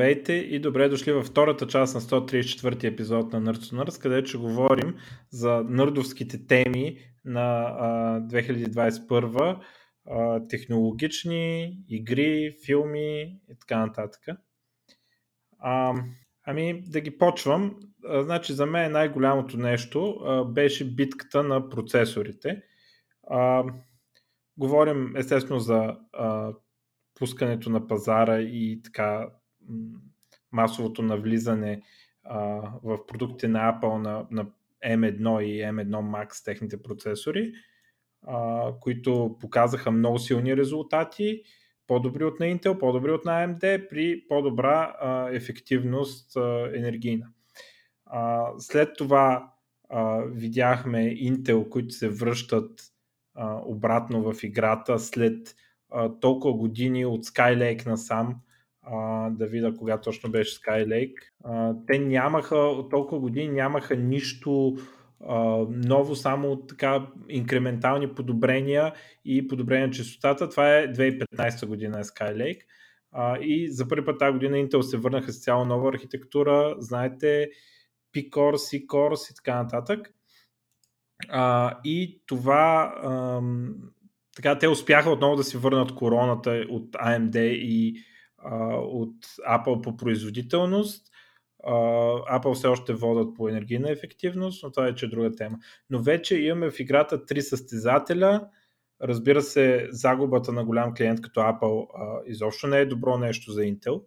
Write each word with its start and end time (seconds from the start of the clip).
Здравейте 0.00 0.32
и 0.32 0.60
добре 0.60 0.88
дошли 0.88 1.12
във 1.12 1.26
втората 1.26 1.66
част 1.66 1.94
на 1.94 2.00
134 2.00 2.84
епизод 2.84 3.32
на 3.32 3.42
Nerds 3.42 3.76
Nerds, 3.76 4.02
където 4.02 4.28
ще 4.28 4.38
говорим 4.38 4.96
за 5.30 5.64
нърдовските 5.68 6.46
теми 6.46 6.98
на 7.24 7.74
а, 7.78 8.20
2021, 8.20 9.60
а, 10.06 10.46
технологични, 10.48 11.78
игри, 11.88 12.56
филми 12.66 13.22
и 13.22 13.58
така 13.60 13.86
нататък. 13.86 14.20
Ами 16.46 16.82
да 16.86 17.00
ги 17.00 17.18
почвам. 17.18 17.76
Значи 18.20 18.52
за 18.52 18.66
мен 18.66 18.92
най-голямото 18.92 19.56
нещо 19.56 20.16
беше 20.54 20.94
битката 20.94 21.42
на 21.42 21.68
процесорите. 21.68 22.62
Говорим 24.56 25.16
естествено 25.16 25.60
за 25.60 25.96
пускането 27.18 27.70
на 27.70 27.86
пазара 27.86 28.40
и 28.40 28.80
така 28.84 29.28
масовото 30.52 31.02
навлизане 31.02 31.82
а, 32.24 32.38
в 32.82 33.06
продуктите 33.06 33.48
на 33.48 33.58
Apple 33.58 33.96
на, 33.96 34.26
на 34.30 34.46
M1 34.86 35.42
и 35.42 35.62
M1 35.62 35.90
Max 35.90 36.44
техните 36.44 36.82
процесори, 36.82 37.52
а, 38.26 38.72
които 38.80 39.36
показаха 39.40 39.90
много 39.90 40.18
силни 40.18 40.56
резултати, 40.56 41.42
по-добри 41.86 42.24
от 42.24 42.40
на 42.40 42.46
Intel, 42.46 42.78
по-добри 42.78 43.10
от 43.10 43.24
на 43.24 43.46
AMD 43.46 43.88
при 43.88 44.24
по-добра 44.28 44.96
а, 45.00 45.28
ефективност 45.30 46.36
а, 46.36 46.70
енергийна. 46.74 47.26
А, 48.06 48.46
след 48.58 48.96
това 48.98 49.52
а, 49.88 50.22
видяхме 50.26 50.98
Intel, 50.98 51.68
които 51.68 51.94
се 51.94 52.08
връщат 52.08 52.80
а, 53.34 53.60
обратно 53.64 54.32
в 54.32 54.42
играта 54.42 54.98
след 54.98 55.54
а, 55.90 56.18
толкова 56.20 56.54
години 56.54 57.06
от 57.06 57.26
Skylake 57.26 57.86
насам, 57.86 58.40
а, 58.90 59.30
да 59.30 59.46
видя 59.46 59.74
кога 59.74 60.00
точно 60.00 60.30
беше 60.30 60.60
Skylake. 60.60 61.14
А, 61.44 61.74
те 61.86 61.98
нямаха, 61.98 62.56
от 62.56 62.90
толкова 62.90 63.20
години 63.20 63.48
нямаха 63.48 63.96
нищо 63.96 64.76
а, 65.28 65.66
ново, 65.68 66.16
само 66.16 66.66
така 66.66 67.06
инкрементални 67.28 68.14
подобрения 68.14 68.94
и 69.24 69.48
подобрение 69.48 69.86
на 69.86 69.92
частотата. 69.92 70.48
Това 70.48 70.76
е 70.78 70.92
2015 70.92 71.66
година 71.66 72.00
е 72.00 72.04
Skylake. 72.04 72.60
А, 73.12 73.38
и 73.38 73.72
за 73.72 73.88
първи 73.88 74.04
път 74.04 74.18
тази 74.18 74.32
година 74.32 74.56
Intel 74.56 74.80
се 74.80 74.96
върнаха 74.96 75.32
с 75.32 75.42
цяло 75.42 75.64
нова 75.64 75.88
архитектура, 75.88 76.76
знаете, 76.78 77.50
P-Core, 78.16 78.56
C-Core 78.56 79.32
и 79.32 79.34
така 79.34 79.62
нататък. 79.62 80.14
А, 81.28 81.76
и 81.84 82.22
това 82.26 82.94
ам, 83.04 83.74
така 84.36 84.58
те 84.58 84.68
успяха 84.68 85.10
отново 85.10 85.36
да 85.36 85.44
си 85.44 85.56
върнат 85.56 85.94
короната 85.94 86.64
от 86.70 86.92
AMD 86.92 87.38
и 87.48 88.04
от 88.74 89.26
Apple 89.26 89.82
по 89.82 89.96
производителност. 89.96 91.06
Apple 91.64 92.54
все 92.54 92.66
още 92.66 92.94
водят 92.94 93.36
по 93.36 93.48
енергийна 93.48 93.90
ефективност, 93.90 94.62
но 94.62 94.70
това 94.70 94.86
е, 94.86 94.94
че 94.94 95.10
друга 95.10 95.32
тема. 95.32 95.58
Но 95.90 96.02
вече 96.02 96.36
имаме 96.36 96.70
в 96.70 96.80
играта 96.80 97.26
три 97.26 97.42
състезателя. 97.42 98.48
Разбира 99.02 99.42
се, 99.42 99.88
загубата 99.90 100.52
на 100.52 100.64
голям 100.64 100.94
клиент 100.94 101.20
като 101.20 101.40
Apple 101.40 101.86
а, 101.94 102.20
изобщо 102.26 102.66
не 102.66 102.78
е 102.78 102.86
добро 102.86 103.18
нещо 103.18 103.52
за 103.52 103.60
Intel. 103.60 104.02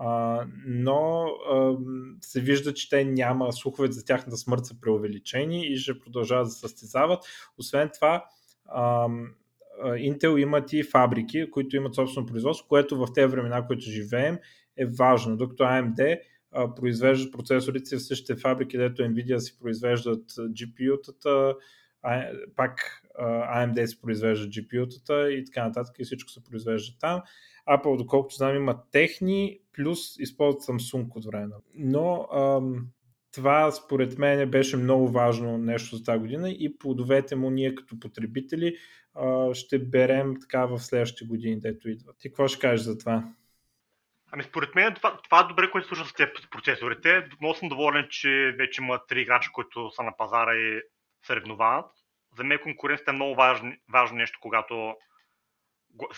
Uh, 0.00 0.46
но 0.66 1.26
uh, 1.50 1.78
се 2.20 2.40
вижда, 2.40 2.74
че 2.74 2.88
те 2.88 3.04
няма 3.04 3.52
слуховете 3.52 3.92
за 3.92 4.04
тяхната 4.04 4.36
смърт 4.36 4.66
са 4.66 4.80
преувеличени 4.80 5.66
и 5.66 5.76
ще 5.76 5.98
продължават 5.98 6.46
да 6.46 6.50
състезават. 6.50 7.24
Освен 7.58 7.90
това, 7.94 8.24
uh, 8.76 9.28
Intel 9.84 10.38
имат 10.38 10.72
и 10.72 10.82
фабрики, 10.82 11.50
които 11.50 11.76
имат 11.76 11.94
собствено 11.94 12.26
производство, 12.26 12.68
което 12.68 12.96
в 12.96 13.06
тези 13.14 13.26
времена, 13.26 13.66
които 13.66 13.82
живеем, 13.82 14.38
е 14.76 14.86
важно. 14.86 15.36
Докато 15.36 15.62
AMD 15.62 16.20
произвеждат 16.76 17.32
процесорите 17.32 17.96
в 17.96 18.02
същите 18.02 18.36
фабрики, 18.36 18.76
където 18.76 19.02
Nvidia 19.02 19.38
си 19.38 19.58
произвеждат 19.58 20.24
GPU-тата, 20.30 21.54
пак 22.56 23.02
AMD 23.20 23.84
си 23.84 24.00
произвеждат 24.00 24.52
GPU-тата 24.52 25.28
и 25.28 25.44
така 25.44 25.64
нататък 25.64 25.98
и 25.98 26.04
всичко 26.04 26.30
се 26.30 26.44
произвежда 26.44 26.98
там. 27.00 27.22
Apple, 27.70 27.98
доколкото 27.98 28.34
знам, 28.34 28.56
има 28.56 28.82
техни, 28.90 29.60
плюс 29.72 30.18
използват 30.18 30.62
Samsung 30.62 31.16
от 31.16 31.24
време. 31.24 31.54
Но 31.74 32.28
ам, 32.32 32.86
това 33.36 33.70
според 33.70 34.18
мен 34.18 34.50
беше 34.50 34.76
много 34.76 35.08
важно 35.08 35.58
нещо 35.58 35.96
за 35.96 36.04
тази 36.04 36.18
година 36.18 36.50
и 36.50 36.78
плодовете 36.78 37.36
му 37.36 37.50
ние 37.50 37.74
като 37.74 38.00
потребители 38.00 38.76
ще 39.52 39.78
берем 39.78 40.34
така 40.40 40.66
в 40.66 40.78
следващите 40.78 41.24
години, 41.24 41.60
дето 41.60 41.88
идват. 41.88 42.18
Ти 42.18 42.28
какво 42.28 42.48
ще 42.48 42.60
кажеш 42.60 42.80
за 42.80 42.98
това? 42.98 43.24
Ами 44.32 44.42
според 44.42 44.74
мен 44.74 44.94
това, 44.94 45.20
това 45.22 45.40
е 45.40 45.48
добре, 45.48 45.70
което 45.70 45.88
слуша 45.88 46.04
с 46.04 46.12
тези 46.12 46.30
процесорите. 46.50 47.28
Много 47.40 47.54
съм 47.54 47.68
доволен, 47.68 48.06
че 48.10 48.54
вече 48.58 48.82
има 48.82 49.06
три 49.08 49.20
играча, 49.20 49.50
които 49.52 49.90
са 49.90 50.02
на 50.02 50.16
пазара 50.16 50.54
и 50.54 50.80
съревновават. 51.26 51.90
За 52.36 52.44
мен 52.44 52.58
конкуренцията 52.62 53.10
е 53.10 53.14
много 53.14 53.34
важно, 53.34 53.72
важно 53.92 54.16
нещо, 54.16 54.38
когато... 54.42 54.94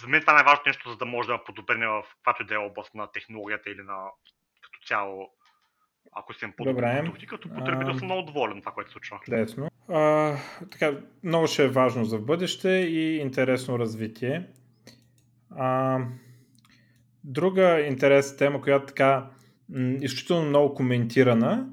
За 0.01 0.09
мен 0.09 0.21
това 0.21 0.33
е 0.33 0.37
най-важното 0.37 0.69
нещо, 0.69 0.91
за 0.91 0.97
да 0.97 1.05
може 1.05 1.29
да 1.29 1.45
подобрене 1.45 1.87
в 1.87 2.03
каквато 2.17 2.43
и 2.43 2.47
да 2.47 2.55
е 2.55 2.59
област 2.59 2.95
на 2.95 3.13
технологията 3.13 3.71
или 3.71 3.83
на 3.83 4.05
като 4.63 4.87
цяло 4.87 5.31
ако 6.13 6.35
съм 6.35 6.53
по-добре 6.57 7.01
продукти, 7.05 7.27
като 7.27 7.49
потребител 7.49 7.95
съм 7.95 8.05
много 8.05 8.23
доволен 8.23 8.61
това, 8.61 8.73
което 8.73 8.93
случва. 8.93 9.19
Лесно. 9.29 9.71
А, 9.89 10.35
така, 10.71 11.01
много 11.23 11.47
ще 11.47 11.65
е 11.65 11.69
важно 11.69 12.05
за 12.05 12.19
бъдеще 12.19 12.69
и 12.69 13.17
интересно 13.17 13.79
развитие. 13.79 14.49
А, 15.51 15.99
друга 17.25 17.81
интересна 17.81 18.37
тема, 18.37 18.61
която 18.61 18.87
така 18.87 19.31
м- 19.69 19.99
изключително 20.01 20.49
много 20.49 20.75
коментирана, 20.75 21.69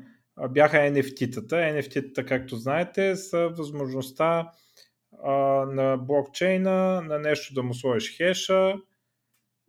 бяха 0.50 0.78
NFT-тата. 0.78 1.54
NFT-тата, 1.54 2.26
както 2.26 2.56
знаете, 2.56 3.16
са 3.16 3.50
възможността 3.58 4.52
а, 5.24 5.32
на 5.66 5.98
блокчейна 5.98 7.02
на 7.02 7.20
нещо 7.20 7.54
да 7.54 7.64
му 7.64 7.74
сложиш 7.74 8.18
хеша 8.18 8.76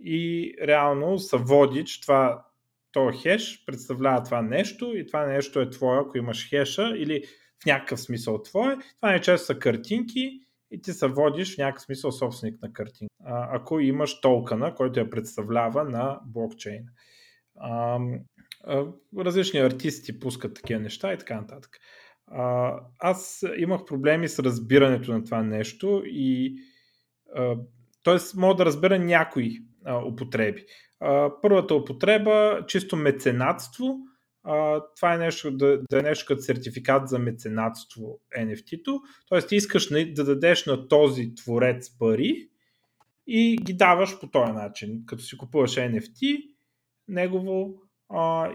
и 0.01 0.55
реално 0.63 1.19
са 1.19 1.37
води, 1.37 1.85
че 1.85 2.01
това 2.01 2.47
то 2.97 3.13
хеш 3.23 3.65
представлява 3.67 4.23
това 4.23 4.43
нещо 4.43 4.97
и 4.97 5.07
това 5.07 5.27
нещо 5.27 5.61
е 5.61 5.71
твое, 5.71 5.99
ако 5.99 6.19
имаш 6.19 6.49
хеша 6.49 6.93
или 6.97 7.23
в 7.63 7.67
някакъв 7.67 8.01
смисъл 8.01 8.43
твое. 8.43 8.77
Това 8.97 9.13
не 9.13 9.21
често 9.21 9.47
са 9.47 9.59
картинки 9.59 10.41
и 10.71 10.81
ти 10.81 10.93
се 10.93 11.07
водиш 11.07 11.55
в 11.55 11.59
някакъв 11.59 11.83
смисъл 11.83 12.13
собственик 12.13 12.63
на 12.63 12.73
картинка. 12.73 13.15
Ако 13.27 13.81
имаш 13.81 14.21
токена, 14.21 14.75
който 14.75 15.01
я 15.01 15.11
представлява 15.11 15.85
на 15.85 16.21
блокчейн. 16.27 16.85
Различни 19.19 19.61
артисти 19.61 20.21
пускат 20.21 20.55
такива 20.55 20.81
неща 20.81 21.13
и 21.13 21.19
така 21.19 21.41
нататък. 21.41 21.79
Аз 22.99 23.45
имах 23.57 23.85
проблеми 23.85 24.29
с 24.29 24.39
разбирането 24.39 25.13
на 25.13 25.25
това 25.25 25.43
нещо 25.43 26.03
и 26.07 26.57
т.е. 28.05 28.17
мога 28.37 28.55
да 28.55 28.65
разбера 28.65 28.99
някои 28.99 29.59
употреби. 30.07 30.65
Първата 31.43 31.75
употреба, 31.75 32.65
чисто 32.67 32.97
меценатство, 32.97 33.99
това 34.97 35.15
е 35.15 35.19
нещо, 35.19 35.57
да, 35.57 35.83
да 35.91 35.99
е 35.99 36.03
нещо 36.03 36.25
като 36.29 36.43
сертификат 36.43 37.09
за 37.09 37.19
меценатство 37.19 38.21
NFT-то, 38.39 39.01
т.е. 39.29 39.41
ти 39.41 39.57
искаш 39.57 39.89
да 39.89 40.25
дадеш 40.25 40.67
на 40.67 40.89
този 40.89 41.35
творец 41.35 41.99
пари 41.99 42.49
и 43.27 43.57
ги 43.57 43.75
даваш 43.75 44.21
по 44.21 44.31
този 44.31 44.53
начин, 44.53 45.03
като 45.07 45.23
си 45.23 45.37
купуваш 45.37 45.77
NFT 45.77 46.43
негово 47.09 47.83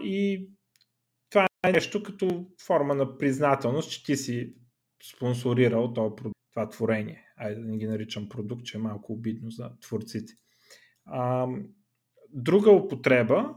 и 0.02 0.48
това 1.30 1.46
е 1.64 1.72
нещо 1.72 2.02
като 2.02 2.46
форма 2.66 2.94
на 2.94 3.18
признателност, 3.18 3.90
че 3.90 4.04
ти 4.04 4.16
си 4.16 4.54
спонсорирал 5.16 5.92
това, 5.92 6.10
това 6.52 6.68
творение. 6.68 7.24
Айде 7.36 7.60
да 7.60 7.66
не 7.66 7.78
ги 7.78 7.86
наричам 7.86 8.28
продукт, 8.28 8.64
че 8.64 8.76
е 8.76 8.80
малко 8.80 9.12
обидно 9.12 9.50
за 9.50 9.70
творците. 9.80 10.32
Друга 12.32 12.70
употреба 12.70 13.54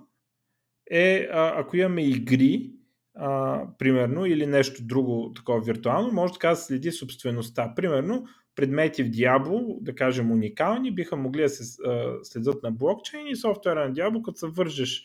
е, 0.92 1.28
ако 1.32 1.78
имаме 1.78 2.08
игри, 2.10 2.72
а, 3.16 3.62
примерно, 3.78 4.26
или 4.26 4.46
нещо 4.46 4.84
друго 4.84 5.34
такова 5.36 5.62
виртуално, 5.62 6.14
може 6.14 6.34
така 6.34 6.50
да 6.50 6.56
следи 6.56 6.92
собствеността. 6.92 7.74
Примерно, 7.76 8.26
предмети 8.56 9.04
в 9.04 9.10
Diablo, 9.10 9.82
да 9.82 9.96
кажем 9.96 10.32
уникални, 10.32 10.96
биха 10.96 11.16
могли 11.16 11.42
да 11.42 11.50
се 11.50 11.84
а, 11.86 12.14
следят 12.24 12.64
на 12.64 12.72
блокчейн 12.72 13.28
и 13.28 13.36
софтуера 13.36 13.88
на 13.88 13.94
Diablo, 13.94 14.22
като 14.22 14.38
се 14.38 14.48
вържеш 14.48 15.04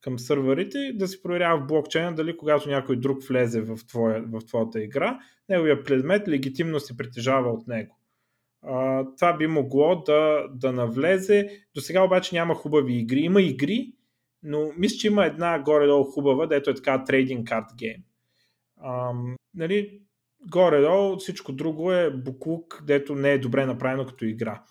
към 0.00 0.18
сървърите, 0.18 0.92
да 0.94 1.08
се 1.08 1.22
проверява 1.22 1.60
в 1.60 1.66
блокчейна 1.66 2.14
дали 2.14 2.36
когато 2.36 2.68
някой 2.68 2.96
друг 2.96 3.22
влезе 3.22 3.60
в, 3.60 3.76
твоя, 3.88 4.24
в 4.32 4.46
твоята 4.46 4.82
игра, 4.82 5.18
неговия 5.48 5.84
предмет 5.84 6.28
легитимно 6.28 6.80
се 6.80 6.96
притежава 6.96 7.50
от 7.50 7.68
него 7.68 7.95
това 9.16 9.36
би 9.38 9.46
могло 9.46 10.02
да, 10.06 10.48
да 10.54 10.72
навлезе. 10.72 11.48
До 11.74 11.80
сега 11.80 12.02
обаче 12.02 12.34
няма 12.34 12.54
хубави 12.54 12.94
игри. 12.94 13.20
Има 13.20 13.42
игри, 13.42 13.92
но 14.42 14.72
мисля, 14.76 14.96
че 14.96 15.06
има 15.06 15.26
една 15.26 15.58
горе-долу 15.62 16.04
хубава, 16.04 16.46
дето 16.46 16.70
е 16.70 16.74
така 16.74 17.04
трейдинг 17.04 17.48
карт 17.48 17.66
гейм. 17.78 18.02
нали, 19.54 20.00
горе-долу 20.50 21.16
всичко 21.16 21.52
друго 21.52 21.92
е 21.92 22.10
буклук, 22.10 22.82
дето 22.86 23.14
не 23.14 23.32
е 23.32 23.38
добре 23.38 23.66
направено 23.66 24.06
като 24.06 24.24
игра. 24.24 24.62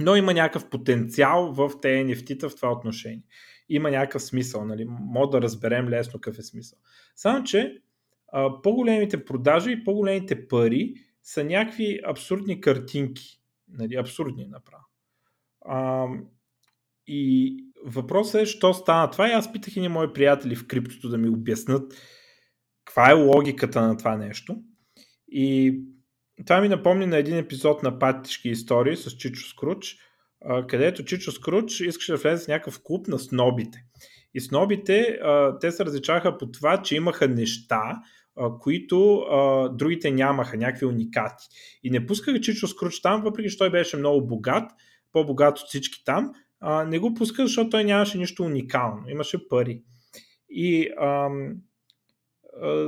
но 0.00 0.16
има 0.16 0.34
някакъв 0.34 0.70
потенциал 0.70 1.52
в 1.52 1.70
тези 1.82 2.04
NFT-та 2.04 2.48
в 2.48 2.56
това 2.56 2.72
отношение. 2.72 3.22
Има 3.68 3.90
някакъв 3.90 4.22
смисъл, 4.22 4.64
нали? 4.64 4.86
Мога 4.88 5.30
да 5.30 5.42
разберем 5.42 5.88
лесно 5.88 6.20
какъв 6.20 6.38
е 6.38 6.42
смисъл. 6.42 6.78
Само, 7.16 7.44
че 7.44 7.82
а, 8.28 8.62
по-големите 8.62 9.24
продажи 9.24 9.72
и 9.72 9.84
по-големите 9.84 10.48
пари 10.48 10.94
са 11.22 11.44
някакви 11.44 12.00
абсурдни 12.06 12.60
картинки. 12.60 13.40
Нали? 13.68 13.94
Абсурдни 13.94 14.46
направо. 14.46 14.84
А, 15.64 16.06
и 17.06 17.56
въпросът 17.84 18.42
е, 18.42 18.46
що 18.46 18.74
стана 18.74 19.10
това 19.10 19.28
и 19.28 19.32
аз 19.32 19.52
питах 19.52 19.76
и 19.76 19.88
мои 19.88 20.12
приятели 20.12 20.56
в 20.56 20.66
криптото 20.66 21.08
да 21.08 21.18
ми 21.18 21.28
обяснат 21.28 21.92
каква 22.84 23.10
е 23.10 23.14
логиката 23.14 23.82
на 23.82 23.96
това 23.96 24.16
нещо. 24.16 24.56
И 25.28 25.78
това 26.46 26.60
ми 26.60 26.68
напомни 26.68 27.06
на 27.06 27.16
един 27.16 27.36
епизод 27.36 27.82
на 27.82 27.98
Патишки 27.98 28.48
истории 28.48 28.96
с 28.96 29.10
Чичо 29.10 29.48
Скруч, 29.48 29.96
където 30.68 31.04
Чичо 31.04 31.32
Скруч 31.32 31.80
искаше 31.80 32.12
да 32.12 32.18
влезе 32.18 32.44
в 32.44 32.48
някакъв 32.48 32.80
клуб 32.82 33.08
на 33.08 33.18
снобите. 33.18 33.84
И 34.34 34.40
снобите, 34.40 35.18
те 35.60 35.72
се 35.72 35.84
различаха 35.84 36.38
по 36.38 36.50
това, 36.50 36.82
че 36.82 36.96
имаха 36.96 37.28
неща, 37.28 38.00
които 38.60 39.26
другите 39.72 40.10
нямаха, 40.10 40.56
някакви 40.56 40.86
уникати. 40.86 41.44
И 41.82 41.90
не 41.90 42.06
пускаха 42.06 42.40
Чичо 42.40 42.66
Скруч 42.66 43.00
там, 43.00 43.22
въпреки 43.22 43.50
че 43.50 43.58
той 43.58 43.70
беше 43.70 43.96
много 43.96 44.26
богат, 44.26 44.70
по-богат 45.12 45.58
от 45.58 45.68
всички 45.68 46.04
там, 46.04 46.32
не 46.86 46.98
го 46.98 47.14
пуска, 47.14 47.46
защото 47.46 47.70
той 47.70 47.84
нямаше 47.84 48.18
нищо 48.18 48.42
уникално, 48.42 49.08
имаше 49.08 49.48
пари. 49.48 49.82
И 50.48 50.88
ам, 51.00 51.54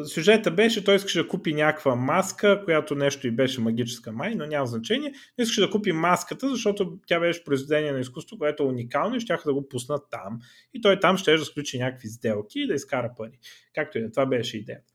сюжета 0.05 0.51
беше, 0.51 0.85
той 0.85 0.97
искаше 0.97 1.23
да 1.23 1.29
купи 1.29 1.55
някаква 1.55 1.95
маска, 1.95 2.63
която 2.65 2.95
нещо 2.95 3.27
и 3.27 3.31
беше 3.31 3.61
магическа 3.61 4.13
май, 4.13 4.35
но 4.35 4.47
няма 4.47 4.67
значение. 4.67 5.13
Но 5.39 5.43
искаше 5.43 5.61
да 5.61 5.71
купи 5.71 5.93
маската, 5.93 6.49
защото 6.49 6.99
тя 7.07 7.21
беше 7.21 7.45
произведение 7.45 7.93
на 7.93 8.01
изкуство, 8.01 8.39
което 8.39 8.63
е 8.63 8.67
уникално 8.67 9.17
и 9.17 9.21
ще 9.21 9.37
да 9.47 9.55
го 9.55 9.69
пуснат 9.69 10.03
там. 10.11 10.39
И 10.75 10.81
той 10.81 11.01
там 11.01 11.17
ще 11.17 11.37
да 11.37 11.45
сключи 11.45 11.79
някакви 11.79 12.09
сделки 12.09 12.61
и 12.61 12.67
да 12.67 12.75
изкара 12.75 13.13
пари. 13.17 13.39
Както 13.75 13.99
и 13.99 14.03
да, 14.03 14.11
това 14.11 14.27
беше 14.27 14.59
идеята. 14.59 14.94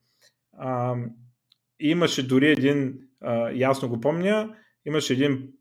А, 0.52 0.96
имаше 1.80 2.26
дори 2.26 2.50
един, 2.50 2.98
а, 3.20 3.50
ясно 3.50 3.88
го 3.88 4.00
помня, 4.00 4.56
имаше 4.86 5.12
един 5.12 5.52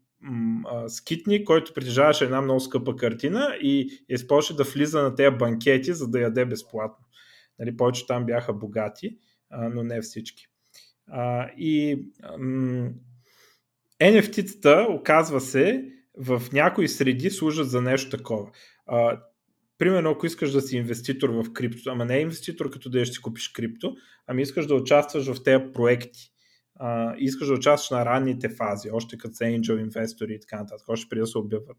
скитник, 0.88 1.48
който 1.48 1.74
притежаваше 1.74 2.24
една 2.26 2.42
много 2.42 2.60
скъпа 2.60 2.96
картина 2.96 3.58
и 3.62 3.90
използваше 4.10 4.56
да 4.56 4.64
влиза 4.64 5.04
на 5.04 5.16
тези 5.16 5.36
банкети, 5.38 5.94
за 5.94 6.08
да 6.08 6.20
яде 6.20 6.46
безплатно. 6.46 7.06
Нали, 7.60 7.78
повече 7.78 8.08
там 8.08 8.26
бяха 8.26 8.54
богати, 8.54 9.18
а, 9.50 9.70
но 9.70 9.84
не 9.84 10.02
всички. 10.02 10.48
А, 11.08 11.50
и 11.58 12.06
м- 12.40 12.90
NFT-тата, 14.00 14.88
оказва 14.90 15.42
се, 15.42 15.86
в 16.18 16.44
някои 16.54 16.88
среди 16.88 17.30
служат 17.30 17.70
за 17.70 17.82
нещо 17.82 18.18
такова. 18.18 18.52
А, 18.86 19.22
примерно, 19.80 20.10
ако 20.10 20.26
искаш 20.26 20.52
да 20.52 20.62
си 20.62 20.78
инвеститор 20.78 21.30
в 21.30 21.54
крипто, 21.54 21.90
ама 21.90 22.06
не 22.06 22.18
е 22.18 22.22
инвеститор 22.22 22.70
като 22.70 22.90
да 22.90 23.06
си 23.06 23.22
купиш 23.22 23.50
крипто, 23.50 23.96
ами 24.28 24.42
искаш 24.42 24.68
да 24.68 24.76
участваш 24.76 25.32
в 25.32 25.44
тези 25.44 25.64
проекти. 25.74 26.32
А, 26.76 27.16
искаш 27.18 27.48
да 27.48 27.54
участваш 27.54 27.90
на 27.90 28.06
ранните 28.06 28.50
фази, 28.50 28.92
още 28.92 29.18
като 29.18 29.36
са 29.36 29.44
angel 29.44 29.80
инвестори 29.80 30.34
и 30.34 30.40
така 30.40 30.58
нататък, 30.58 30.90
още 30.90 31.10
преди 31.10 31.20
да 31.20 31.28
се 31.28 31.38
обяват. 31.38 31.78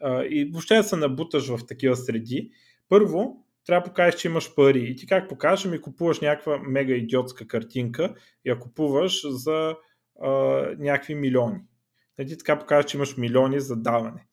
А, 0.00 0.24
и 0.24 0.50
въобще 0.52 0.76
да 0.76 0.84
се 0.84 0.96
набуташ 0.96 1.48
в 1.48 1.66
такива 1.66 1.96
среди. 1.96 2.50
Първо, 2.88 3.46
трябва 3.66 3.80
да 3.80 3.90
покажеш, 3.90 4.20
че 4.20 4.28
имаш 4.28 4.54
пари. 4.54 4.84
И 4.90 4.96
ти 4.96 5.06
как 5.06 5.28
покажеш, 5.28 5.64
ми 5.64 5.80
купуваш 5.80 6.20
някаква 6.20 6.58
мега 6.58 6.94
идиотска 6.94 7.48
картинка 7.48 8.14
и 8.44 8.50
я 8.50 8.58
купуваш 8.58 9.22
за 9.28 9.76
а, 10.22 10.30
някакви 10.78 11.14
милиони. 11.14 11.60
И 12.20 12.26
ти 12.26 12.38
така 12.38 12.58
покажеш, 12.58 12.90
че 12.90 12.96
имаш 12.96 13.16
милиони 13.16 13.60
за 13.60 13.76
даване. 13.76 14.26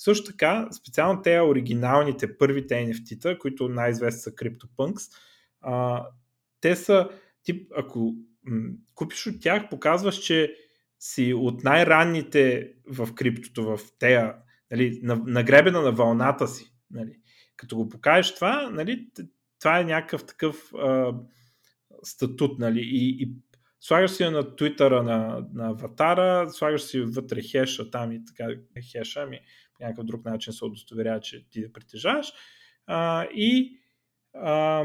Също 0.00 0.30
така, 0.30 0.68
специално 0.72 1.22
те 1.22 1.40
оригиналните, 1.40 2.38
първите 2.38 2.74
NFT-та, 2.74 3.38
които 3.38 3.68
най-известни 3.68 4.20
са 4.20 4.30
CryptoPunks, 4.30 5.12
а, 5.60 6.06
те 6.60 6.76
са, 6.76 7.08
тип, 7.42 7.72
ако 7.76 8.14
м- 8.44 8.70
купиш 8.94 9.26
от 9.26 9.40
тях, 9.40 9.68
показваш, 9.70 10.16
че 10.16 10.54
си 10.98 11.34
от 11.34 11.64
най-ранните 11.64 12.72
в 12.86 13.14
криптото, 13.14 13.64
в 13.64 13.80
тея, 13.98 14.34
нали, 14.70 15.00
на, 15.02 15.22
нагребена 15.26 15.82
на 15.82 15.92
вълната 15.92 16.48
си. 16.48 16.72
Нали 16.90 17.20
като 17.60 17.76
го 17.76 17.88
покажеш 17.88 18.34
това, 18.34 18.70
нали, 18.70 19.08
това 19.58 19.80
е 19.80 19.84
някакъв 19.84 20.26
такъв 20.26 20.74
а, 20.74 21.14
статут, 22.02 22.58
нали, 22.58 22.80
и, 22.80 23.22
и 23.22 23.32
слагаш 23.80 24.10
си 24.10 24.24
на 24.24 24.56
твитъра 24.56 25.02
на, 25.02 25.46
на 25.54 25.68
аватара, 25.68 26.50
слагаш 26.50 26.82
си 26.82 27.00
вътре 27.00 27.42
хеша 27.42 27.90
там 27.90 28.12
и 28.12 28.24
така 28.24 28.48
хеша, 28.92 29.20
ами 29.20 29.40
някакъв 29.80 30.04
друг 30.04 30.24
начин 30.24 30.52
се 30.52 30.64
удостоверява, 30.64 31.20
че 31.20 31.48
ти 31.50 31.62
да 31.62 31.72
притежаваш. 31.72 32.32
А, 32.86 33.24
и 33.24 33.78
а, 34.34 34.84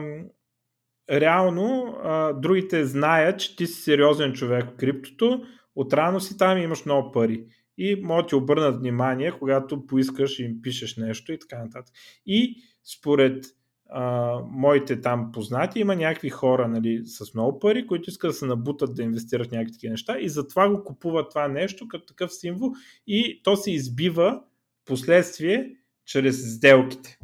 реално 1.11 1.97
а, 2.03 2.33
другите 2.33 2.85
знаят, 2.85 3.39
че 3.39 3.55
ти 3.55 3.67
си 3.67 3.81
сериозен 3.81 4.33
човек 4.33 4.65
в 4.65 4.75
криптото, 4.75 5.43
отрано 5.75 6.19
си 6.19 6.37
там 6.37 6.57
и 6.57 6.63
имаш 6.63 6.85
много 6.85 7.11
пари 7.11 7.45
и 7.77 8.01
могат 8.03 8.25
да 8.25 8.29
ти 8.29 8.35
обърнат 8.35 8.79
внимание, 8.79 9.31
когато 9.39 9.85
поискаш 9.85 10.39
и 10.39 10.43
им 10.43 10.61
пишеш 10.61 10.97
нещо 10.97 11.33
и 11.33 11.39
така 11.39 11.63
нататък. 11.63 11.95
И 12.25 12.55
според 12.83 13.45
а, 13.89 14.39
моите 14.49 15.01
там 15.01 15.31
познати, 15.31 15.79
има 15.79 15.95
някакви 15.95 16.29
хора 16.29 16.67
нали, 16.67 17.01
с 17.05 17.33
много 17.33 17.59
пари, 17.59 17.87
които 17.87 18.09
искат 18.09 18.29
да 18.29 18.33
се 18.33 18.45
набутат 18.45 18.95
да 18.95 19.03
инвестират 19.03 19.47
в 19.47 19.51
някакви 19.51 19.73
такива 19.73 19.91
неща 19.91 20.19
и 20.19 20.29
затова 20.29 20.69
го 20.69 20.83
купуват 20.83 21.29
това 21.29 21.47
нещо 21.47 21.87
като 21.87 22.05
такъв 22.05 22.33
символ 22.33 22.71
и 23.07 23.41
то 23.43 23.55
се 23.55 23.71
избива 23.71 24.41
последствие 24.85 25.75
чрез 26.05 26.55
сделките. 26.55 27.19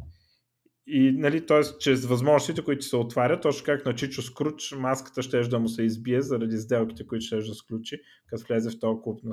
И, 0.86 1.12
нали, 1.12 1.46
т.е. 1.46 1.78
чрез 1.78 2.06
възможностите, 2.06 2.64
които 2.64 2.84
се 2.84 2.96
отварят, 2.96 3.42
точно 3.42 3.64
как 3.64 3.86
на 3.86 3.94
Чичо 3.94 4.22
Скруч, 4.22 4.72
маската 4.72 5.22
ще 5.22 5.40
да 5.40 5.58
му 5.58 5.68
се 5.68 5.82
избие 5.82 6.22
заради 6.22 6.56
сделките, 6.56 7.06
които 7.06 7.24
ще 7.24 7.36
да 7.36 7.54
сключи, 7.54 8.00
като 8.26 8.44
влезе 8.46 8.70
в 8.70 8.78
този 8.78 9.02
клуб 9.02 9.20
на, 9.24 9.32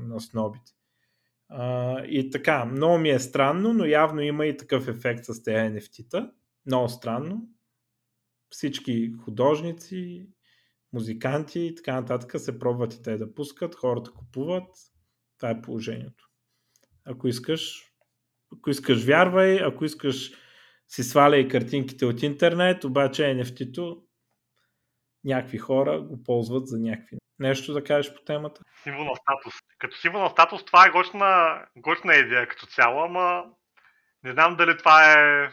на 0.00 0.20
снобите. 0.20 0.72
А, 1.48 2.00
и 2.04 2.30
така, 2.30 2.64
много 2.64 2.98
ми 2.98 3.10
е 3.10 3.18
странно, 3.18 3.72
но 3.72 3.84
явно 3.84 4.20
има 4.20 4.46
и 4.46 4.56
такъв 4.56 4.88
ефект 4.88 5.24
с 5.24 5.42
тези 5.42 5.56
NFT-та. 5.56 6.32
Много 6.66 6.88
странно. 6.88 7.48
Всички 8.50 9.12
художници, 9.12 10.28
музиканти 10.92 11.60
и 11.60 11.74
така 11.74 12.00
нататък 12.00 12.40
се 12.40 12.58
пробват 12.58 12.94
и 12.94 13.02
те 13.02 13.16
да 13.16 13.34
пускат, 13.34 13.74
хората 13.74 14.10
купуват. 14.10 14.68
Това 15.38 15.50
е 15.50 15.62
положението. 15.62 16.30
Ако 17.06 17.28
искаш, 17.28 17.92
ако 18.58 18.70
искаш 18.70 19.04
вярвай, 19.04 19.60
ако 19.64 19.84
искаш 19.84 20.30
си 20.88 21.02
сваля 21.02 21.36
и 21.36 21.48
картинките 21.48 22.06
от 22.06 22.22
интернет, 22.22 22.84
обаче 22.84 23.22
NFT-то 23.22 24.02
някакви 25.24 25.58
хора 25.58 26.00
го 26.00 26.22
ползват 26.22 26.68
за 26.68 26.78
някакви. 26.78 27.16
Нещо 27.38 27.72
да 27.72 27.84
кажеш 27.84 28.14
по 28.14 28.24
темата? 28.24 28.60
Символ 28.82 29.04
на 29.04 29.14
статус. 29.16 29.54
Като 29.78 29.96
символ 29.96 30.22
на 30.22 30.30
статус 30.30 30.64
това 30.64 30.86
е 30.86 30.90
гочна, 30.90 31.62
гочна 31.76 32.14
идея 32.14 32.48
като 32.48 32.66
цяло, 32.66 33.00
ама 33.00 33.44
не 34.24 34.32
знам 34.32 34.56
дали 34.56 34.78
това 34.78 35.12
е 35.12 35.48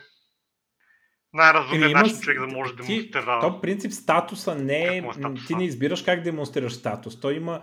най-разумен 1.33 1.89
има, 1.89 2.01
начин 2.01 2.19
човек 2.19 2.39
да 2.39 2.47
може 2.47 2.75
да 2.75 2.83
демонстрира. 2.83 3.39
То 3.41 3.61
принцип 3.61 3.91
статуса 3.91 4.55
не 4.55 4.97
е, 4.97 5.03
ти 5.47 5.55
не 5.55 5.65
избираш 5.65 6.01
как 6.01 6.21
демонстрираш 6.21 6.73
статус. 6.73 7.19
Той 7.19 7.35
има, 7.35 7.61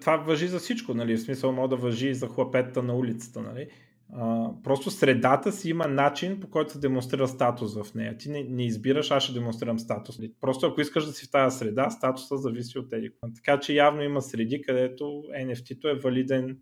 това 0.00 0.16
въжи 0.16 0.48
за 0.48 0.58
всичко, 0.58 0.94
нали? 0.94 1.16
в 1.16 1.20
смисъл 1.20 1.52
може 1.52 1.70
да 1.70 1.76
въжи 1.76 2.08
и 2.08 2.14
за 2.14 2.28
хлапета 2.28 2.82
на 2.82 2.94
улицата. 2.94 3.42
Нали? 3.42 3.68
А, 4.12 4.50
просто 4.62 4.90
средата 4.90 5.52
си 5.52 5.70
има 5.70 5.86
начин 5.86 6.40
по 6.40 6.50
който 6.50 6.72
се 6.72 6.78
демонстрира 6.78 7.28
статус 7.28 7.74
в 7.74 7.94
нея. 7.94 8.16
Ти 8.16 8.30
не, 8.30 8.44
не 8.44 8.66
избираш, 8.66 9.10
аз 9.10 9.22
ще 9.22 9.32
демонстрирам 9.32 9.78
статус. 9.78 10.18
Просто 10.40 10.66
ако 10.66 10.80
искаш 10.80 11.06
да 11.06 11.12
си 11.12 11.26
в 11.26 11.30
тази 11.30 11.58
среда, 11.58 11.90
статуса 11.90 12.36
зависи 12.36 12.78
от 12.78 12.90
тези. 12.90 13.08
Така 13.34 13.60
че 13.60 13.74
явно 13.74 14.02
има 14.02 14.22
среди, 14.22 14.62
където 14.62 15.04
NFT-то 15.40 15.88
е 15.88 15.98
валиден 15.98 16.58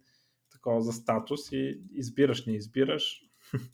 такова 0.52 0.82
за 0.82 0.92
статус 0.92 1.52
и 1.52 1.80
избираш, 1.94 2.46
не 2.46 2.52
избираш. 2.52 3.22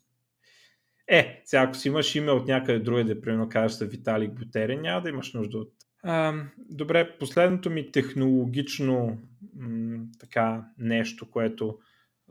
Е, 1.08 1.42
сега 1.44 1.62
ако 1.62 1.74
си 1.74 1.88
имаш 1.88 2.14
име 2.14 2.30
от 2.30 2.46
някъде 2.48 2.78
другаде, 2.78 3.20
примерно 3.20 3.48
кажеш 3.48 3.76
се 3.76 3.86
Виталик 3.86 4.32
Бутерин, 4.32 4.80
няма 4.80 5.02
да 5.02 5.08
имаш 5.08 5.32
нужда 5.32 5.58
от... 5.58 5.72
А, 6.06 6.34
добре, 6.56 7.18
последното 7.18 7.70
ми 7.70 7.92
технологично 7.92 9.18
м- 9.56 10.06
така 10.20 10.64
нещо, 10.78 11.30
което 11.30 11.78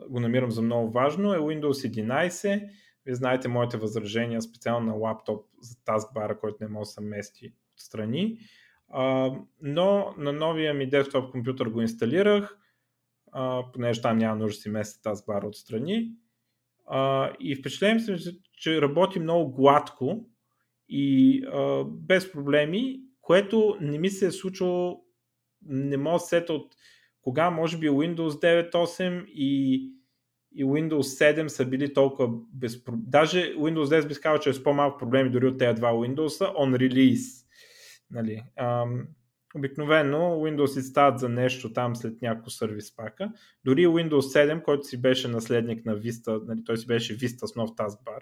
го 0.10 0.20
намирам 0.20 0.52
за 0.52 0.62
много 0.62 0.92
важно, 0.92 1.34
е 1.34 1.38
Windows 1.38 1.90
11. 1.90 2.70
Вие 3.06 3.16
знаете 3.16 3.48
моите 3.48 3.78
възражения 3.78 4.42
специално 4.42 4.88
на 4.88 4.94
лаптоп 4.94 5.46
за 5.62 5.84
таскбара, 5.86 6.40
който 6.40 6.58
не 6.62 6.68
може 6.68 6.88
да 6.88 6.92
се 6.92 7.02
мести 7.02 7.54
отстрани. 7.76 8.38
но 9.62 10.14
на 10.18 10.34
новия 10.34 10.74
ми 10.74 10.90
десктоп 10.90 11.32
компютър 11.32 11.70
го 11.70 11.82
инсталирах, 11.82 12.58
понеже 13.74 14.02
там 14.02 14.18
няма 14.18 14.36
нужда 14.36 14.58
да 14.58 14.62
си 14.62 14.70
мести 14.70 15.02
таскбара 15.04 15.48
отстрани. 15.48 16.12
и 17.40 17.56
впечатлението 17.56 18.18
се, 18.18 18.38
че 18.54 18.82
работи 18.82 19.20
много 19.20 19.52
гладко 19.52 20.26
и 20.90 21.42
без 21.88 22.32
проблеми, 22.32 23.00
което 23.24 23.78
не 23.82 23.98
ми 23.98 24.10
се 24.10 24.28
е 24.28 24.32
случило, 24.32 25.04
не 25.66 25.98
мога 25.98 26.16
да 26.16 26.20
сета 26.20 26.54
от 26.54 26.76
кога 27.22 27.50
може 27.50 27.78
би 27.78 27.90
Windows 27.90 28.30
9.8 28.72 29.26
и, 29.26 29.76
и 30.56 30.66
Windows 30.66 31.34
7 31.36 31.48
са 31.48 31.66
били 31.66 31.94
толкова 31.94 32.30
безпро... 32.54 32.94
Даже 32.98 33.56
Windows 33.56 34.02
10 34.02 34.08
би 34.08 34.16
казал, 34.16 34.40
че 34.40 34.50
е 34.50 34.54
с 34.54 34.64
по-малко 34.64 34.98
проблеми 34.98 35.30
дори 35.30 35.48
от 35.48 35.58
тези 35.58 35.76
два 35.76 35.92
Windows 35.92 36.56
on 36.56 36.78
release. 36.78 37.46
Нали? 38.12 38.44
Ам, 38.56 39.08
обикновено 39.56 40.18
Windows 40.18 40.80
стават 40.80 41.20
за 41.20 41.30
нещо 41.30 41.74
там 41.74 41.96
след 41.96 42.22
няколко 42.22 42.50
сервис 42.50 42.96
пака. 42.96 43.32
Дори 43.66 43.88
Windows 43.88 44.54
7, 44.54 44.62
който 44.62 44.84
си 44.84 45.02
беше 45.02 45.28
наследник 45.28 45.86
на 45.86 45.96
Vista, 45.96 46.48
нали, 46.48 46.64
той 46.64 46.78
си 46.78 46.88
беше 46.88 47.18
Vista 47.18 47.46
с 47.46 47.56
нов 47.56 47.70
taskbar 47.70 48.22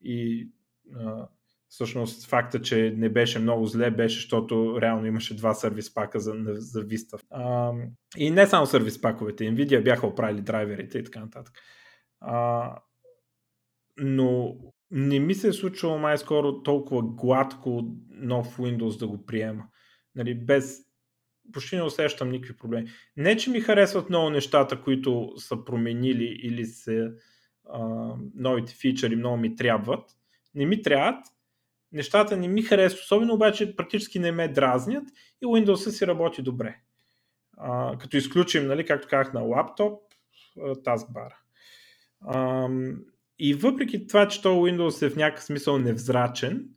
и 0.00 0.48
а, 0.94 1.28
всъщност 1.68 2.26
факта, 2.26 2.62
че 2.62 2.94
не 2.96 3.08
беше 3.08 3.38
много 3.38 3.66
зле, 3.66 3.90
беше, 3.90 4.16
защото 4.16 4.78
реално 4.80 5.06
имаше 5.06 5.36
два 5.36 5.54
сервис 5.54 5.94
пака 5.94 6.20
за, 6.20 6.34
за 6.48 6.80
Vista. 6.80 7.22
А, 7.30 7.72
и 8.16 8.30
не 8.30 8.46
само 8.46 8.66
сервис 8.66 9.00
паковете, 9.00 9.44
Nvidia 9.44 9.84
бяха 9.84 10.06
оправили 10.06 10.40
драйверите 10.40 10.98
и 10.98 11.04
така 11.04 11.20
нататък. 11.20 11.54
А, 12.20 12.74
но 13.96 14.56
не 14.90 15.18
ми 15.18 15.34
се 15.34 15.48
е 15.48 15.52
случвало 15.52 15.98
май 15.98 16.18
скоро 16.18 16.62
толкова 16.62 17.02
гладко 17.02 17.84
нов 18.10 18.58
Windows 18.58 18.98
да 18.98 19.08
го 19.08 19.26
приема. 19.26 19.64
Нали, 20.14 20.34
без 20.34 20.78
почти 21.52 21.76
не 21.76 21.82
усещам 21.82 22.30
никакви 22.30 22.56
проблеми. 22.56 22.88
Не, 23.16 23.36
че 23.36 23.50
ми 23.50 23.60
харесват 23.60 24.08
много 24.08 24.30
нещата, 24.30 24.82
които 24.82 25.32
са 25.36 25.64
променили 25.64 26.40
или 26.42 26.64
се 26.64 27.12
а, 27.70 27.80
новите 28.34 28.74
фичъри 28.74 29.16
много 29.16 29.36
ми 29.36 29.56
трябват. 29.56 30.10
Не 30.54 30.66
ми 30.66 30.82
трябват, 30.82 31.26
нещата 31.92 32.36
не 32.36 32.48
ми 32.48 32.62
харесват, 32.62 33.02
особено 33.02 33.34
обаче 33.34 33.76
практически 33.76 34.18
не 34.18 34.32
ме 34.32 34.48
дразнят 34.48 35.04
и 35.42 35.46
Windows 35.46 35.90
си 35.90 36.06
работи 36.06 36.42
добре. 36.42 36.76
А, 37.56 37.98
като 37.98 38.16
изключим, 38.16 38.66
нали, 38.66 38.86
както 38.86 39.08
казах, 39.08 39.32
на 39.32 39.40
лаптоп, 39.40 40.02
таскбара. 40.84 41.38
И 43.38 43.54
въпреки 43.54 44.06
това, 44.06 44.28
че 44.28 44.42
то 44.42 44.48
Windows 44.48 45.06
е 45.06 45.10
в 45.10 45.16
някакъв 45.16 45.44
смисъл 45.44 45.78
невзрачен, 45.78 46.68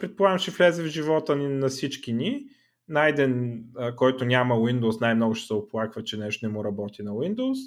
предполагам, 0.00 0.38
ще 0.38 0.50
влезе 0.50 0.82
в 0.82 0.86
живота 0.86 1.36
ни 1.36 1.48
на 1.48 1.68
всички 1.68 2.12
ни. 2.12 2.46
Найден, 2.88 3.64
който 3.96 4.24
няма 4.24 4.54
Windows, 4.54 5.00
най-много 5.00 5.34
ще 5.34 5.46
се 5.46 5.54
оплаква, 5.54 6.04
че 6.04 6.16
нещо 6.16 6.46
не 6.46 6.52
му 6.52 6.64
работи 6.64 7.02
на 7.02 7.10
Windows. 7.10 7.58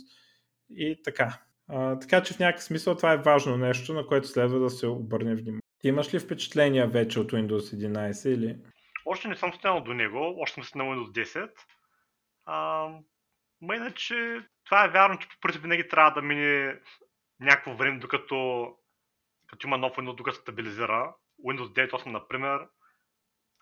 И 0.69 1.01
така. 1.03 1.41
Така 2.01 2.23
че 2.23 2.33
в 2.33 2.39
някакъв 2.39 2.63
смисъл 2.63 2.95
това 2.95 3.13
е 3.13 3.17
важно 3.17 3.57
нещо, 3.57 3.93
на 3.93 4.07
което 4.07 4.27
следва 4.27 4.59
да 4.59 4.69
се 4.69 4.87
обърне 4.87 5.35
внимание. 5.35 5.61
Ти 5.79 5.87
имаш 5.87 6.13
ли 6.13 6.19
впечатления 6.19 6.87
вече 6.87 7.19
от 7.19 7.31
Windows 7.31 7.87
11 7.87 8.29
или? 8.29 8.57
Още 9.05 9.27
не 9.27 9.35
съм 9.35 9.53
стигнал 9.53 9.83
до 9.83 9.93
него, 9.93 10.35
още 10.39 10.53
съм 10.53 10.63
си 10.63 10.77
на 10.77 10.83
Windows 10.83 11.25
10. 11.25 11.49
А, 12.45 12.87
ма 13.61 13.75
иначе 13.75 14.41
това 14.65 14.85
е 14.85 14.89
вярно, 14.89 15.19
че 15.19 15.27
по 15.27 15.35
принцип 15.41 15.61
винаги 15.61 15.87
трябва 15.87 16.11
да 16.11 16.27
мине 16.27 16.79
някакво 17.39 17.75
време, 17.75 17.99
докато 17.99 18.67
като 19.47 19.67
има 19.67 19.77
нов 19.77 19.97
Windows, 19.97 20.15
докато 20.15 20.37
стабилизира. 20.37 21.15
Windows 21.45 21.89
9.8, 21.89 22.05
например, 22.11 22.59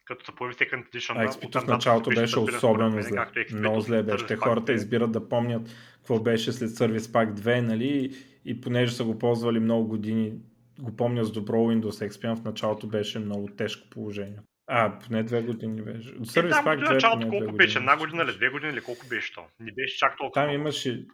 като 0.06 0.26
се 0.26 0.32
появи 0.32 0.56
Second 0.56 0.90
Edition. 0.90 1.28
XP 1.28 1.64
в 1.64 1.68
началото 1.68 2.10
беше 2.10 2.40
особено 2.40 3.02
зле. 3.02 3.26
Много 3.54 3.82
зле 3.82 4.04
беше. 4.04 4.26
Те 4.26 4.36
хората 4.36 4.74
избират 4.74 5.12
да 5.12 5.30
помнят 5.30 5.70
какво 5.96 6.20
беше 6.20 6.52
след 6.52 6.70
Service 6.70 6.98
Pack 6.98 7.34
2, 7.34 7.62
нали? 7.62 8.16
И 8.46 8.62
понеже 8.62 8.94
са 8.94 9.04
го 9.04 9.20
ползвали 9.20 9.60
много 9.60 9.88
години, 9.88 10.34
го 10.80 10.96
помня 10.96 11.26
с 11.26 11.32
добро 11.32 11.56
Windows 11.56 12.10
XP, 12.10 12.36
в 12.36 12.44
началото 12.44 12.88
беше 12.88 13.20
много 13.20 13.48
тежко 13.48 13.90
положение. 13.90 14.40
А, 14.68 15.00
поне 15.00 15.24
две 15.24 15.42
години 15.42 15.82
беше. 15.82 16.10
Service 16.10 16.64
Pack 16.64 16.86
2 16.86 16.94
началото 16.94 17.30
колко 17.30 17.52
беше? 17.52 17.78
Една 17.78 17.98
година 17.98 18.24
или 18.24 18.36
две 18.36 18.50
години 18.50 18.74
или 18.74 18.82
колко 18.82 19.08
беше 19.08 19.34
то? 19.34 19.44
Не 19.60 19.72
беше 19.72 19.98
чак 19.98 20.18
толкова. 20.18 20.42
Там 20.42 20.54
имаше 20.54 21.06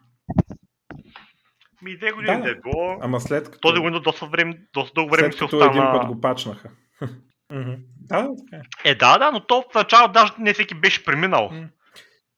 ми 1.81 1.97
две 1.97 2.11
години 2.11 2.37
да, 2.37 2.43
да 2.43 2.49
е 2.49 2.55
било. 2.55 2.97
Ама 3.01 3.19
след 3.19 3.45
като... 3.45 3.59
Този 3.59 3.81
Windows 3.81 4.03
доста, 4.03 4.25
време, 4.25 4.61
доста 4.73 4.93
дълго 4.93 5.11
време 5.11 5.33
се 5.33 5.43
остана... 5.43 5.65
един 5.65 5.81
път 5.81 6.07
го 6.07 6.21
пачнаха. 6.21 6.69
да, 7.51 8.29
така 8.51 8.63
е. 8.83 8.89
е. 8.89 8.95
да, 8.95 9.17
да, 9.17 9.31
но 9.31 9.45
то 9.45 9.65
в 9.71 9.75
начало 9.75 10.07
даже 10.07 10.33
не 10.39 10.53
всеки 10.53 10.75
беше 10.75 11.05
преминал. 11.05 11.51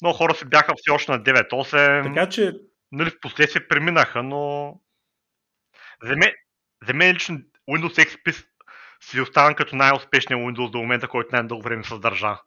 Много 0.02 0.18
хора 0.18 0.36
се 0.36 0.46
бяха 0.46 0.74
все 0.78 0.92
още 0.92 1.12
на 1.12 1.20
9-8. 1.20 2.04
Така 2.04 2.30
че... 2.30 2.54
Нали, 2.92 3.10
в 3.10 3.20
последствие 3.22 3.68
преминаха, 3.68 4.24
но... 4.24 4.74
За 6.04 6.16
мен, 6.16 6.32
за 6.88 6.94
мен 6.94 7.16
лично 7.16 7.40
Windows 7.70 8.08
XP 8.08 8.46
си 9.02 9.22
остана 9.22 9.56
като 9.56 9.76
най-успешният 9.76 10.42
Windows 10.42 10.72
до 10.72 10.78
момента, 10.78 11.08
който 11.08 11.30
най-дълго 11.32 11.64
време 11.64 11.84
се 11.84 11.94
задържа. 11.94 12.38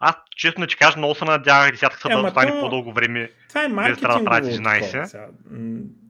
Аз, 0.00 0.14
честно 0.36 0.66
че 0.66 0.76
кажа, 0.76 0.98
много 0.98 1.14
се 1.14 1.24
надявах 1.24 1.70
десятка 1.70 2.08
да 2.08 2.18
остане 2.18 2.50
то... 2.50 2.60
по-дълго 2.60 2.92
време. 2.92 3.30
Това 3.48 3.64
е 3.64 3.68
маркетингово. 3.68 4.24
Да 4.24 4.30
11. 4.30 5.30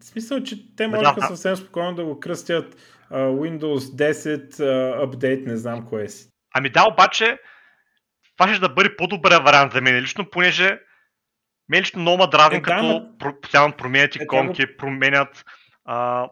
В 0.01 0.05
смисъл, 0.05 0.43
че 0.43 0.77
те 0.77 0.87
можеха 0.87 1.21
да, 1.21 1.27
съвсем 1.27 1.57
спокойно 1.57 1.95
да 1.95 2.05
го 2.05 2.21
кръстят 2.21 2.75
uh, 2.75 3.17
Windows 3.17 4.13
10 4.13 4.51
uh, 4.51 5.05
апдейт, 5.05 5.47
не 5.47 5.57
знам 5.57 5.87
кое 5.87 6.09
си. 6.09 6.29
Ами 6.55 6.71
да, 6.71 6.85
обаче, 6.93 7.39
това 8.37 8.53
ще 8.53 8.61
да 8.61 8.69
бъде 8.69 8.97
по-добър 8.97 9.43
вариант 9.43 9.73
за 9.73 9.81
мен 9.81 9.97
лично, 9.97 10.31
понеже 10.31 10.81
мен 11.69 11.81
лично 11.81 12.01
много 12.01 12.19
ма 12.19 12.31
дразни, 12.31 12.59
е, 12.59 12.63
като 12.63 13.01
да, 13.19 13.41
постоянно 13.41 13.73
променят 13.73 14.17
иконки, 14.17 14.63
е, 14.63 14.77
променят 14.77 15.45
а, 15.85 16.29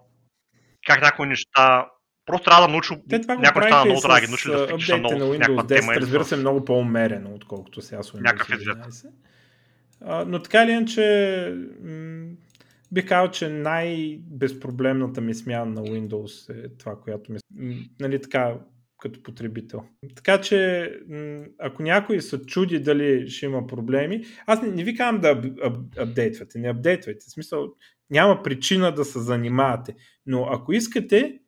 как 0.86 1.02
някои 1.02 1.26
неща 1.26 1.86
Просто 2.26 2.44
трябва 2.44 2.66
да 2.66 2.72
научи 2.72 2.94
някои 3.38 3.62
неща 3.62 3.84
много 3.84 4.00
трябва 4.00 4.14
да 4.14 4.20
ги 4.20 4.26
научи 4.26 4.48
да 4.48 4.80
се 4.80 4.96
много 4.96 5.18
на 5.18 5.24
Windows 5.24 5.62
10, 5.62 5.68
тема. 5.68 5.94
Разбира 5.94 6.24
се, 6.24 6.36
много 6.36 6.64
по-умерено, 6.64 7.34
отколкото 7.34 7.82
сега 7.82 8.02
с 8.02 8.12
Windows 8.12 8.74
11. 8.76 9.10
А, 10.00 10.24
но 10.24 10.42
така 10.42 10.64
или 10.64 10.70
иначе, 10.70 11.54
м- 11.82 12.26
бих 12.92 13.08
казал, 13.08 13.30
че 13.30 13.48
най-безпроблемната 13.48 15.20
ми 15.20 15.34
смяна 15.34 15.66
на 15.66 15.82
Windows 15.82 16.64
е 16.64 16.68
това, 16.78 17.00
която 17.00 17.32
ми... 17.32 17.38
Нали 18.00 18.22
така, 18.22 18.54
като 18.98 19.22
потребител. 19.22 19.84
Така 20.14 20.40
че, 20.40 20.90
ако 21.58 21.82
някой 21.82 22.20
се 22.20 22.46
чуди 22.46 22.80
дали 22.80 23.30
ще 23.30 23.46
има 23.46 23.66
проблеми, 23.66 24.24
аз 24.46 24.62
не, 24.62 24.68
не 24.68 24.84
ви 24.84 24.96
казвам 24.96 25.20
да 25.20 25.42
апдейтвате, 25.98 26.58
не 26.58 26.68
апдейтвайте. 26.68 27.26
В 27.28 27.32
смисъл, 27.32 27.74
няма 28.10 28.42
причина 28.42 28.94
да 28.94 29.04
се 29.04 29.18
занимавате. 29.20 29.94
Но 30.26 30.46
ако 30.50 30.72
искате, 30.72 31.40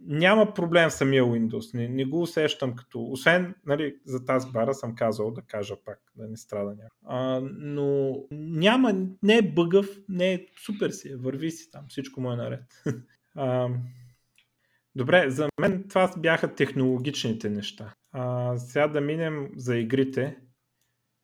няма 0.00 0.54
проблем 0.54 0.90
самия 0.90 1.24
Windows. 1.24 1.74
Не, 1.74 1.88
не 1.88 2.04
го 2.04 2.22
усещам 2.22 2.76
като... 2.76 3.04
Освен, 3.04 3.54
нали, 3.66 3.96
за 4.04 4.24
тази 4.24 4.50
бара 4.50 4.74
съм 4.74 4.94
казал 4.94 5.30
да 5.30 5.42
кажа 5.42 5.76
пак, 5.84 5.98
да 6.16 6.28
не 6.28 6.36
страда 6.36 6.70
някой. 6.70 7.48
Но 7.52 8.18
няма, 8.30 8.94
не 9.22 9.36
е 9.36 9.42
бъгъв, 9.42 9.98
не 10.08 10.34
е 10.34 10.46
супер 10.64 10.90
си, 10.90 11.08
е, 11.08 11.16
върви 11.16 11.50
си 11.50 11.70
там, 11.70 11.84
всичко 11.88 12.20
му 12.20 12.32
е 12.32 12.36
наред. 12.36 12.82
а, 13.34 13.68
добре, 14.94 15.30
за 15.30 15.48
мен 15.60 15.84
това 15.88 16.12
бяха 16.18 16.54
технологичните 16.54 17.50
неща. 17.50 17.94
А, 18.12 18.56
сега 18.58 18.88
да 18.88 19.00
минем 19.00 19.50
за 19.56 19.76
игрите. 19.76 20.36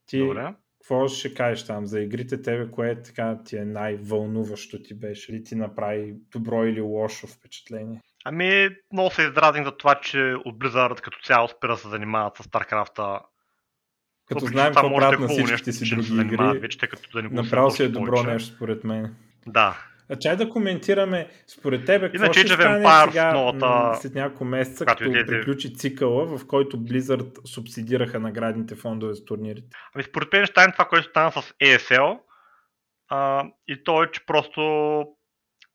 Ти, 0.05 0.19
Добре. 0.19 0.55
Какво 0.83 1.07
ще 1.07 1.33
кажеш 1.33 1.65
там 1.65 1.85
за 1.87 1.99
игрите? 1.99 2.41
Тебе, 2.41 2.71
кое 2.71 3.01
така 3.01 3.37
ти 3.45 3.57
е 3.57 3.65
най-вълнуващо 3.65 4.83
ти 4.83 4.93
беше? 4.93 5.31
Или 5.31 5.43
ти 5.43 5.55
направи 5.55 6.13
добро 6.31 6.65
или 6.65 6.81
лошо 6.81 7.27
впечатление? 7.27 8.01
Ами, 8.25 8.69
много 8.93 9.11
се 9.11 9.21
издразних 9.21 9.65
за 9.65 9.77
това, 9.77 9.95
че 9.95 10.35
от 10.45 10.59
Blizzard 10.59 11.01
като 11.01 11.17
цяло 11.23 11.47
спира 11.47 11.71
да 11.71 11.77
се 11.77 11.89
занимават 11.89 12.37
с 12.37 12.39
StarCraft. 12.39 13.21
Като 14.27 14.45
знаем 14.45 14.73
какво 14.73 14.95
правят 14.95 15.19
на 15.19 15.27
всичките 15.27 15.71
си 15.71 15.95
други 15.95 16.21
игри, 16.21 16.59
вече, 16.59 16.87
като 16.87 17.09
да 17.13 17.21
не 17.21 17.29
направо 17.29 17.71
си 17.71 17.83
е 17.83 17.87
добро 17.87 18.11
повече. 18.11 18.33
нещо, 18.33 18.55
според 18.55 18.83
мен. 18.83 19.15
Да. 19.47 19.77
А 20.09 20.15
чай 20.19 20.35
да 20.35 20.49
коментираме, 20.49 21.29
според 21.47 21.85
тебе, 21.85 22.11
какво 22.11 22.25
Иначе, 22.25 22.39
ще 22.39 22.53
стане 22.53 22.85
Vampire, 22.85 23.09
сега, 23.09 23.33
новата... 23.33 23.99
след 24.01 24.15
няколко 24.15 24.45
месеца, 24.45 24.85
като 24.85 25.03
излезе... 25.03 25.25
приключи 25.25 25.73
цикъла, 25.73 26.37
в 26.37 26.47
който 26.47 26.77
Blizzard 26.77 27.47
субсидираха 27.47 28.19
наградните 28.19 28.75
фондове 28.75 29.13
за 29.13 29.25
турнирите? 29.25 29.67
Ами 29.95 30.03
според 30.03 30.33
мен 30.33 30.45
ще 30.45 30.51
стане 30.51 30.73
това, 30.73 30.85
което 30.85 31.09
стана 31.09 31.31
с 31.31 31.35
ESL. 31.35 32.19
А, 33.09 33.45
и 33.67 33.83
то 33.83 34.03
е, 34.03 34.11
че 34.11 34.25
просто 34.25 34.61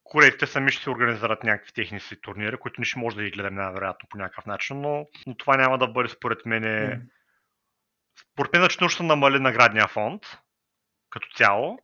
корейците 0.05 0.47
сами 0.47 0.71
ще 0.71 0.83
си 0.83 0.91
организират 0.91 1.45
някакви 1.45 1.73
техни 1.73 2.01
си 2.01 2.21
турнири, 2.21 2.57
които 2.57 2.81
ние 2.81 2.85
ще 2.85 2.99
може 2.99 3.17
да 3.17 3.23
ги 3.23 3.31
гледаме 3.31 3.63
най-вероятно 3.63 4.09
по 4.11 4.19
някакъв 4.19 4.47
начин, 4.47 4.81
но, 4.81 5.07
но 5.27 5.37
това 5.37 5.57
няма 5.57 5.79
да 5.79 5.87
бъде 5.87 6.09
според 6.09 6.47
мен. 6.47 6.63
Mm. 6.63 7.01
Според 8.33 8.53
мен 8.53 8.63
значително 8.63 8.89
ще 8.89 9.03
намали 9.03 9.39
наградния 9.39 9.89
фонд 9.89 10.23
като 11.11 11.29
цяло. 11.37 11.79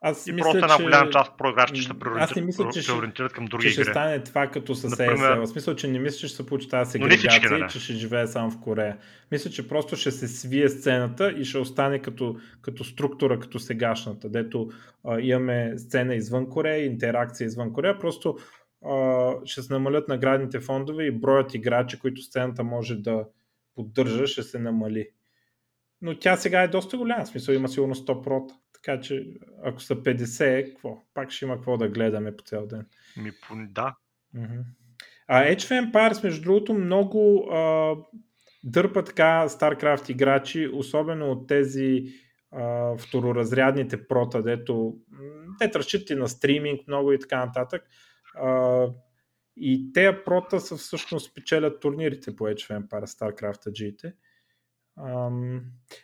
Аз 0.00 0.26
и 0.26 0.32
мисля, 0.32 0.44
просто 0.44 0.58
една 0.58 0.76
че... 0.76 0.82
голяма 0.82 1.10
част 1.10 1.30
от 1.30 1.38
проиграчите 1.38 1.80
ще 1.80 1.98
преориентират, 1.98 2.74
че 2.74 2.86
преориентират 2.86 3.32
към 3.32 3.44
други 3.44 3.62
че 3.62 3.68
игри. 3.68 3.82
ще 3.82 3.92
стане 3.92 4.22
това 4.22 4.46
като 4.46 4.74
с 4.74 4.90
Например... 4.90 5.36
ESL. 5.36 5.44
В 5.44 5.46
смисъл, 5.46 5.74
че 5.74 5.88
не 5.88 5.98
мисля, 5.98 6.18
че 6.18 6.28
ще 6.28 6.36
се 6.36 6.46
получи 6.46 6.68
тази 6.68 6.90
сегрегация 6.90 7.58
и 7.58 7.68
че 7.70 7.80
ще 7.80 7.92
живее 7.92 8.26
само 8.26 8.50
в 8.50 8.60
Корея. 8.60 8.96
Мисля, 9.32 9.50
че 9.50 9.68
просто 9.68 9.96
ще 9.96 10.10
се 10.10 10.28
свие 10.28 10.68
сцената 10.68 11.30
и 11.30 11.44
ще 11.44 11.58
остане 11.58 11.98
като, 11.98 12.36
като 12.62 12.84
структура, 12.84 13.40
като 13.40 13.58
сегашната, 13.58 14.28
дето 14.28 14.68
а, 15.04 15.20
имаме 15.20 15.78
сцена 15.78 16.14
извън 16.14 16.48
Корея, 16.48 16.84
интеракция 16.84 17.44
извън 17.44 17.72
Корея. 17.72 17.98
Просто 17.98 18.38
а, 18.86 19.32
ще 19.44 19.62
се 19.62 19.72
намалят 19.72 20.08
наградните 20.08 20.60
фондове 20.60 21.04
и 21.04 21.10
броят 21.10 21.54
играчи, 21.54 21.98
които 21.98 22.22
сцената 22.22 22.64
може 22.64 22.94
да 22.94 23.24
поддържа, 23.74 24.26
ще 24.26 24.42
се 24.42 24.58
намали. 24.58 25.08
Но 26.02 26.18
тя 26.18 26.36
сега 26.36 26.62
е 26.62 26.68
доста 26.68 26.96
голяма, 26.96 27.24
в 27.24 27.28
смисъл 27.28 27.52
има 27.52 27.68
сигурно 27.68 27.94
100 27.94 28.22
прота. 28.22 28.54
Така 28.72 29.00
че 29.00 29.26
ако 29.64 29.82
са 29.82 29.96
50, 29.96 30.68
какво? 30.68 31.02
Пак 31.14 31.30
ще 31.30 31.44
има 31.44 31.54
какво 31.54 31.76
да 31.76 31.88
гледаме 31.88 32.36
по 32.36 32.44
цял 32.44 32.66
ден. 32.66 32.86
Ми, 33.16 33.32
да. 33.68 33.96
А 35.28 35.44
Age 35.44 35.56
of 35.56 35.92
Empires, 35.92 36.24
между 36.24 36.42
другото, 36.42 36.74
много 36.74 37.48
а, 37.50 37.94
дърпа 38.64 39.04
така 39.04 39.48
StarCraft 39.48 40.10
играчи, 40.10 40.68
особено 40.72 41.30
от 41.30 41.48
тези 41.48 42.04
а, 42.50 42.96
второразрядните 42.96 44.06
прота, 44.08 44.42
дето 44.42 44.96
те 45.58 45.70
разчитат 45.74 46.10
и 46.10 46.14
на 46.14 46.28
стриминг 46.28 46.88
много 46.88 47.12
и 47.12 47.18
така 47.18 47.46
нататък. 47.46 47.82
А, 48.34 48.86
и 49.56 49.92
те 49.92 50.24
прота 50.24 50.60
са 50.60 50.76
всъщност 50.76 51.34
печелят 51.34 51.80
турнирите 51.80 52.36
по 52.36 52.44
Age 52.44 52.70
of 52.70 52.86
Empires, 52.86 53.06
StarCraft 53.06 53.70
G-те. 53.70 54.14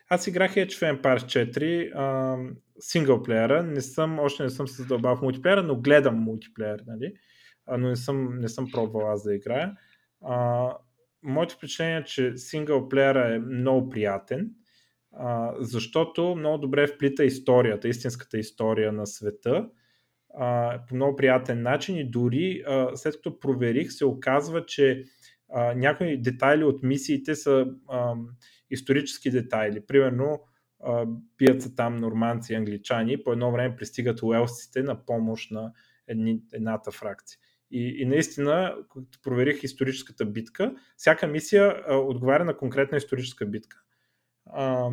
Аз 0.08 0.26
играх 0.26 0.54
Age 0.54 0.66
of 0.66 1.00
Empires 1.00 1.50
4 1.92 2.54
синглплеера, 2.78 3.62
не 3.62 3.80
съм, 3.80 4.18
още 4.18 4.42
не 4.42 4.50
съм 4.50 4.68
се 4.68 4.82
задълбал 4.82 5.16
в 5.16 5.22
мултиплеера, 5.22 5.62
но 5.62 5.80
гледам 5.80 6.14
мултиплеер, 6.14 6.82
нали? 6.86 7.14
но 7.68 7.88
не 7.88 7.96
съм, 7.96 8.38
не 8.38 8.48
съм 8.48 8.70
пробвал 8.72 9.10
аз 9.10 9.22
да 9.22 9.34
играя. 9.34 9.76
А, 10.24 10.68
моето 11.22 11.54
впечатление 11.54 11.96
е, 11.96 12.04
че 12.04 12.36
синглплеера 12.36 13.34
е 13.34 13.38
много 13.38 13.88
приятен, 13.88 14.50
а, 15.12 15.54
защото 15.58 16.34
много 16.36 16.58
добре 16.58 16.86
вплита 16.86 17.24
историята, 17.24 17.88
истинската 17.88 18.38
история 18.38 18.92
на 18.92 19.06
света 19.06 19.68
а, 20.38 20.80
по 20.88 20.94
много 20.94 21.16
приятен 21.16 21.62
начин 21.62 21.96
и 21.96 22.10
дори 22.10 22.62
а, 22.66 22.96
след 22.96 23.14
като 23.14 23.40
проверих 23.40 23.92
се 23.92 24.04
оказва, 24.04 24.66
че 24.66 25.04
а, 25.52 25.74
някои 25.74 26.22
детайли 26.22 26.64
от 26.64 26.82
мисиите 26.82 27.34
са 27.34 27.66
а, 27.88 28.14
исторически 28.70 29.30
детайли. 29.30 29.86
Примерно 29.86 30.40
бият 31.38 31.62
се 31.62 31.74
там 31.74 31.96
норманци 31.96 32.52
и 32.52 32.56
англичани, 32.56 33.22
по 33.22 33.32
едно 33.32 33.52
време 33.52 33.76
пристигат 33.76 34.22
уелсците 34.22 34.82
на 34.82 35.06
помощ 35.06 35.50
на 35.50 35.72
едни, 36.08 36.40
едната 36.52 36.90
фракция. 36.90 37.38
И, 37.70 38.02
и 38.02 38.04
наистина, 38.04 38.76
когато 38.88 39.18
проверих 39.22 39.64
историческата 39.64 40.26
битка, 40.26 40.74
всяка 40.96 41.26
мисия 41.26 41.82
а, 41.88 41.96
отговаря 41.96 42.44
на 42.44 42.56
конкретна 42.56 42.98
историческа 42.98 43.46
битка. 43.46 43.76
А, 44.46 44.90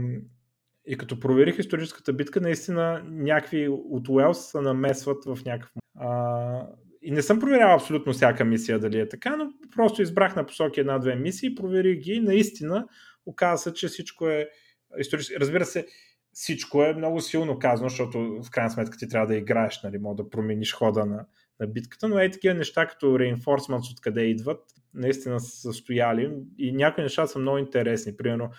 и 0.86 0.98
като 0.98 1.20
проверих 1.20 1.60
историческата 1.60 2.14
битка, 2.14 2.42
наистина 2.42 3.04
някакви 3.06 3.68
от 3.70 4.10
Уелс 4.10 4.52
се 4.52 4.62
намесват 4.62 5.26
в 5.26 5.40
някакъв. 5.46 5.72
А, 5.96 6.68
и 7.02 7.12
не 7.12 7.22
съм 7.22 7.40
проверял 7.40 7.76
абсолютно 7.76 8.14
всяка 8.14 8.46
мисия 8.46 8.80
дали 8.80 9.00
е 9.00 9.10
така, 9.10 9.36
но 9.36 9.52
просто 9.76 10.02
избрах 10.02 10.36
на 10.36 10.46
посоки 10.46 10.80
една-две 10.80 11.16
мисии, 11.16 11.56
проверих 11.56 12.00
ги 12.00 12.12
и 12.12 12.20
наистина 12.20 12.88
оказа 13.26 13.64
се, 13.64 13.74
че 13.74 13.88
всичко 13.88 14.28
е 14.28 14.50
исторически. 14.98 15.40
Разбира 15.40 15.66
се, 15.66 15.88
всичко 16.34 16.84
е 16.84 16.94
много 16.94 17.22
силно 17.22 17.60
казано, 17.60 17.90
защото 17.90 18.42
в 18.44 18.52
крайна 18.52 18.72
сметка 18.72 18.98
ти 18.98 19.08
трябва 19.08 19.28
да 19.28 19.36
играеш, 19.36 19.84
нали, 19.84 19.98
мога 19.98 20.24
да 20.24 20.30
промениш 20.30 20.74
хода 20.74 21.06
на, 21.06 21.26
на 21.60 21.68
битката, 21.68 22.08
но 22.08 22.20
е 22.20 22.32
такива 22.32 22.54
неща 22.54 22.88
като 22.88 23.06
reinforcements 23.06 23.92
откъде 23.92 24.22
идват, 24.22 24.64
наистина 24.94 25.40
са 25.40 25.74
стояли 25.74 26.34
и 26.58 26.72
някои 26.72 27.04
неща 27.04 27.28
са 27.28 27.40
много 27.40 27.58
интересни. 27.58 28.18
Примерно 28.18 28.50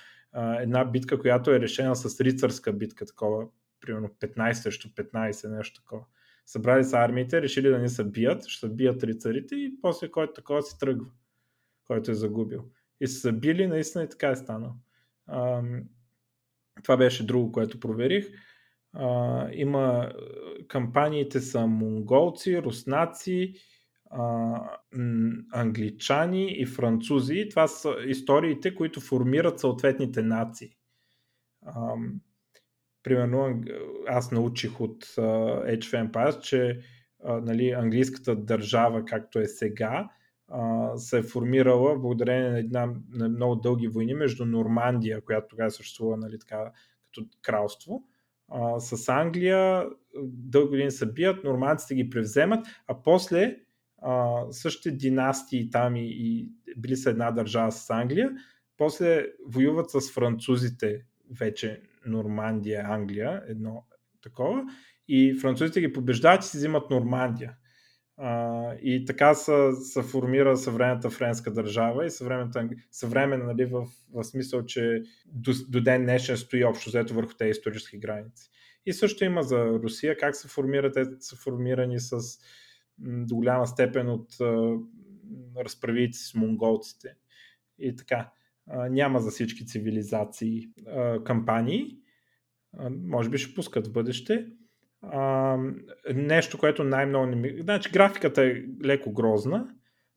една 0.60 0.84
битка, 0.84 1.18
която 1.18 1.50
е 1.50 1.60
решена 1.60 1.96
с 1.96 2.20
рицарска 2.20 2.72
битка, 2.72 3.06
такова, 3.06 3.46
примерно 3.80 4.08
15 4.08 4.52
срещу 4.52 4.88
15, 4.88 5.56
нещо 5.56 5.80
такова. 5.80 6.04
Събрали 6.46 6.84
са 6.84 6.96
армиите, 6.98 7.42
решили 7.42 7.68
да 7.68 7.78
не 7.78 7.88
се 7.88 8.04
бият, 8.04 8.46
ще 8.46 8.68
бият 8.68 9.04
рицарите 9.04 9.54
и 9.54 9.74
после 9.82 10.10
който 10.10 10.32
такова 10.32 10.62
си 10.62 10.78
тръгва, 10.78 11.06
който 11.84 12.10
е 12.10 12.14
загубил. 12.14 12.64
И 13.02 13.06
са 13.06 13.32
били, 13.32 13.66
наистина 13.66 14.04
и 14.04 14.08
така 14.08 14.28
е 14.28 14.36
станало. 14.36 14.72
Това 16.82 16.96
беше 16.96 17.26
друго, 17.26 17.52
което 17.52 17.80
проверих. 17.80 18.26
Има 19.52 20.12
кампаниите 20.68 21.40
са 21.40 21.66
монголци, 21.66 22.62
руснаци, 22.62 23.54
англичани 25.52 26.52
и 26.52 26.66
французи. 26.66 27.48
Това 27.50 27.66
са 27.68 27.94
историите, 28.06 28.74
които 28.74 29.00
формират 29.00 29.60
съответните 29.60 30.22
нации. 30.22 30.70
Примерно, 33.02 33.64
аз 34.08 34.32
научих 34.32 34.80
от 34.80 35.04
of 35.04 36.10
Empires, 36.10 36.40
че 36.40 36.80
нали, 37.24 37.70
английската 37.70 38.36
държава, 38.36 39.04
както 39.04 39.38
е 39.38 39.46
сега, 39.46 40.08
се 40.96 41.18
е 41.18 41.22
формирала 41.22 41.98
благодарение 41.98 42.50
на 42.50 42.58
една 42.58 42.94
на 43.10 43.28
много 43.28 43.56
дълги 43.56 43.88
войни 43.88 44.14
между 44.14 44.44
Нормандия, 44.44 45.20
която 45.20 45.46
тогава 45.48 45.70
съществува 45.70 46.16
нали, 46.16 46.38
така, 46.38 46.72
като 47.06 47.28
кралство, 47.42 48.04
а, 48.48 48.80
с 48.80 49.08
Англия 49.08 49.86
дълги 50.24 50.68
години 50.68 50.90
се 50.90 51.12
бият, 51.12 51.44
нормандците 51.44 51.94
ги 51.94 52.10
превземат, 52.10 52.66
а 52.86 53.02
после 53.02 53.56
а, 54.02 54.42
същите 54.50 54.96
династии 54.96 55.70
там 55.70 55.96
и, 55.96 56.06
и 56.06 56.48
били 56.76 56.96
са 56.96 57.10
една 57.10 57.30
държава 57.30 57.72
с 57.72 57.90
Англия, 57.90 58.30
после 58.76 59.26
воюват 59.46 59.90
с 59.90 60.12
французите 60.12 61.04
вече 61.38 61.82
Нормандия, 62.06 62.86
Англия, 62.88 63.42
едно 63.48 63.84
такова, 64.22 64.64
и 65.08 65.34
французите 65.34 65.80
ги 65.80 65.92
побеждават 65.92 66.44
и 66.44 66.46
си 66.46 66.56
взимат 66.56 66.90
Нормандия. 66.90 67.56
А, 68.16 68.74
и 68.82 69.04
така 69.04 69.34
се, 69.34 69.72
се 69.72 70.02
формира 70.02 70.56
съвременната 70.56 71.10
френска 71.10 71.52
държава 71.52 72.06
и 72.06 72.10
съвременната, 72.10 72.68
съвременна 72.90 73.44
нали, 73.44 73.64
в, 73.64 73.86
в 74.14 74.24
смисъл, 74.24 74.64
че 74.64 75.02
до, 75.26 75.52
до 75.68 75.80
ден 75.80 76.02
днешен 76.02 76.36
стои 76.36 76.64
общо 76.64 76.90
взето 76.90 77.14
върху 77.14 77.34
тези 77.34 77.50
исторически 77.50 77.98
граници. 77.98 78.50
И 78.86 78.92
също 78.92 79.24
има 79.24 79.42
за 79.42 79.64
Русия, 79.66 80.16
как 80.16 80.36
се 80.36 80.48
формират, 80.48 80.94
те 80.94 81.04
са 81.20 81.36
формирани 81.36 82.00
с 82.00 82.20
до 82.98 83.36
голяма 83.36 83.66
степен 83.66 84.08
от 84.08 84.28
разправите 85.56 86.18
с 86.18 86.34
монголците. 86.34 87.16
И 87.78 87.96
така. 87.96 88.32
А, 88.66 88.88
няма 88.88 89.20
за 89.20 89.30
всички 89.30 89.66
цивилизации 89.66 90.68
а, 90.86 91.24
кампании. 91.24 91.98
А, 92.78 92.90
може 92.90 93.30
би 93.30 93.38
ще 93.38 93.54
пускат 93.54 93.86
в 93.86 93.92
бъдеще. 93.92 94.46
Нещо, 96.14 96.58
което 96.58 96.84
най-много 96.84 97.26
не 97.26 97.36
ми... 97.36 97.56
Значи 97.60 97.90
графиката 97.90 98.42
е 98.42 98.62
леко 98.84 99.12
грозна. 99.12 99.68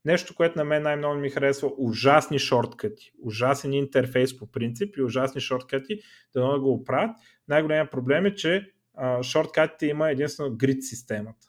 Нещо, 0.06 0.36
което 0.36 0.58
на 0.60 0.65
мен 0.65 0.84
най-много 0.84 1.19
ми 1.19 1.30
харесва, 1.30 1.71
ужасни 1.78 2.39
шорткъти. 2.39 3.12
Ужасен 3.19 3.74
интерфейс 3.74 4.38
по 4.38 4.52
принцип 4.52 4.98
и 4.98 5.02
ужасни 5.02 5.41
шорткъти, 5.41 6.00
да 6.34 6.52
не 6.54 6.60
го 6.60 6.74
оправят. 6.74 7.15
Най-големият 7.48 7.91
проблем 7.91 8.26
е, 8.26 8.36
че 8.36 8.71
а, 8.93 9.24
шорткатите 9.24 9.86
има 9.86 10.12
единствено 10.12 10.58
грид 10.58 10.84
системата. 10.84 11.48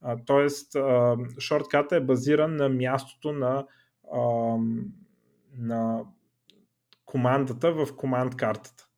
А, 0.00 0.16
тоест, 0.26 0.76
а, 0.76 1.16
шортката 1.38 1.96
е 1.96 2.00
базиран 2.00 2.56
на 2.56 2.68
мястото 2.68 3.32
на, 3.32 3.66
а, 4.12 4.20
на 5.58 6.04
командата 7.04 7.72
в 7.72 7.96
команд 7.96 8.36
картата. 8.36 8.88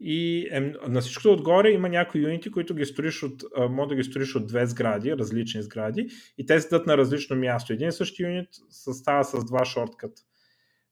И 0.00 0.48
е, 0.50 0.60
на 0.88 1.00
всичкото 1.00 1.32
отгоре 1.32 1.70
има 1.70 1.88
някои 1.88 2.22
юнити, 2.22 2.50
които 2.50 2.74
ги 2.74 2.84
строиш 2.84 3.22
от, 3.22 3.44
може 3.70 3.88
да 3.88 3.94
ги 3.94 4.04
строиш 4.04 4.34
от 4.34 4.46
две 4.46 4.66
сгради, 4.66 5.16
различни 5.16 5.62
сгради, 5.62 6.08
и 6.38 6.46
те 6.46 6.60
седат 6.60 6.86
на 6.86 6.96
различно 6.96 7.36
място. 7.36 7.72
Един 7.72 7.92
същи 7.92 8.22
юнит 8.22 8.48
става 8.70 9.24
с 9.24 9.44
два 9.44 9.64
шортката. 9.64 10.22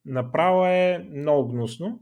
Направо 0.05 0.67
е 0.67 1.09
много 1.13 1.49
гнусно. 1.49 2.01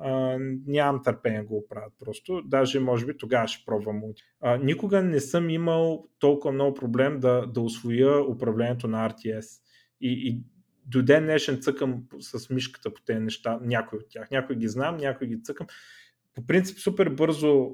А, 0.00 0.36
нямам 0.66 1.02
търпение 1.02 1.42
го 1.42 1.56
оправят 1.56 1.92
просто. 2.04 2.42
Даже 2.44 2.80
може 2.80 3.06
би 3.06 3.16
тогава 3.16 3.48
ще 3.48 3.64
пробвам. 3.66 4.02
А, 4.40 4.56
никога 4.56 5.02
не 5.02 5.20
съм 5.20 5.50
имал 5.50 6.08
толкова 6.18 6.52
много 6.52 6.74
проблем 6.74 7.20
да, 7.20 7.46
да 7.46 7.60
освоя 7.60 8.22
управлението 8.22 8.88
на 8.88 9.10
RTS. 9.10 9.60
И, 10.00 10.28
и 10.28 10.42
до 10.86 11.02
ден 11.02 11.24
днешен 11.24 11.62
цъкам 11.62 12.02
с 12.20 12.50
мишката 12.50 12.94
по 12.94 13.02
тези 13.02 13.20
неща, 13.20 13.58
някои 13.62 13.98
от 13.98 14.08
тях. 14.08 14.30
Някои 14.30 14.56
ги 14.56 14.68
знам, 14.68 14.96
някои 14.96 15.26
ги 15.26 15.42
цъкам 15.42 15.66
по 16.36 16.46
принцип 16.46 16.78
супер 16.78 17.08
бързо 17.08 17.70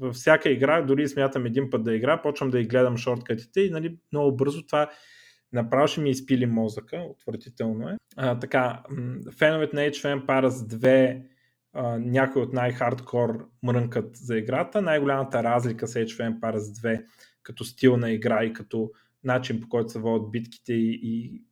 във 0.00 0.14
всяка 0.14 0.50
игра, 0.50 0.82
дори 0.82 1.08
смятам 1.08 1.46
един 1.46 1.70
път 1.70 1.84
да 1.84 1.94
игра, 1.94 2.22
почвам 2.22 2.50
да 2.50 2.60
и 2.60 2.66
гледам 2.66 2.96
шорткатите 2.96 3.60
и 3.60 3.70
нали, 3.70 3.98
много 4.12 4.36
бързо 4.36 4.66
това 4.66 4.90
направо 5.52 5.88
ще 5.88 6.00
ми 6.00 6.10
изпили 6.10 6.46
мозъка, 6.46 6.96
отвратително 6.96 7.88
е. 7.88 7.96
А, 8.16 8.38
така, 8.38 8.82
феновете 9.38 9.76
на 9.76 9.82
Age 9.82 9.90
of 9.90 10.24
Empires 10.24 10.48
2 10.48 11.22
а, 11.72 11.98
някои 11.98 12.42
от 12.42 12.52
най-хардкор 12.52 13.48
мрънкат 13.62 14.16
за 14.16 14.38
играта. 14.38 14.82
Най-голямата 14.82 15.42
разлика 15.42 15.86
с 15.86 15.94
Age 15.94 16.06
of 16.06 16.40
Empires 16.40 16.58
2 16.58 17.04
като 17.42 17.64
стил 17.64 17.96
на 17.96 18.10
игра 18.10 18.44
и 18.44 18.52
като 18.52 18.90
начин 19.24 19.60
по 19.60 19.68
който 19.68 19.88
се 19.88 19.98
водят 19.98 20.30
битките 20.30 20.72
и, 20.72 21.00
и 21.02 21.42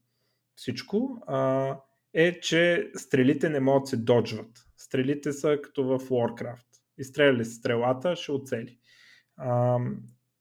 всичко 0.57 1.23
а, 1.27 1.77
е, 2.15 2.41
че 2.41 2.91
стрелите 2.97 3.49
не 3.49 3.61
могат 3.61 3.83
да 3.83 3.87
се 3.87 3.97
доджват 3.97 4.66
стрелите 4.87 5.33
са 5.33 5.59
като 5.63 5.85
в 5.85 5.99
Warcraft. 5.99 6.67
Изстреляли 6.99 7.45
стрелата, 7.45 8.17
ще 8.17 8.33
оцели. 8.33 8.79
А, 9.37 9.79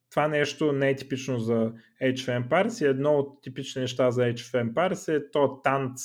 това 0.10 0.28
нещо 0.28 0.72
не 0.72 0.90
е 0.90 0.96
типично 0.96 1.40
за 1.40 1.74
Age 2.04 2.14
of 2.14 2.48
Empires 2.48 2.86
и 2.86 2.88
едно 2.88 3.14
от 3.14 3.42
типични 3.42 3.82
неща 3.82 4.12
за 4.12 4.22
Age 4.22 4.34
of 4.34 4.74
Empires 4.74 5.16
е 5.16 5.32
то 5.32 5.62
танц, 5.64 6.02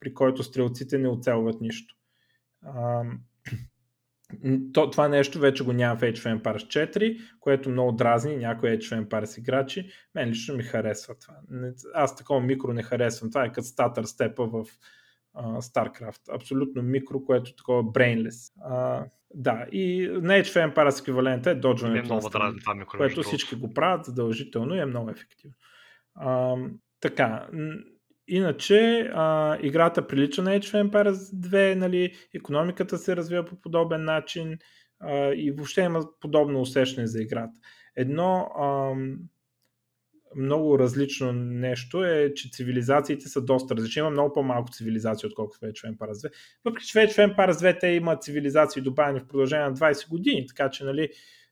при 0.00 0.14
който 0.14 0.42
стрелците 0.42 0.98
не 0.98 1.08
оцелват 1.08 1.60
нищо. 1.60 1.94
А, 2.62 3.02
то, 4.72 4.90
това 4.90 5.08
нещо 5.08 5.38
вече 5.38 5.64
го 5.64 5.72
няма 5.72 5.96
в 5.96 6.00
Age 6.00 6.16
of 6.16 6.42
Empires 6.42 6.90
4, 6.92 7.20
което 7.40 7.70
много 7.70 7.92
дразни 7.92 8.36
някои 8.36 8.70
Age 8.70 8.78
of 8.78 9.08
Empires 9.08 9.38
играчи. 9.38 9.90
Мен 10.14 10.28
лично 10.28 10.56
ми 10.56 10.62
харесва 10.62 11.14
това. 11.14 11.34
Аз 11.94 12.16
такова 12.16 12.40
микро 12.40 12.72
не 12.72 12.82
харесвам. 12.82 13.30
Това 13.30 13.44
е 13.44 13.52
като 13.52 13.66
статър 13.66 14.04
степа 14.04 14.46
в 14.46 14.64
StarCraft. 15.42 16.34
Абсолютно 16.34 16.82
микро, 16.82 17.24
което 17.24 17.50
е 17.50 17.56
такова 17.56 17.82
brainless. 17.82 18.52
Uh, 18.70 19.04
да, 19.34 19.66
и 19.72 20.08
на 20.08 20.32
Age 20.32 20.42
of 20.42 20.74
Empires 20.74 21.00
еквивалента 21.00 21.50
е 21.50 21.54
доджването. 21.54 22.04
Е 22.04 22.12
много 22.12 22.28
дразни 22.28 22.60
това 22.60 22.74
микро. 22.74 22.98
Което 22.98 23.22
всички 23.22 23.56
го 23.56 23.74
правят 23.74 24.04
задължително 24.04 24.74
и 24.74 24.80
е 24.80 24.86
много 24.86 25.10
ефективно. 25.10 25.54
Uh, 26.22 26.70
така, 27.00 27.48
Иначе 28.28 29.10
а, 29.14 29.58
играта 29.62 30.06
прилича 30.06 30.42
на 30.42 30.50
Age 30.50 30.64
of 30.64 30.90
Empires 30.90 31.12
2, 31.12 31.74
нали, 31.74 32.14
економиката 32.34 32.98
се 32.98 33.16
развива 33.16 33.44
по 33.44 33.60
подобен 33.60 34.04
начин 34.04 34.58
а, 35.00 35.32
и 35.34 35.50
въобще 35.50 35.80
има 35.80 36.00
подобно 36.20 36.60
усещане 36.60 37.06
за 37.06 37.22
играта. 37.22 37.60
Едно 37.96 38.50
а, 38.58 38.94
много 40.36 40.78
различно 40.78 41.32
нещо 41.32 42.04
е, 42.04 42.34
че 42.34 42.50
цивилизациите 42.50 43.28
са 43.28 43.44
доста 43.44 43.76
различни. 43.76 44.00
Има 44.00 44.10
много 44.10 44.32
по-малко 44.32 44.72
цивилизации, 44.72 45.26
отколкото 45.26 45.66
Age 45.66 45.72
of 45.72 45.96
Empires 45.96 46.28
2. 46.28 46.30
Въпреки, 46.64 46.86
че 46.86 46.92
в 46.92 47.02
Age 47.02 47.10
of 47.10 47.36
Empires 47.36 47.52
2 47.52 47.80
те 47.80 47.86
имат 47.86 48.22
цивилизации 48.22 48.82
добавени 48.82 49.20
в 49.20 49.26
продължение 49.26 49.66
на 49.66 49.74
20 49.74 50.08
години, 50.08 50.46
така 50.46 50.70
че 50.70 50.84
нали, 50.84 51.08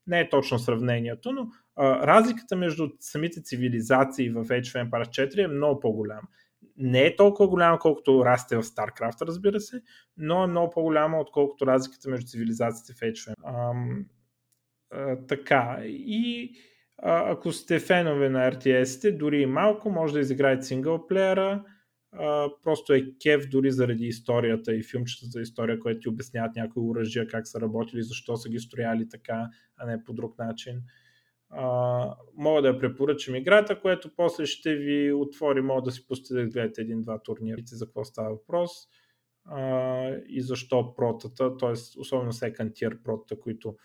не 0.06 0.20
е 0.20 0.28
точно 0.28 0.58
сравнението, 0.58 1.32
но 1.32 1.48
а, 1.76 2.06
разликата 2.06 2.56
между 2.56 2.88
самите 3.00 3.42
цивилизации 3.42 4.30
в 4.30 4.44
Age 4.44 4.62
of 4.62 4.90
Empires 4.90 5.34
4 5.34 5.44
е 5.44 5.46
много 5.46 5.80
по-голяма 5.80 6.28
не 6.76 7.06
е 7.06 7.16
толкова 7.16 7.48
голяма, 7.48 7.78
колкото 7.78 8.24
расте 8.24 8.56
в 8.56 8.62
StarCraft, 8.62 9.26
разбира 9.26 9.60
се, 9.60 9.82
но 10.16 10.44
е 10.44 10.46
много 10.46 10.70
по-голяма, 10.70 11.20
отколкото 11.20 11.66
разликата 11.66 12.10
между 12.10 12.26
цивилизациите 12.26 12.92
в 12.92 13.00
Age 13.00 13.34
of 13.34 14.04
така, 15.28 15.78
и 15.84 16.52
ако 17.02 17.52
сте 17.52 17.78
фенове 17.78 18.28
на 18.28 18.52
RTS-те, 18.52 19.12
дори 19.12 19.42
и 19.42 19.46
малко, 19.46 19.90
може 19.90 20.12
да 20.12 20.20
изиграете 20.20 20.62
синглплеера, 20.62 21.64
просто 22.62 22.92
е 22.92 23.06
кев 23.22 23.48
дори 23.48 23.70
заради 23.70 24.06
историята 24.06 24.74
и 24.74 24.82
филмчета 24.82 25.26
за 25.26 25.40
история, 25.40 25.78
което 25.78 26.00
ти 26.00 26.08
обясняват 26.08 26.56
някои 26.56 26.82
оръжия, 26.82 27.26
как 27.26 27.48
са 27.48 27.60
работили, 27.60 28.02
защо 28.02 28.36
са 28.36 28.48
ги 28.48 28.58
строяли 28.58 29.08
така, 29.08 29.48
а 29.76 29.86
не 29.86 30.04
по 30.04 30.12
друг 30.12 30.38
начин. 30.38 30.82
А, 31.50 32.14
мога 32.36 32.62
да 32.62 32.68
я 32.68 32.78
препоръчам 32.78 33.34
играта, 33.34 33.80
което 33.80 34.10
после 34.16 34.46
ще 34.46 34.74
ви 34.74 35.12
отвори, 35.12 35.60
мога 35.60 35.82
да 35.82 35.90
си 35.90 36.06
пустите 36.06 36.34
да 36.34 36.46
гледате 36.46 36.80
един-два 36.80 37.22
турнира, 37.22 37.60
за 37.66 37.86
какво 37.86 38.04
става 38.04 38.30
въпрос. 38.30 38.70
А, 39.44 40.08
и 40.28 40.40
защо 40.40 40.94
протата, 40.94 41.56
т.е. 41.56 41.72
особено 41.98 42.32
second 42.32 42.72
tier 42.72 43.02
протата, 43.02 43.40
които 43.40 43.76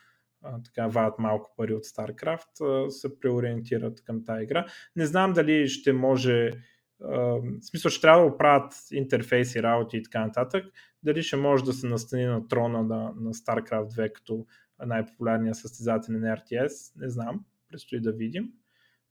така 0.66 0.88
вадат 0.88 1.20
малко 1.20 1.54
пари 1.58 1.74
от 1.74 1.84
StarCraft, 1.84 2.90
се 2.90 3.20
преориентират 3.20 4.04
към 4.04 4.26
тази 4.26 4.44
игра. 4.44 4.66
Не 4.96 5.06
знам 5.06 5.34
дали 5.34 5.68
ще 5.68 5.94
може 5.94 6.52
в 7.00 7.42
смисъл 7.62 7.92
ще 7.92 8.02
трябва 8.02 8.22
да 8.22 8.28
оправят 8.34 8.74
интерфейси, 8.92 9.64
работи 9.64 9.98
и 9.98 10.04
така 10.04 10.26
нататък, 10.26 10.66
дали 11.04 11.24
ще 11.24 11.36
може 11.36 11.64
да 11.64 11.74
се 11.74 11.88
настани 11.88 12.26
на 12.26 12.48
трона 12.48 12.84
на, 12.84 13.14
на 13.20 13.34
StarCraft 13.34 13.88
2 13.88 14.12
като 14.12 14.46
най-популярния 14.86 15.56
състезател 15.56 16.16
на 16.16 16.38
RTS, 16.38 17.02
не 17.02 17.10
знам 17.10 17.46
предстои 17.70 18.02
да 18.02 18.12
видим. 18.12 18.52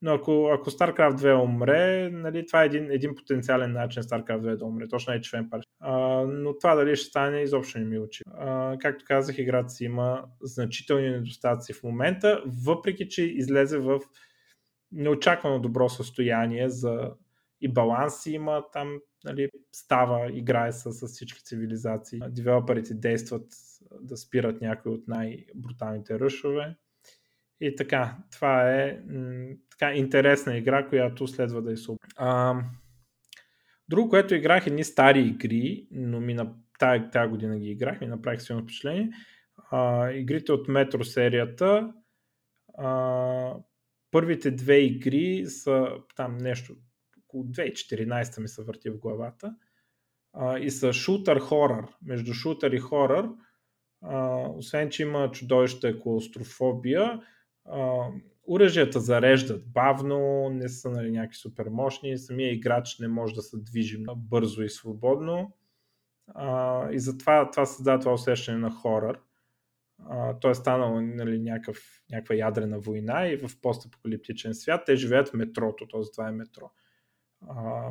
Но 0.03 0.13
ако, 0.13 0.51
ако 0.55 0.71
StarCraft 0.71 1.17
2 1.17 1.43
умре, 1.43 2.11
нали, 2.11 2.47
това 2.47 2.63
е 2.63 2.67
един, 2.67 2.91
един 2.91 3.15
потенциален 3.15 3.73
начин 3.73 4.03
StarCraft 4.03 4.41
2 4.41 4.57
да 4.57 4.65
умре. 4.65 4.89
Точно 4.89 5.13
е 5.13 5.21
член 5.21 5.51
пар. 5.51 5.61
но 6.29 6.59
това 6.59 6.75
дали 6.75 6.97
ще 6.97 7.09
стане, 7.09 7.41
изобщо 7.41 7.79
не 7.79 7.85
ми 7.85 7.99
учи. 7.99 8.23
А, 8.27 8.77
както 8.79 9.05
казах, 9.09 9.39
играта 9.39 9.69
си 9.69 9.85
има 9.85 10.25
значителни 10.43 11.11
недостатъци 11.11 11.73
в 11.73 11.83
момента, 11.83 12.43
въпреки 12.65 13.09
че 13.09 13.23
излезе 13.23 13.79
в 13.79 14.01
неочаквано 14.93 15.61
добро 15.61 15.89
състояние 15.89 16.69
за 16.69 17.11
и 17.61 17.69
баланс 17.69 18.27
има 18.27 18.65
там, 18.73 18.99
нали, 19.25 19.49
става, 19.73 20.31
играе 20.33 20.73
с, 20.73 20.93
с 20.93 21.07
всички 21.09 21.45
цивилизации. 21.45 22.21
Девелоперите 22.29 22.95
действат 22.95 23.47
да 24.01 24.17
спират 24.17 24.61
някои 24.61 24.93
от 24.93 25.09
най-бруталните 25.09 26.21
ръшове 26.21 26.77
и 27.61 27.77
така, 27.77 28.17
това 28.33 28.73
е 28.73 29.01
м- 29.09 29.55
така 29.71 29.95
интересна 29.95 30.57
игра, 30.57 30.89
която 30.89 31.27
следва 31.27 31.63
да 31.63 31.77
супер. 31.77 32.09
друго, 33.89 34.09
което 34.09 34.35
играх 34.35 34.67
едни 34.67 34.85
стари 34.85 35.21
игри, 35.21 35.89
но 35.91 36.21
ми 36.21 36.35
на 36.35 36.55
тая, 36.79 37.11
тая 37.11 37.29
година 37.29 37.59
ги 37.59 37.71
играх, 37.71 38.01
ми 38.01 38.07
направих 38.07 38.43
силно 38.43 38.63
впечатление. 38.63 39.11
А, 39.71 40.11
игрите 40.11 40.53
от 40.53 40.69
Метро 40.69 41.05
серията. 41.05 41.93
А, 42.79 43.55
първите 44.11 44.51
две 44.51 44.79
игри 44.79 45.47
са 45.47 45.89
там 46.17 46.39
нещо, 46.39 46.75
около 47.25 47.45
2014 47.45 48.41
ми 48.41 48.49
се 48.49 48.63
върти 48.63 48.91
в 48.91 48.99
главата. 48.99 49.55
А, 50.33 50.59
и 50.59 50.71
са 50.71 50.93
шутър 50.93 51.39
хорър. 51.39 51.87
Между 52.03 52.33
шутър 52.33 52.73
и 52.73 52.79
хорър, 52.79 53.29
освен 54.49 54.91
че 54.91 55.03
има 55.03 55.31
чудовища 55.31 56.01
клаустрофобия, 56.01 57.21
оръжията 58.49 59.01
зареждат 59.01 59.73
бавно, 59.73 60.49
не 60.51 60.69
са 60.69 60.91
нали, 60.91 61.11
някакви 61.11 61.37
супер 61.37 61.67
мощни, 61.67 62.19
самия 62.19 62.53
играч 62.53 62.99
не 62.99 63.09
може 63.09 63.35
да 63.35 63.43
се 63.43 63.57
движи 63.59 64.05
бързо 64.17 64.63
и 64.63 64.71
свободно. 64.71 65.53
А, 66.35 66.91
и 66.91 66.99
затова 66.99 67.51
това 67.51 67.67
създава 67.67 67.99
това 67.99 68.13
усещане 68.13 68.59
на 68.59 68.71
хорър. 68.71 69.21
А, 70.09 70.39
той 70.39 70.51
е 70.51 70.55
станал 70.55 71.01
нали, 71.01 71.41
някакъв, 71.41 71.79
някаква 72.11 72.35
ядрена 72.35 72.79
война 72.79 73.29
и 73.29 73.37
в 73.37 73.61
постапокалиптичен 73.63 74.55
свят 74.55 74.83
те 74.87 74.97
живеят 74.97 75.29
в 75.29 75.35
метрото, 75.35 75.89
т.е. 75.89 76.01
това 76.13 76.29
е 76.29 76.33
метро. 76.33 76.71
А, 77.49 77.91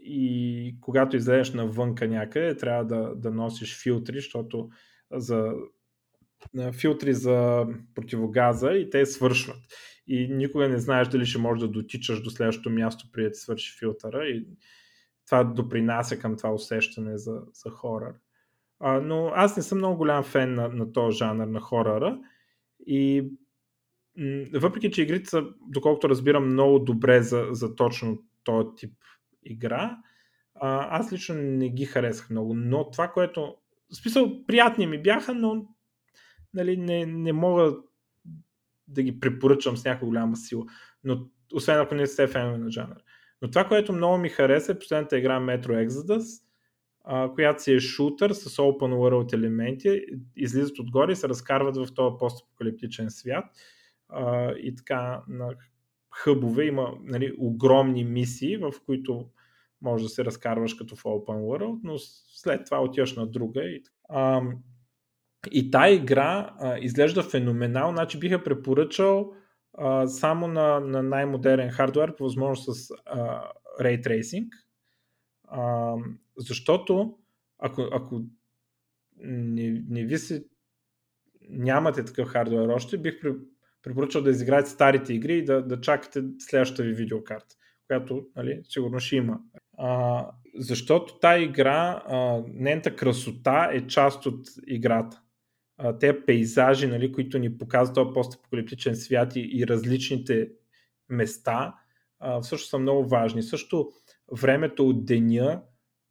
и 0.00 0.76
когато 0.80 1.16
излезеш 1.16 1.52
навънка 1.52 2.08
някъде, 2.08 2.56
трябва 2.56 2.84
да, 2.84 3.14
да 3.14 3.30
носиш 3.30 3.82
филтри, 3.82 4.16
защото 4.16 4.70
за 5.12 5.54
филтри 6.72 7.14
за 7.14 7.66
противогаза 7.94 8.72
и 8.72 8.90
те 8.90 9.06
свършват. 9.06 9.56
И 10.06 10.28
никога 10.28 10.68
не 10.68 10.78
знаеш 10.78 11.08
дали 11.08 11.26
ще 11.26 11.38
можеш 11.38 11.60
да 11.60 11.68
дотичаш 11.68 12.22
до 12.22 12.30
следващото 12.30 12.70
място 12.70 13.08
преди 13.12 13.28
да 13.28 13.34
свърши 13.34 13.78
филтъра 13.78 14.24
и 14.24 14.46
това 15.26 15.44
допринася 15.44 16.18
към 16.18 16.36
това 16.36 16.52
усещане 16.52 17.18
за, 17.18 17.42
за 17.52 17.70
хорър. 17.70 18.14
А, 18.80 19.00
но 19.00 19.32
аз 19.34 19.56
не 19.56 19.62
съм 19.62 19.78
много 19.78 19.96
голям 19.96 20.24
фен 20.24 20.54
на, 20.54 20.68
на 20.68 20.92
този 20.92 21.18
жанр 21.18 21.46
на 21.46 21.60
хоръра 21.60 22.18
и 22.86 23.30
въпреки, 24.54 24.90
че 24.90 25.02
игрите 25.02 25.30
са, 25.30 25.44
доколкото 25.68 26.08
разбирам, 26.08 26.46
много 26.46 26.78
добре 26.78 27.22
за, 27.22 27.46
за 27.50 27.74
точно 27.74 28.22
този 28.44 28.68
тип 28.76 28.94
игра, 29.44 29.98
а, 30.54 30.98
аз 30.98 31.12
лично 31.12 31.34
не 31.34 31.68
ги 31.68 31.84
харесах 31.84 32.30
много. 32.30 32.54
Но 32.54 32.90
това, 32.90 33.08
което... 33.08 33.56
В 33.92 33.96
смисъл, 33.96 34.46
приятни 34.46 34.86
ми 34.86 35.02
бяха, 35.02 35.34
но 35.34 35.66
нали, 36.54 36.76
не, 36.76 37.06
не 37.06 37.32
мога 37.32 37.76
да 38.88 39.02
ги 39.02 39.20
препоръчам 39.20 39.76
с 39.76 39.84
някаква 39.84 40.06
голяма 40.06 40.36
сила. 40.36 40.64
Но, 41.04 41.26
освен 41.54 41.80
ако 41.80 41.94
не 41.94 42.06
сте 42.06 42.26
фенове 42.26 42.58
на 42.58 42.70
жанър. 42.70 43.04
Но 43.42 43.50
това, 43.50 43.68
което 43.68 43.92
много 43.92 44.18
ми 44.18 44.28
хареса 44.28 44.72
е 44.72 44.78
последната 44.78 45.18
игра 45.18 45.40
Metro 45.40 45.88
Exodus, 45.88 46.42
а, 47.04 47.32
която 47.34 47.62
си 47.62 47.72
е 47.72 47.80
шутър 47.80 48.32
с 48.32 48.56
open 48.56 48.94
world 48.94 49.34
елементи, 49.34 50.02
излизат 50.36 50.78
отгоре 50.78 51.12
и 51.12 51.16
се 51.16 51.28
разкарват 51.28 51.76
в 51.76 51.94
този 51.94 52.16
постапокалиптичен 52.18 53.10
свят. 53.10 53.44
А, 54.08 54.52
и 54.52 54.74
така 54.74 55.22
на 55.28 55.54
хъбове 56.10 56.64
има 56.64 56.94
нали, 57.02 57.34
огромни 57.38 58.04
мисии, 58.04 58.56
в 58.56 58.72
които 58.86 59.26
може 59.82 60.04
да 60.04 60.08
се 60.08 60.24
разкарваш 60.24 60.74
като 60.74 60.96
в 60.96 61.02
open 61.02 61.40
world, 61.40 61.80
но 61.82 61.98
след 61.98 62.64
това 62.64 62.82
отиваш 62.82 63.16
на 63.16 63.26
друга. 63.26 63.64
И, 63.64 63.82
а, 64.08 64.42
и 65.50 65.70
тая 65.70 65.94
игра 65.94 66.54
а, 66.58 66.78
изглежда 66.78 67.22
феноменално, 67.22 67.96
значи 67.96 68.18
биха 68.18 68.44
препоръчал 68.44 69.32
а, 69.78 70.06
само 70.06 70.48
на, 70.48 70.80
на 70.80 71.02
най-модерен 71.02 71.70
хардвер, 71.70 72.16
по 72.16 72.24
възможност 72.24 72.74
с 72.74 72.90
а, 73.06 73.50
Ray 73.80 74.06
Tracing, 74.06 74.48
а, 75.48 75.94
защото 76.38 77.18
ако, 77.58 77.88
ако 77.92 78.22
не, 79.16 79.84
не 79.88 80.04
ви 80.04 80.18
се 80.18 80.44
нямате 81.48 82.04
такъв 82.04 82.28
хардвер 82.28 82.68
още, 82.68 82.98
бих 82.98 83.14
препоръчал 83.82 84.22
да 84.22 84.30
изиграете 84.30 84.70
старите 84.70 85.14
игри 85.14 85.38
и 85.38 85.44
да, 85.44 85.62
да 85.62 85.80
чакате 85.80 86.22
следващата 86.38 86.82
ви 86.82 86.92
видеокарта, 86.92 87.56
която 87.86 88.26
нали, 88.36 88.60
сигурно 88.64 89.00
ще 89.00 89.16
има. 89.16 89.40
А, 89.78 90.26
защото 90.58 91.18
тази 91.18 91.44
игра, 91.44 92.02
а, 92.06 92.42
нейната 92.48 92.96
красота 92.96 93.70
е 93.72 93.86
част 93.86 94.26
от 94.26 94.46
играта 94.66 95.22
те 96.00 96.24
пейзажи, 96.24 96.86
нали, 96.86 97.12
които 97.12 97.38
ни 97.38 97.58
показват 97.58 97.94
този 97.94 98.12
постапокалиптичен 98.14 98.96
свят 98.96 99.36
и, 99.36 99.50
и 99.52 99.66
различните 99.66 100.50
места, 101.08 101.74
а, 102.20 102.42
също 102.42 102.68
са 102.68 102.78
много 102.78 103.08
важни. 103.08 103.42
Също 103.42 103.92
времето 104.32 104.88
от 104.88 105.06
деня 105.06 105.62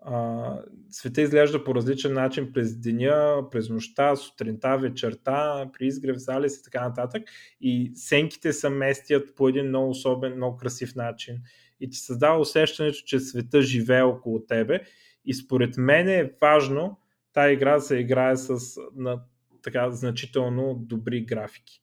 а, 0.01 0.63
света 0.89 1.21
изглежда 1.21 1.63
по 1.63 1.75
различен 1.75 2.13
начин 2.13 2.53
през 2.53 2.77
деня, 2.79 3.43
през 3.51 3.69
нощта, 3.69 4.15
сутринта, 4.15 4.77
вечерта, 4.77 5.69
при 5.73 5.85
изгрев, 5.85 6.17
залез 6.17 6.57
и 6.57 6.63
така 6.63 6.87
нататък. 6.87 7.23
И 7.61 7.91
сенките 7.95 8.53
се 8.53 8.69
местят 8.69 9.35
по 9.35 9.49
един 9.49 9.67
много 9.67 9.89
особен, 9.89 10.35
много 10.35 10.57
красив 10.57 10.95
начин. 10.95 11.37
И 11.79 11.89
ти 11.89 11.97
създава 11.97 12.39
усещането, 12.39 12.97
че 13.05 13.19
света 13.19 13.61
живее 13.61 14.01
около 14.01 14.45
тебе. 14.45 14.79
И 15.25 15.33
според 15.33 15.77
мен 15.77 16.09
е 16.09 16.31
важно 16.41 16.99
тази 17.33 17.53
игра 17.53 17.75
да 17.75 17.81
се 17.81 17.97
играе 17.97 18.37
с 18.37 18.59
на, 18.95 19.21
така 19.61 19.91
значително 19.91 20.75
добри 20.75 21.21
графики. 21.25 21.81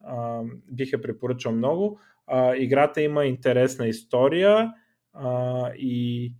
А, 0.00 0.42
бих 0.70 0.92
я 0.92 1.00
препоръчал 1.00 1.52
много. 1.52 2.00
А, 2.26 2.56
играта 2.56 3.02
има 3.02 3.24
интересна 3.24 3.88
история 3.88 4.72
а, 5.12 5.70
и 5.74 6.32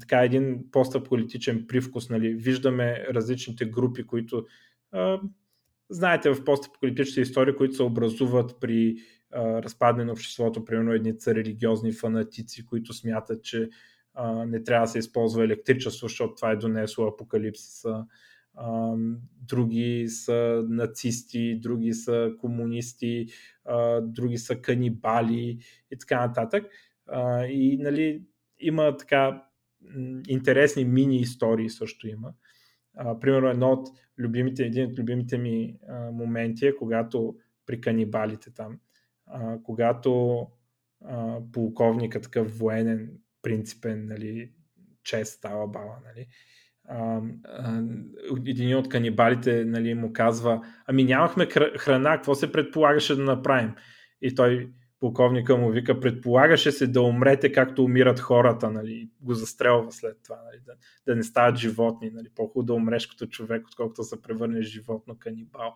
така 0.00 0.24
един 0.24 0.70
постаполитичен 0.70 1.66
привкус. 1.66 2.10
Нали. 2.10 2.34
Виждаме 2.34 3.06
различните 3.10 3.64
групи, 3.64 4.06
които 4.06 4.46
а, 4.92 5.20
знаете 5.90 6.30
в 6.30 6.44
постапокалиптичните 6.44 7.20
истории, 7.20 7.56
които 7.56 7.74
се 7.74 7.82
образуват 7.82 8.60
при 8.60 8.96
а, 9.32 9.62
разпадане 9.62 10.04
на 10.04 10.12
обществото, 10.12 10.64
примерно 10.64 10.92
едни 10.92 11.14
са 11.18 11.34
религиозни 11.34 11.92
фанатици, 11.92 12.66
които 12.66 12.92
смятат, 12.92 13.44
че 13.44 13.68
а, 14.14 14.46
не 14.46 14.64
трябва 14.64 14.86
да 14.86 14.90
се 14.90 14.98
използва 14.98 15.44
електричество, 15.44 16.08
защото 16.08 16.34
това 16.34 16.50
е 16.50 16.56
донесло 16.56 17.06
апокалипсиса. 17.06 18.04
Други 19.42 20.08
са 20.08 20.64
нацисти, 20.68 21.60
други 21.60 21.92
са 21.92 22.32
комунисти, 22.40 23.26
други 24.02 24.38
са 24.38 24.60
канибали 24.60 25.58
и 25.90 25.98
така 25.98 26.26
нататък. 26.26 26.66
И 27.48 27.78
нали, 27.80 28.22
има 28.58 28.96
така 28.96 29.44
интересни 30.28 30.84
мини 30.84 31.16
истории 31.16 31.70
също 31.70 32.08
има. 32.08 32.32
Примерно 33.20 33.48
едно 33.48 33.72
от 33.72 33.88
любимите, 34.18 34.64
един 34.64 34.86
от 34.86 34.98
любимите 34.98 35.38
ми 35.38 35.78
моменти 36.12 36.66
е 36.66 36.76
когато 36.76 37.36
при 37.66 37.80
канибалите 37.80 38.50
там, 38.54 38.78
когато 39.62 40.40
а, 41.04 41.40
полковника 41.52 42.20
такъв 42.20 42.58
военен, 42.58 43.18
принципен, 43.42 44.06
нали, 44.06 44.52
чест 45.02 45.32
става 45.32 45.68
бала, 45.68 45.98
нали, 46.04 46.26
един 48.46 48.76
от 48.76 48.88
канибалите 48.88 49.64
нали, 49.64 49.94
му 49.94 50.12
казва, 50.12 50.60
ами 50.86 51.04
нямахме 51.04 51.46
храна, 51.78 52.16
какво 52.16 52.34
се 52.34 52.52
предполагаше 52.52 53.14
да 53.14 53.22
направим? 53.22 53.74
И 54.22 54.34
той 54.34 54.70
полковника 55.00 55.56
му 55.56 55.70
вика, 55.70 56.00
предполагаше 56.00 56.72
се 56.72 56.86
да 56.86 57.02
умрете 57.02 57.52
както 57.52 57.84
умират 57.84 58.20
хората, 58.20 58.70
нали, 58.70 59.10
го 59.20 59.34
застрелва 59.34 59.92
след 59.92 60.16
това, 60.24 60.36
нали, 60.44 60.60
да, 60.66 60.72
да 61.06 61.16
не 61.16 61.22
стават 61.22 61.56
животни, 61.56 62.10
нали, 62.10 62.28
по-хубаво 62.34 62.66
да 62.66 62.74
умреш 62.74 63.06
като 63.06 63.26
човек, 63.26 63.66
отколкото 63.66 64.02
се 64.02 64.22
превърнеш 64.22 64.66
животно 64.66 65.16
канибал. 65.18 65.74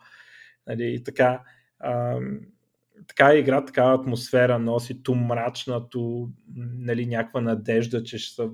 Нали, 0.67 0.95
и 0.95 1.05
така, 1.05 1.43
а, 1.79 2.19
така 3.07 3.35
игра, 3.35 3.65
такава 3.65 3.95
атмосфера 3.95 4.59
носи, 4.59 5.03
ту 5.03 5.15
мрачна, 5.15 5.89
ту 5.89 6.29
нали, 6.57 7.07
някаква 7.07 7.41
надежда, 7.41 8.03
че 8.03 8.19
ще 8.19 8.35
се 8.35 8.49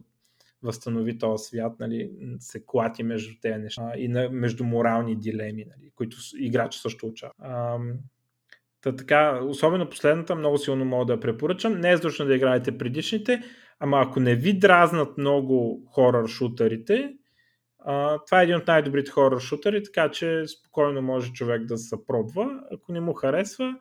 възстанови 0.62 1.19
този 1.19 1.45
свят, 1.45 1.73
нали, 1.81 2.11
се 2.38 2.62
клати 2.66 3.03
между 3.03 3.35
тези 3.42 3.59
неща 3.59 3.92
и 3.97 4.09
на, 4.09 4.29
между 4.31 4.64
морални 4.64 5.16
дилеми, 5.16 5.64
нали, 5.64 5.90
които 5.95 6.16
играч 6.38 6.75
също 6.75 7.07
участва. 7.07 7.79
Та 8.81 8.97
така, 8.97 9.40
особено 9.42 9.90
последната, 9.90 10.35
много 10.35 10.59
силно 10.59 10.85
мога 10.85 11.05
да 11.05 11.12
я 11.12 11.21
препоръчам. 11.21 11.81
Не 11.81 11.92
е 11.92 11.97
да 11.97 12.35
играете 12.35 12.79
предишните, 12.79 13.42
ама 13.81 14.03
ако 14.07 14.21
не 14.21 14.35
ви 14.35 14.59
дразнат 14.59 15.19
много 15.19 15.87
хорър 15.92 16.27
шутерите, 16.27 17.14
а, 17.88 18.19
това 18.27 18.40
е 18.40 18.45
един 18.45 18.57
от 18.57 18.66
най-добрите 18.66 19.11
хорър 19.11 19.40
шутери, 19.40 19.83
така 19.83 20.11
че 20.11 20.45
спокойно 20.47 21.03
може 21.03 21.33
човек 21.33 21.64
да 21.64 21.79
се 21.79 21.97
пробва. 22.07 22.61
Ако 22.73 22.92
не 22.92 23.01
му 23.01 23.12
харесва, 23.12 23.75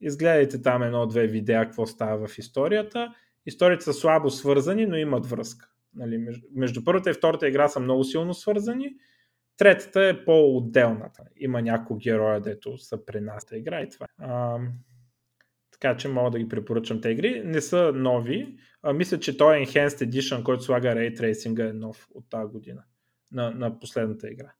изгледайте 0.00 0.62
там 0.62 0.82
едно-две 0.82 1.26
видеа, 1.26 1.64
какво 1.64 1.86
става 1.86 2.26
в 2.26 2.38
историята. 2.38 3.14
Историите 3.46 3.84
са 3.84 3.92
слабо 3.92 4.30
свързани, 4.30 4.86
но 4.86 4.96
имат 4.96 5.26
връзка. 5.26 5.71
Нали, 5.94 6.18
между, 6.18 6.46
между 6.54 6.84
първата 6.84 7.10
и 7.10 7.14
втората 7.14 7.48
игра 7.48 7.68
са 7.68 7.80
много 7.80 8.04
силно 8.04 8.34
свързани, 8.34 8.94
Третата 9.56 10.04
е 10.04 10.24
по-отделната. 10.24 11.24
Има 11.36 11.62
няколко 11.62 11.96
героя, 11.96 12.40
дето 12.40 12.78
са 12.78 13.04
при 13.04 13.20
нас 13.20 13.44
да 13.44 13.56
игра 13.56 13.80
и 13.80 13.88
това. 13.88 14.06
А, 14.18 14.58
така 15.72 15.96
че 15.96 16.08
мога 16.08 16.30
да 16.30 16.38
ги 16.38 16.48
препоръчам 16.48 17.00
тези 17.00 17.12
игри. 17.12 17.42
Не 17.44 17.60
са 17.60 17.92
нови. 17.94 18.56
А, 18.82 18.92
мисля, 18.92 19.20
че 19.20 19.36
той 19.36 19.56
е 19.56 19.66
Enhanced 19.66 20.10
Edition, 20.10 20.42
който 20.42 20.62
слага 20.62 20.88
Ray 20.88 21.18
Tracing 21.18 21.70
е 21.70 21.72
нов 21.72 22.08
от 22.14 22.30
тази 22.30 22.52
година. 22.52 22.82
На, 23.32 23.50
на 23.50 23.78
последната 23.78 24.30
игра. 24.30 24.52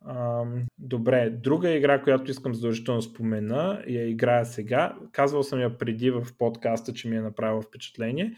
А, 0.00 0.44
добре, 0.78 1.30
друга 1.30 1.70
игра, 1.70 2.02
която 2.02 2.30
искам 2.30 2.54
задължително 2.54 3.00
да 3.00 3.02
спомена, 3.02 3.84
я 3.86 4.08
играя 4.08 4.46
сега. 4.46 4.96
Казвал 5.12 5.42
съм 5.42 5.60
я 5.60 5.78
преди 5.78 6.10
в 6.10 6.26
подкаста, 6.38 6.92
че 6.92 7.08
ми 7.08 7.16
е 7.16 7.20
направила 7.20 7.62
впечатление. 7.62 8.36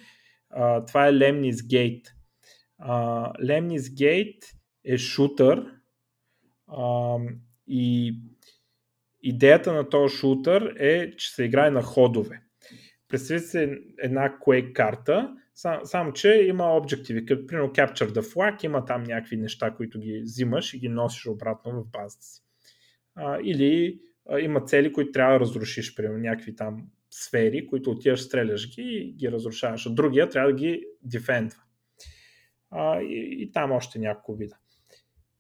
Това 0.87 1.07
е 1.07 1.13
Lemnis 1.13 1.53
Gate. 1.53 2.09
А, 2.79 3.33
Lemnis 3.33 3.79
Gate 3.79 4.45
е 4.85 4.99
шутър 4.99 5.67
а, 6.67 7.17
и 7.67 8.17
идеята 9.23 9.73
на 9.73 9.89
този 9.89 10.17
шутър 10.17 10.75
е, 10.79 11.17
че 11.17 11.31
се 11.31 11.45
играе 11.45 11.71
на 11.71 11.83
ходове. 11.83 12.41
Представете 13.09 13.47
се 13.47 13.79
една 13.99 14.39
Quake 14.39 14.73
карта, 14.73 15.37
само, 15.55 15.87
сам, 15.87 16.13
че 16.13 16.29
има 16.29 16.77
обективи, 16.77 17.27
като 17.27 17.47
примерно 17.47 17.73
Capture 17.73 18.09
the 18.09 18.21
Flag, 18.21 18.65
има 18.65 18.85
там 18.85 19.03
някакви 19.03 19.37
неща, 19.37 19.71
които 19.71 19.99
ги 20.01 20.21
взимаш 20.25 20.75
и 20.75 20.79
ги 20.79 20.89
носиш 20.89 21.27
обратно 21.27 21.73
в 21.73 21.91
базата 21.91 22.25
си. 22.25 22.43
А, 23.15 23.39
или 23.43 24.01
а, 24.29 24.41
има 24.41 24.65
цели, 24.65 24.93
които 24.93 25.13
трябва 25.13 25.35
да 25.35 25.41
разрушиш, 25.41 25.95
примерно 25.95 26.19
някакви 26.19 26.57
там 26.57 26.87
сфери, 27.17 27.67
които 27.67 27.91
отиваш, 27.91 28.21
стреляш 28.21 28.71
ги 28.75 28.83
и 28.83 29.13
ги 29.13 29.33
разрушаваш. 29.33 29.87
А 29.87 29.91
другия 29.91 30.29
трябва 30.29 30.51
да 30.51 30.57
ги 30.57 30.85
дефендва. 31.03 31.59
А, 32.71 33.01
и, 33.01 33.43
и 33.43 33.53
там 33.53 33.73
още 33.73 33.99
няколко 33.99 34.35
вида. 34.35 34.57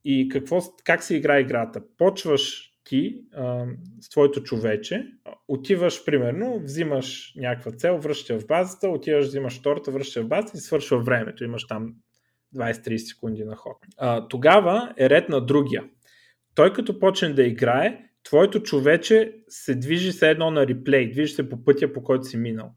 И 0.04 0.28
какво, 0.28 0.60
как 0.84 1.02
се 1.02 1.16
игра 1.16 1.40
играта? 1.40 1.82
Почваш 1.98 2.72
ти 2.84 3.24
а, 3.32 3.66
с 4.00 4.08
твоето 4.08 4.42
човече, 4.42 5.06
отиваш 5.48 6.04
примерно, 6.04 6.60
взимаш 6.60 7.32
някаква 7.36 7.72
цел, 7.72 7.98
връщаш 7.98 8.42
в 8.42 8.46
базата, 8.46 8.88
отиваш, 8.88 9.26
взимаш 9.26 9.58
втората, 9.58 9.90
връщаш 9.90 10.24
в 10.24 10.28
базата 10.28 10.52
и 10.58 10.60
свършва 10.60 10.98
времето. 10.98 11.44
Имаш 11.44 11.66
там 11.66 11.94
20-30 12.56 12.96
секунди 12.96 13.44
на 13.44 13.56
ход. 13.56 13.76
А, 13.96 14.28
тогава 14.28 14.94
е 14.98 15.10
ред 15.10 15.28
на 15.28 15.46
другия. 15.46 15.84
Той 16.54 16.72
като 16.72 16.98
почне 16.98 17.28
да 17.28 17.42
играе, 17.42 18.04
твоето 18.24 18.62
човече 18.62 19.32
се 19.48 19.74
движи 19.74 20.12
се 20.12 20.30
едно 20.30 20.50
на 20.50 20.66
реплей, 20.66 21.10
движи 21.10 21.34
се 21.34 21.48
по 21.48 21.64
пътя, 21.64 21.92
по 21.92 22.02
който 22.02 22.24
си 22.24 22.36
минал. 22.36 22.74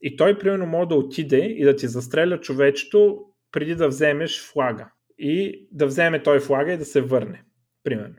И 0.00 0.16
той 0.16 0.38
примерно 0.38 0.66
може 0.66 0.88
да 0.88 0.94
отиде 0.94 1.44
и 1.44 1.64
да 1.64 1.76
ти 1.76 1.88
застреля 1.88 2.40
човечето 2.40 3.24
преди 3.52 3.74
да 3.74 3.88
вземеш 3.88 4.50
флага 4.52 4.90
и 5.18 5.66
да 5.72 5.86
вземе 5.86 6.22
той 6.22 6.40
флага 6.40 6.72
и 6.72 6.76
да 6.76 6.84
се 6.84 7.00
върне. 7.00 7.42
Примерно. 7.84 8.14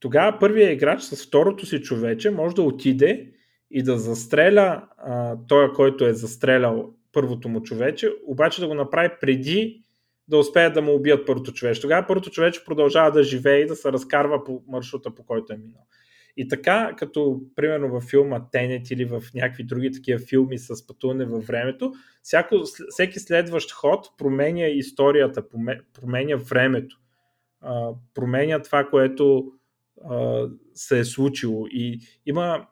Тогава 0.00 0.38
първият 0.38 0.72
играч 0.72 1.02
с 1.02 1.26
второто 1.26 1.66
си 1.66 1.82
човече 1.82 2.30
може 2.30 2.54
да 2.54 2.62
отиде 2.62 3.32
и 3.70 3.82
да 3.82 3.98
застреля 3.98 4.88
а, 4.98 5.36
той, 5.48 5.72
който 5.72 6.04
е 6.04 6.14
застрелял 6.14 6.94
първото 7.12 7.48
му 7.48 7.62
човече, 7.62 8.12
обаче 8.26 8.60
да 8.60 8.68
го 8.68 8.74
направи 8.74 9.10
преди 9.20 9.82
да 10.30 10.38
успеят 10.38 10.74
да 10.74 10.82
му 10.82 10.94
убият 10.94 11.26
първото 11.26 11.52
човече. 11.52 11.80
Тогава 11.80 12.06
първото 12.06 12.30
човече 12.30 12.64
продължава 12.64 13.10
да 13.12 13.22
живее 13.22 13.60
и 13.60 13.66
да 13.66 13.76
се 13.76 13.92
разкарва 13.92 14.44
по 14.44 14.62
маршрута, 14.68 15.14
по 15.14 15.22
който 15.22 15.52
е 15.52 15.56
минал. 15.56 15.86
И 16.36 16.48
така, 16.48 16.94
като 16.96 17.40
примерно 17.56 17.90
във 17.90 18.04
филма 18.04 18.50
Тенет 18.50 18.90
или 18.90 19.04
в 19.04 19.22
някакви 19.34 19.64
други 19.64 19.92
такива 19.92 20.18
филми 20.18 20.58
с 20.58 20.86
пътуване 20.86 21.24
във 21.24 21.46
времето, 21.46 21.92
всяко, 22.22 22.56
всеки 22.88 23.20
следващ 23.20 23.72
ход 23.72 24.06
променя 24.18 24.66
историята, 24.66 25.42
променя 26.00 26.36
времето, 26.36 26.96
променя 28.14 28.62
това, 28.62 28.84
което 28.84 29.52
се 30.74 30.98
е 30.98 31.04
случило. 31.04 31.66
И 31.66 32.00
има, 32.26 32.66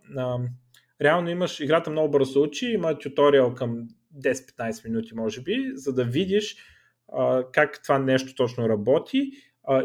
реално 1.03 1.31
имаш, 1.31 1.61
играта 1.61 1.90
много 1.90 2.11
бързо 2.11 2.42
учи, 2.42 2.66
има 2.66 2.99
туториал 2.99 3.55
към 3.55 3.88
10-15 4.18 4.88
минути, 4.88 5.14
може 5.14 5.40
би, 5.40 5.71
за 5.75 5.94
да 5.94 6.05
видиш 6.05 6.57
как 7.53 7.83
това 7.83 7.99
нещо 7.99 8.35
точно 8.35 8.68
работи 8.68 9.31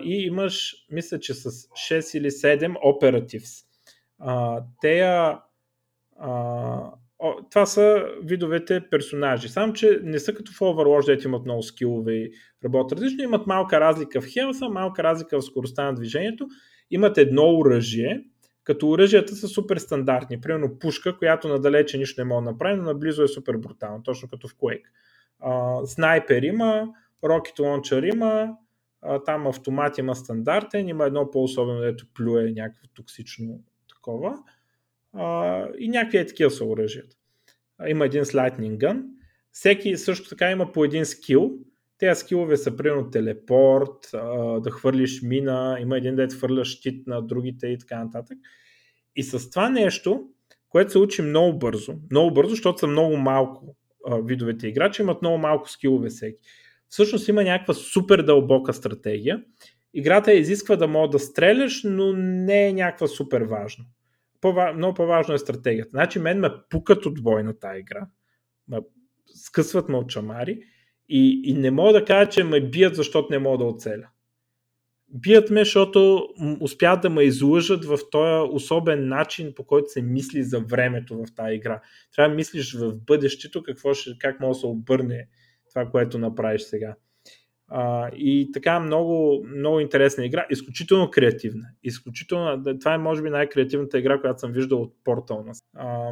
и 0.04 0.26
имаш, 0.26 0.76
мисля, 0.92 1.20
че 1.20 1.34
с 1.34 1.52
6 1.52 2.18
или 2.18 2.32
7 2.32 2.76
operatives. 2.76 3.66
А, 4.20 4.64
а, 6.20 6.92
това 7.50 7.66
са 7.66 8.06
видовете 8.24 8.90
персонажи. 8.90 9.50
Само, 9.50 9.74
че 9.74 10.00
не 10.04 10.20
са 10.20 10.34
като 10.34 10.52
в 10.52 10.60
Overwatch, 10.60 11.06
дете 11.06 11.28
имат 11.28 11.46
много 11.46 11.64
скилове 11.64 12.14
и 12.14 12.32
работят 12.66 12.92
различно. 12.92 13.24
Имат 13.24 13.48
малка 13.48 13.80
разлика 13.80 14.22
в 14.22 14.28
хелса, 14.28 14.70
малка 14.70 15.04
разлика 15.04 15.40
в 15.40 15.46
скоростта 15.46 15.84
на 15.84 15.94
движението. 15.94 16.48
Имат 16.92 17.18
едно 17.18 17.58
оръжие, 17.58 18.24
като 18.64 18.90
оръжията 18.90 19.36
са 19.36 19.48
супер 19.48 19.78
стандартни. 19.78 20.42
Примерно 20.42 20.80
пушка, 20.80 21.18
която 21.18 21.48
надалече 21.48 21.98
нищо 21.98 22.22
не 22.22 22.26
може 22.26 22.44
да 22.44 22.52
направи, 22.52 22.76
но 22.76 22.84
наблизо 22.84 23.24
е 23.24 23.28
супер 23.28 23.58
брутално, 23.58 24.04
точно 24.04 24.30
като 24.30 24.48
в 24.48 24.56
Quake. 24.56 24.86
А, 25.40 25.86
снайпер 25.86 26.42
има, 26.42 26.88
Rocket 27.24 27.60
Launcher 27.60 28.14
има, 28.14 28.58
там 29.26 29.48
автомат 29.48 29.98
има 29.98 30.16
стандартен, 30.16 30.88
има 30.88 31.06
едно 31.06 31.32
по-особено, 31.32 31.82
дето 31.82 32.06
плюе 32.14 32.52
някакво 32.52 32.88
токсично 32.94 33.60
такова 33.96 34.38
и 35.80 35.90
някакви 35.90 36.18
е 36.18 36.26
такива 36.26 36.52
са 36.52 36.66
оръжията. 36.66 37.16
Има 37.88 38.06
един 38.06 38.26
с 38.26 38.32
Lightning 38.32 38.78
Gun. 38.78 39.04
Всеки 39.52 39.98
също 39.98 40.30
така 40.30 40.52
има 40.52 40.72
по 40.72 40.86
един 40.86 41.06
скил. 41.06 41.52
Тези 41.98 42.20
скилове 42.20 42.58
са 42.58 42.78
примерно 42.78 43.10
телепорт, 43.10 44.10
да 44.64 44.72
хвърлиш 44.72 45.22
мина, 45.22 45.78
има 45.82 45.98
един 45.98 46.16
да 46.16 46.28
хвърляш 46.28 46.68
щит 46.68 47.08
на 47.08 47.22
другите 47.22 47.68
и 47.68 47.78
така 47.78 48.04
нататък. 48.04 48.38
И 49.16 49.24
с 49.24 49.50
това 49.50 49.70
нещо, 49.70 50.30
което 50.70 50.92
се 50.92 50.98
учи 50.98 51.22
много 51.22 51.60
бързо, 51.60 51.96
много 52.12 52.34
бързо, 52.34 52.50
защото 52.50 52.80
са 52.80 52.88
много 52.88 53.18
малко 53.18 53.76
видовете 54.24 54.68
играчи, 54.68 55.02
имат 55.02 55.22
много 55.22 55.38
малко 55.38 55.70
скилове 55.70 56.10
всеки. 56.10 56.40
Всъщност 56.94 57.28
има 57.28 57.44
някаква 57.44 57.74
супер 57.74 58.22
дълбока 58.22 58.74
стратегия. 58.74 59.44
Играта 59.94 60.34
изисква 60.34 60.76
да 60.76 60.88
мога 60.88 61.10
да 61.10 61.20
стреляш, 61.20 61.82
но 61.84 62.14
не 62.14 62.68
е 62.68 62.74
някаква 62.74 63.08
супер 63.08 63.42
важно. 63.42 63.86
По- 64.42 64.74
много 64.76 64.94
по-важно 64.94 65.34
е 65.34 65.38
стратегията. 65.38 65.90
Значи 65.90 66.20
мен 66.20 66.40
ме 66.40 66.50
пукат 66.70 67.06
от 67.06 67.24
бой 67.24 67.44
на 67.44 67.60
тази 67.60 67.80
игра. 67.80 68.08
Ме 68.68 68.78
скъсват 69.36 69.90
ме 69.90 69.98
от 69.98 70.10
чамари 70.10 70.60
и, 71.10 71.42
и 71.46 71.54
не 71.54 71.72
мога 71.72 71.94
да 71.94 72.06
кажа, 72.06 72.30
че 72.30 72.44
ме 72.44 72.70
бият, 72.70 72.96
защото 72.96 73.28
не 73.32 73.40
мога 73.40 73.58
да 73.58 73.64
оцеля 73.64 74.08
бият 75.14 75.50
ме, 75.50 75.60
защото 75.60 76.28
успяват 76.60 77.02
да 77.02 77.10
ме 77.10 77.24
излъжат 77.24 77.86
в 77.86 78.00
този 78.12 78.50
особен 78.52 79.08
начин, 79.08 79.54
по 79.56 79.64
който 79.64 79.90
се 79.90 80.02
мисли 80.02 80.44
за 80.44 80.60
времето 80.60 81.18
в 81.18 81.36
тази 81.36 81.56
игра. 81.56 81.82
Трябва 82.16 82.30
да 82.30 82.36
мислиш 82.36 82.74
в 82.74 82.96
бъдещето 82.96 83.64
какво 83.64 83.94
ще, 83.94 84.18
как 84.20 84.40
може 84.40 84.58
да 84.58 84.60
се 84.60 84.66
обърне 84.66 85.28
това, 85.74 85.86
което 85.86 86.20
направиш 86.20 86.62
сега. 86.62 86.96
А, 87.68 88.10
и 88.16 88.50
така 88.54 88.80
много, 88.80 89.46
много 89.48 89.80
интересна 89.80 90.26
игра, 90.26 90.46
изключително 90.50 91.12
креативна. 91.12 91.66
Изключително, 91.84 92.64
това 92.80 92.94
е 92.94 92.98
може 92.98 93.22
би 93.22 93.30
най-креативната 93.30 94.00
игра, 94.00 94.22
която 94.22 94.40
съм 94.40 94.52
виждал 94.52 94.82
от 94.82 94.96
Portal. 95.06 95.62
А, 95.76 96.12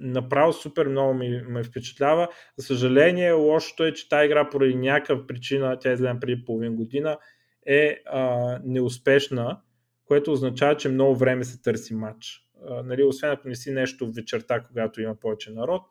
направо 0.00 0.52
супер 0.52 0.86
много 0.86 1.14
ми, 1.14 1.42
ме 1.48 1.62
впечатлява. 1.62 2.28
За 2.56 2.66
съжаление, 2.66 3.32
лошото 3.32 3.84
е, 3.84 3.92
че 3.92 4.08
тази 4.08 4.26
игра 4.26 4.50
поради 4.50 4.74
някаква 4.74 5.26
причина, 5.26 5.78
тя 5.78 5.90
е 5.90 5.92
изгледа 5.92 6.20
преди 6.20 6.44
половин 6.44 6.76
година, 6.76 7.18
е 7.66 7.98
а, 8.06 8.58
неуспешна, 8.64 9.60
което 10.04 10.32
означава, 10.32 10.76
че 10.76 10.88
много 10.88 11.16
време 11.16 11.44
се 11.44 11.62
търси 11.62 11.94
матч. 11.94 12.40
А, 12.68 12.82
нали, 12.82 13.02
освен 13.02 13.30
ако 13.30 13.48
не 13.48 13.54
си 13.54 13.70
нещо 13.70 14.12
вечерта, 14.12 14.62
когато 14.62 15.00
има 15.00 15.14
повече 15.20 15.50
народ, 15.52 15.82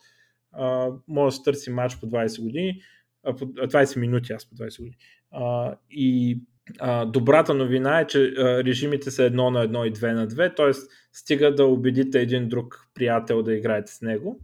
а, 0.57 0.89
може 1.07 1.33
да 1.33 1.37
се 1.37 1.43
търси 1.43 1.69
матч 1.69 1.99
по 1.99 2.05
20 2.05 2.41
години, 2.41 2.81
а, 3.23 3.35
по 3.35 3.45
20 3.45 3.99
минути, 3.99 4.33
аз 4.33 4.49
по 4.49 4.55
20 4.55 4.77
години. 4.77 4.97
А, 5.31 5.75
и 5.91 6.39
а, 6.79 7.05
добрата 7.05 7.53
новина 7.53 7.99
е, 7.99 8.07
че 8.07 8.33
а, 8.37 8.63
режимите 8.63 9.11
са 9.11 9.23
едно 9.23 9.51
на 9.51 9.61
едно 9.61 9.85
и 9.85 9.91
две 9.91 10.13
на 10.13 10.27
две, 10.27 10.55
т.е. 10.55 10.71
стига 11.11 11.55
да 11.55 11.65
убедите 11.65 12.21
един 12.21 12.49
друг 12.49 12.87
приятел 12.93 13.43
да 13.43 13.53
играете 13.53 13.91
с 13.91 14.01
него 14.01 14.39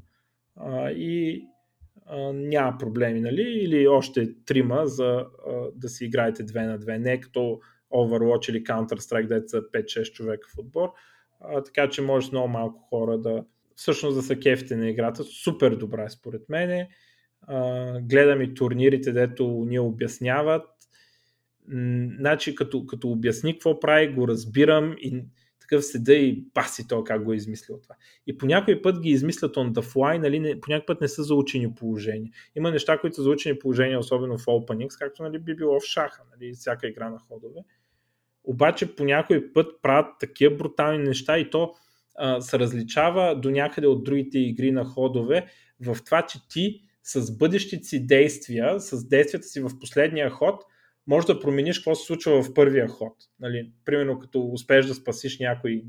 а, 0.55 0.91
и 0.91 1.43
няма 2.33 2.77
проблеми, 2.77 3.21
нали? 3.21 3.41
Или 3.41 3.87
още 3.87 4.43
трима 4.45 4.87
за 4.87 5.05
а, 5.05 5.25
да 5.75 5.89
си 5.89 6.05
играете 6.05 6.43
две 6.43 6.65
на 6.65 6.77
две. 6.77 6.99
Не 6.99 7.19
като 7.19 7.59
Overwatch 7.93 8.49
или 8.49 8.63
Counter-Strike, 8.63 9.27
деца 9.27 9.47
са 9.47 9.61
5-6 9.61 10.11
човека 10.11 10.47
в 10.55 10.57
отбор. 10.57 10.89
А, 11.41 11.63
така 11.63 11.89
че 11.89 12.01
може 12.01 12.31
много 12.31 12.47
малко 12.47 12.79
хора 12.79 13.17
да 13.17 13.43
всъщност 13.75 14.15
да 14.15 14.21
са 14.21 14.39
кефите 14.39 14.75
на 14.75 14.89
играта. 14.89 15.23
Супер 15.23 15.75
добра 15.75 16.03
е 16.03 16.09
според 16.09 16.49
мен. 16.49 16.87
гледам 18.01 18.41
и 18.41 18.53
турнирите, 18.53 19.11
дето 19.11 19.65
ни 19.67 19.79
обясняват. 19.79 20.67
Значи 22.19 22.55
като, 22.55 22.85
като 22.85 23.09
обясни 23.09 23.53
какво 23.53 23.79
прави, 23.79 24.07
го 24.07 24.27
разбирам 24.27 24.95
и 24.99 25.23
такъв 25.59 25.85
седа 25.85 26.13
и 26.13 26.43
баси 26.53 26.87
то 26.87 27.03
как 27.03 27.23
го 27.23 27.33
е 27.33 27.35
измислил 27.35 27.79
това. 27.83 27.95
И 28.27 28.37
по 28.37 28.45
някой 28.45 28.81
път 28.81 29.01
ги 29.01 29.09
измислят 29.09 29.55
on 29.55 29.71
the 29.71 29.81
fly, 29.81 30.17
нали, 30.17 30.39
не, 30.39 30.61
по 30.61 30.71
някой 30.71 30.85
път 30.85 31.01
не 31.01 31.07
са 31.07 31.23
заучени 31.23 31.75
положения. 31.75 32.31
Има 32.55 32.71
неща, 32.71 32.97
които 32.97 33.15
са 33.15 33.21
заучени 33.21 33.59
положения, 33.59 33.99
особено 33.99 34.37
в 34.37 34.45
openings, 34.45 34.99
както 34.99 35.23
нали, 35.23 35.39
би 35.39 35.55
било 35.55 35.79
в 35.79 35.83
шаха, 35.83 36.21
нали, 36.31 36.53
всяка 36.53 36.87
игра 36.87 37.09
на 37.09 37.19
ходове. 37.19 37.59
Обаче 38.43 38.95
по 38.95 39.03
някой 39.03 39.53
път 39.53 39.81
правят 39.81 40.07
такива 40.19 40.55
брутални 40.55 41.03
неща 41.03 41.39
и 41.39 41.49
то 41.49 41.73
се 42.39 42.59
различава 42.59 43.39
до 43.39 43.51
някъде 43.51 43.87
от 43.87 44.03
другите 44.03 44.39
игри 44.39 44.71
на 44.71 44.85
ходове 44.85 45.45
в 45.79 45.97
това, 46.05 46.21
че 46.21 46.47
ти 46.47 46.81
с 47.03 47.37
бъдещите 47.37 47.83
си 47.83 48.05
действия, 48.05 48.79
с 48.79 49.07
действията 49.07 49.47
си 49.47 49.61
в 49.61 49.79
последния 49.79 50.29
ход, 50.29 50.63
може 51.07 51.27
да 51.27 51.39
промениш 51.39 51.79
какво 51.79 51.95
се 51.95 52.05
случва 52.05 52.43
в 52.43 52.53
първия 52.53 52.87
ход. 52.87 53.13
Нали, 53.39 53.71
примерно 53.85 54.19
като 54.19 54.47
успееш 54.47 54.85
да 54.85 54.93
спасиш 54.93 55.39
някой 55.39 55.83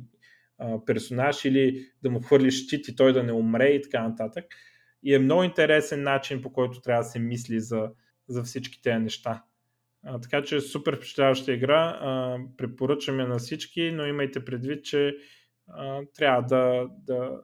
а, 0.59 0.85
персонаж 0.85 1.45
или 1.45 1.87
да 2.03 2.11
му 2.11 2.21
хвърлиш 2.21 2.65
щит 2.65 2.89
и 2.89 2.97
той 2.97 3.13
да 3.13 3.23
не 3.23 3.33
умре 3.33 3.69
и 3.69 3.83
така 3.83 4.09
нататък. 4.09 4.45
И 5.03 5.15
е 5.15 5.19
много 5.19 5.43
интересен 5.43 6.03
начин 6.03 6.43
по 6.43 6.53
който 6.53 6.81
трябва 6.81 7.03
да 7.03 7.09
се 7.09 7.19
мисли 7.19 7.61
за, 7.61 7.91
за 8.29 8.43
всички 8.43 8.83
тези 8.83 8.99
неща. 8.99 9.45
А, 10.05 10.21
така 10.21 10.43
че 10.43 10.61
супер 10.61 10.97
впечатляваща 10.97 11.53
игра. 11.53 11.99
А, 12.01 12.39
препоръчвам 12.57 13.21
я 13.21 13.27
на 13.27 13.39
всички, 13.39 13.91
но 13.93 14.07
имайте 14.07 14.45
предвид, 14.45 14.85
че 14.85 15.17
трябва 16.15 16.43
да, 16.43 16.89
да 17.07 17.41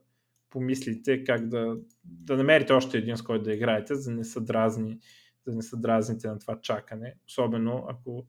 помислите 0.50 1.24
как 1.24 1.48
да, 1.48 1.76
да 2.04 2.36
намерите 2.36 2.72
още 2.72 2.98
един 2.98 3.16
с 3.16 3.22
който 3.22 3.44
да 3.44 3.52
играете, 3.52 3.94
за 3.94 4.10
да 4.10 4.16
не 4.16 4.24
са 4.24 4.40
дразни 4.40 4.98
да 5.46 5.54
не 5.54 5.62
са 5.62 5.76
дразните 5.76 6.28
на 6.28 6.38
това 6.38 6.60
чакане. 6.60 7.14
Особено 7.26 7.86
ако 7.88 8.26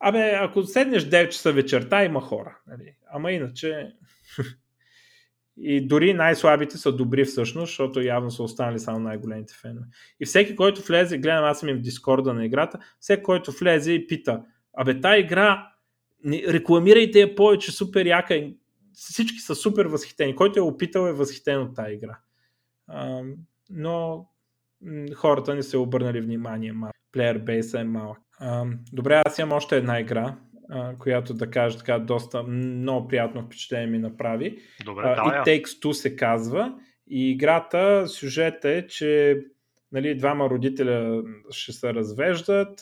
Абе, 0.00 0.32
ако 0.40 0.62
седнеш 0.62 1.04
9 1.04 1.28
часа 1.28 1.52
вечерта, 1.52 2.04
има 2.04 2.20
хора. 2.20 2.58
Нали? 2.66 2.96
Ама 3.10 3.32
иначе... 3.32 3.92
И 5.58 5.86
дори 5.86 6.14
най-слабите 6.14 6.78
са 6.78 6.96
добри 6.96 7.24
всъщност, 7.24 7.70
защото 7.70 8.00
явно 8.00 8.30
са 8.30 8.42
останали 8.42 8.78
само 8.78 8.98
най-големите 8.98 9.54
фенове. 9.54 9.86
И 10.20 10.26
всеки, 10.26 10.56
който 10.56 10.82
влезе, 10.82 11.18
гледам 11.18 11.44
аз 11.44 11.60
съм 11.60 11.68
им 11.68 11.76
в 11.76 11.80
дискорда 11.80 12.34
на 12.34 12.44
играта, 12.44 12.78
всеки, 13.00 13.22
който 13.22 13.52
влезе 13.52 13.92
и 13.92 14.06
пита, 14.06 14.42
абе, 14.76 15.00
тази 15.00 15.20
игра, 15.20 15.72
рекламирайте 16.26 17.20
я 17.20 17.34
повече, 17.34 17.72
супер 17.72 18.06
яка. 18.06 18.50
Всички 18.96 19.38
са 19.38 19.54
супер 19.54 19.86
възхитени. 19.86 20.36
Който 20.36 20.58
е 20.58 20.62
опитал 20.62 21.08
е 21.08 21.12
възхитен 21.12 21.60
от 21.60 21.76
тази 21.76 21.94
игра. 21.94 22.18
А, 22.86 23.22
но 23.70 24.26
хората 25.14 25.54
не 25.54 25.62
се 25.62 25.76
обърнали 25.76 26.20
внимание. 26.20 26.74
Плеер 27.12 27.38
бейса 27.38 27.80
е 27.80 27.84
малък. 27.84 28.18
А, 28.38 28.64
добре, 28.92 29.22
аз 29.26 29.38
имам 29.38 29.52
още 29.52 29.76
една 29.76 30.00
игра, 30.00 30.36
а, 30.70 30.98
която 30.98 31.34
да 31.34 31.50
кажа 31.50 31.78
така 31.78 31.98
доста 31.98 32.42
много 32.42 33.08
приятно 33.08 33.42
впечатление 33.42 33.86
ми 33.86 33.98
направи. 33.98 34.58
Добре, 34.84 35.02
а, 35.06 35.16
It 35.16 35.46
Takes 35.46 35.82
Two 35.82 35.92
се 35.92 36.16
казва. 36.16 36.74
И 37.08 37.30
играта, 37.30 38.08
сюжет 38.08 38.64
е, 38.64 38.86
че 38.86 39.40
нали, 39.92 40.16
двама 40.16 40.50
родителя 40.50 41.22
ще 41.50 41.72
се 41.72 41.94
развеждат 41.94 42.80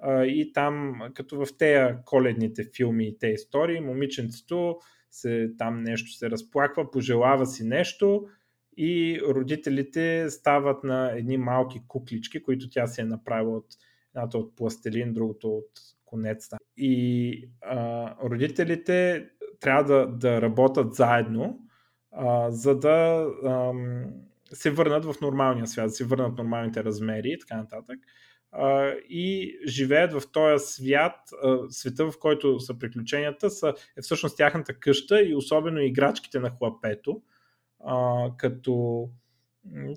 а, 0.00 0.24
и 0.24 0.52
там, 0.52 1.00
като 1.14 1.44
в 1.44 1.56
тези 1.58 1.94
коледните 2.04 2.64
филми 2.76 3.08
и 3.08 3.18
тези 3.18 3.32
истории, 3.32 3.80
момиченцето 3.80 4.78
се, 5.16 5.50
там 5.58 5.82
нещо 5.82 6.10
се 6.10 6.30
разплаква, 6.30 6.90
пожелава 6.90 7.46
си 7.46 7.64
нещо 7.64 8.26
и 8.76 9.20
родителите 9.28 10.30
стават 10.30 10.84
на 10.84 11.10
едни 11.12 11.36
малки 11.36 11.82
куклички, 11.88 12.42
които 12.42 12.70
тя 12.70 12.86
си 12.86 13.00
е 13.00 13.04
направила 13.04 13.56
от 13.56 13.66
едната 14.14 14.38
от 14.38 14.56
пластелин, 14.56 15.12
другото 15.12 15.48
от 15.48 15.70
конец. 16.04 16.48
И 16.76 17.50
а, 17.60 18.14
родителите 18.28 19.28
трябва 19.60 19.84
да, 19.84 20.06
да 20.06 20.42
работят 20.42 20.94
заедно, 20.94 21.60
а, 22.12 22.50
за 22.50 22.78
да 22.78 23.26
а, 23.44 23.72
се 24.52 24.70
върнат 24.70 25.04
в 25.04 25.20
нормалния 25.20 25.66
свят, 25.66 25.86
да 25.86 25.90
се 25.90 26.04
върнат 26.04 26.38
нормалните 26.38 26.84
размери 26.84 27.28
и 27.28 27.38
така 27.38 27.56
нататък. 27.56 27.98
И 29.08 29.58
живеят 29.66 30.12
в 30.12 30.22
този 30.32 30.66
свят, 30.66 31.14
света, 31.70 32.10
в 32.10 32.18
който 32.18 32.60
са 32.60 32.78
приключенията, 32.78 33.50
са, 33.50 33.74
е 33.98 34.02
всъщност 34.02 34.36
тяхната 34.36 34.74
къща 34.74 35.22
и 35.22 35.34
особено 35.34 35.80
играчките 35.80 36.38
на 36.38 36.50
хлапето, 36.50 37.22
като 38.36 39.08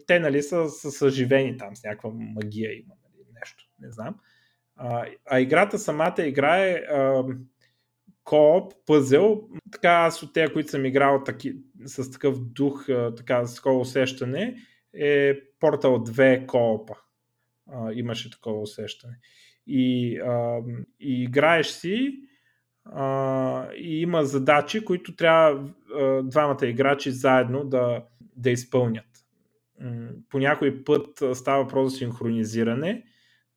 те 0.07 0.19
нали, 0.19 0.43
са, 0.43 0.69
са 0.69 0.91
съживени 0.91 1.57
там 1.57 1.75
с 1.75 1.83
някаква 1.83 2.09
магия 2.13 2.73
има 2.73 2.93
нали, 3.03 3.25
нещо, 3.39 3.69
не 3.79 3.91
знам. 3.91 4.15
А, 4.75 5.05
а 5.25 5.39
играта 5.39 5.79
самата 5.79 6.15
играе 6.19 6.73
а, 6.73 7.23
кооп, 8.23 8.73
пъзел. 8.85 9.41
Така 9.71 9.89
аз 9.89 10.23
от 10.23 10.33
тези, 10.33 10.53
които 10.53 10.69
съм 10.69 10.85
играл 10.85 11.23
таки, 11.23 11.55
с 11.85 12.11
такъв 12.11 12.39
дух, 12.39 12.89
а, 12.89 13.15
така 13.15 13.45
с 13.45 13.55
такова 13.55 13.79
усещане, 13.79 14.55
е 14.93 15.33
Portal 15.61 16.09
2 16.09 16.45
коопа. 16.45 16.95
А, 17.71 17.93
имаше 17.93 18.31
такова 18.31 18.61
усещане. 18.61 19.17
И, 19.67 20.17
а, 20.19 20.59
и 20.99 21.23
играеш 21.23 21.67
си 21.67 22.19
а, 22.85 23.73
и 23.73 24.01
има 24.01 24.25
задачи, 24.25 24.85
които 24.85 25.15
трябва 25.15 25.69
а, 25.95 26.23
двамата 26.23 26.65
играчи 26.67 27.11
заедно 27.11 27.63
да, 27.65 28.03
да 28.35 28.49
изпълнят. 28.49 29.05
По 30.29 30.39
някой 30.39 30.83
път 30.83 31.23
става 31.33 31.63
въпрос 31.63 31.91
за 31.91 31.97
синхронизиране, 31.97 33.03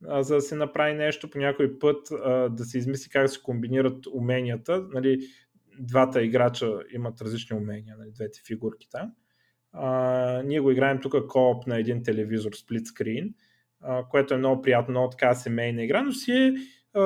а, 0.08 0.22
за 0.22 0.34
да 0.34 0.40
се 0.40 0.54
направи 0.54 0.94
нещо 0.94 1.30
по 1.30 1.38
някой 1.38 1.78
път, 1.78 2.10
а, 2.10 2.48
да 2.48 2.64
се 2.64 2.78
измисли 2.78 3.10
как 3.10 3.30
се 3.30 3.42
комбинират 3.42 4.06
уменията. 4.06 4.86
Нали, 4.92 5.18
двата 5.78 6.22
играча 6.22 6.78
имат 6.94 7.20
различни 7.20 7.56
умения, 7.56 7.96
нали, 7.98 8.10
двете 8.12 8.42
фигурки 8.46 8.88
там. 8.90 9.12
А, 9.72 10.42
ние 10.42 10.60
го 10.60 10.70
играем 10.70 11.00
тук 11.00 11.26
кооп 11.28 11.66
на 11.66 11.78
един 11.78 12.02
телевизор, 12.02 12.52
сплит 12.52 12.86
скрин, 12.86 13.34
което 14.10 14.34
е 14.34 14.38
много 14.38 14.62
приятно, 14.62 14.92
много 14.92 15.10
така 15.10 15.34
семейна 15.34 15.82
игра, 15.82 16.02
но 16.02 16.12
си 16.12 16.32
е 16.32 16.54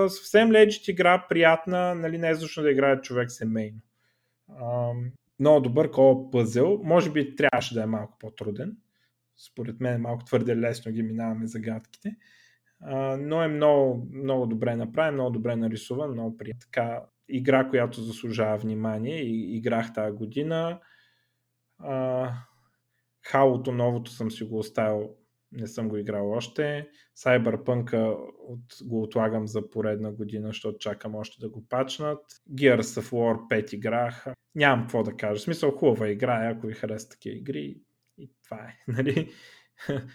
съвсем 0.08 0.52
легит 0.52 0.88
игра, 0.88 1.26
приятна, 1.28 1.94
нали, 1.94 2.18
не 2.18 2.28
е 2.28 2.34
защото 2.34 2.64
да 2.64 2.70
играе 2.70 3.00
човек 3.00 3.30
семейно. 3.30 3.78
Много 5.40 5.60
добър 5.60 5.90
кооп 5.90 6.32
пъзел, 6.32 6.80
може 6.84 7.12
би 7.12 7.36
трябваше 7.36 7.74
да 7.74 7.82
е 7.82 7.86
малко 7.86 8.18
по-труден, 8.18 8.76
според 9.36 9.80
мен 9.80 10.00
малко 10.00 10.24
твърде 10.24 10.56
лесно 10.56 10.92
ги 10.92 11.02
минаваме 11.02 11.46
загадките, 11.46 12.16
но 13.18 13.42
е 13.42 13.48
много, 13.48 14.08
много 14.12 14.46
добре 14.46 14.76
направен, 14.76 15.14
много 15.14 15.30
добре 15.30 15.56
нарисуван, 15.56 16.12
много 16.12 16.36
приятен. 16.36 16.60
Така, 16.60 17.02
игра, 17.28 17.68
която 17.68 18.00
заслужава 18.00 18.56
внимание 18.56 19.22
и 19.22 19.56
играх 19.56 19.92
тази 19.92 20.16
година. 20.16 20.80
А, 21.78 22.32
Халото 23.22 23.72
новото 23.72 24.10
съм 24.10 24.30
си 24.30 24.44
го 24.44 24.58
оставил, 24.58 25.16
не 25.56 25.66
съм 25.66 25.88
го 25.88 25.96
играл 25.96 26.30
още. 26.30 26.88
Cyberpunk 27.18 28.16
от, 28.48 28.60
го 28.84 29.02
отлагам 29.02 29.46
за 29.46 29.70
поредна 29.70 30.12
година, 30.12 30.48
защото 30.48 30.78
чакам 30.78 31.14
още 31.14 31.40
да 31.40 31.48
го 31.48 31.68
пачнат. 31.68 32.18
Gears 32.50 32.80
of 32.80 33.10
War 33.10 33.62
5 33.64 33.74
играх. 33.74 34.26
Нямам 34.54 34.80
какво 34.80 35.02
да 35.02 35.16
кажа. 35.16 35.38
В 35.38 35.42
смисъл 35.42 35.70
хубава 35.70 36.08
игра, 36.08 36.52
ако 36.56 36.66
ви 36.66 36.74
харесат 36.74 37.10
такива 37.10 37.36
игри. 37.36 37.76
И 38.18 38.30
това 38.44 38.56
е. 38.56 38.76
Нали? 38.92 39.30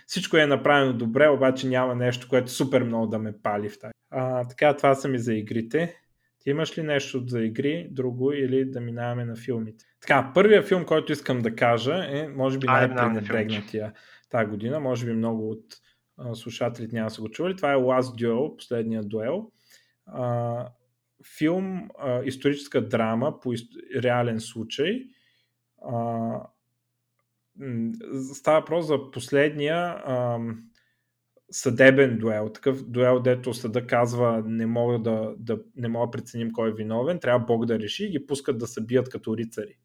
Всичко 0.07 0.37
е 0.37 0.45
направено 0.45 0.93
добре, 0.93 1.27
обаче 1.27 1.67
няма 1.67 1.95
нещо, 1.95 2.27
което 2.29 2.51
супер 2.51 2.83
много 2.83 3.07
да 3.07 3.19
ме 3.19 3.33
пали 3.43 3.69
в 3.69 3.79
тази. 3.79 3.93
А, 4.11 4.47
така, 4.47 4.77
това 4.77 4.95
са 4.95 5.07
ми 5.07 5.19
за 5.19 5.33
игрите. 5.33 5.95
Ти 6.39 6.49
имаш 6.49 6.77
ли 6.77 6.83
нещо 6.83 7.23
за 7.27 7.41
игри, 7.41 7.87
друго 7.91 8.31
или 8.31 8.65
да 8.65 8.81
минаваме 8.81 9.25
на 9.25 9.35
филмите? 9.35 9.85
Така, 10.01 10.31
първият 10.33 10.67
филм, 10.67 10.85
който 10.85 11.11
искам 11.11 11.41
да 11.41 11.55
кажа 11.55 12.05
е, 12.09 12.27
може 12.27 12.57
би 12.57 12.67
най-пренебрегнатия 12.67 13.93
тази 14.31 14.49
година, 14.49 14.79
може 14.79 15.05
би 15.05 15.13
много 15.13 15.49
от 15.49 15.65
а, 16.17 16.35
слушателите 16.35 16.95
няма 16.95 17.09
са 17.09 17.21
го 17.21 17.29
чували. 17.29 17.55
Това 17.55 17.73
е 17.73 17.75
Last 17.75 18.21
Duel, 18.21 18.55
последния 18.57 19.03
дуел. 19.03 19.51
А, 20.05 20.67
филм, 21.37 21.89
а, 21.99 22.23
историческа 22.23 22.87
драма 22.87 23.39
по 23.39 23.53
ист... 23.53 23.73
реален 23.95 24.39
случай. 24.39 25.03
А, 25.85 26.29
става 28.33 28.59
въпрос 28.59 28.87
за 28.87 29.11
последния 29.11 29.77
а, 29.77 30.39
съдебен 31.51 32.17
дуел, 32.17 32.49
такъв 32.49 32.89
дуел, 32.89 33.19
дето 33.19 33.53
съда 33.53 33.87
казва 33.87 34.43
не 34.45 34.65
мога 34.65 34.99
да, 34.99 35.33
да, 35.37 35.59
не 35.75 35.87
мога 35.87 36.11
преценим 36.11 36.51
кой 36.51 36.69
е 36.69 36.73
виновен, 36.73 37.19
трябва 37.19 37.45
Бог 37.45 37.65
да 37.65 37.79
реши 37.79 38.05
и 38.05 38.09
ги 38.09 38.25
пускат 38.25 38.57
да 38.57 38.67
се 38.67 38.81
бият 38.81 39.09
като 39.09 39.37
рицари. 39.37 39.77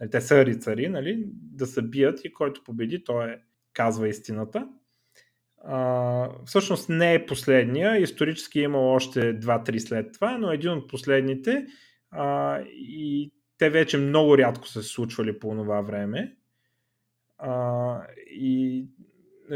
Нали, 0.00 0.10
те 0.10 0.20
са 0.20 0.44
рицари, 0.44 0.88
нали? 0.88 1.24
да 1.32 1.66
се 1.66 1.82
бият 1.82 2.24
и 2.24 2.32
който 2.32 2.64
победи, 2.64 3.04
той 3.04 3.30
е, 3.30 3.38
казва 3.76 4.08
истината. 4.08 4.68
А, 5.64 6.28
всъщност 6.44 6.88
не 6.88 7.14
е 7.14 7.26
последния, 7.26 7.96
исторически 7.96 8.60
е 8.60 8.62
имал 8.62 8.92
още 8.92 9.40
2-3 9.40 9.78
след 9.78 10.12
това, 10.12 10.38
но 10.38 10.50
един 10.50 10.70
от 10.70 10.88
последните 10.88 11.66
а, 12.10 12.58
и 12.66 13.32
те 13.58 13.70
вече 13.70 13.98
много 13.98 14.38
рядко 14.38 14.68
са 14.68 14.82
се 14.82 14.88
случвали 14.88 15.38
по 15.38 15.50
това 15.50 15.80
време. 15.80 16.36
А, 17.38 18.00
и 18.30 18.86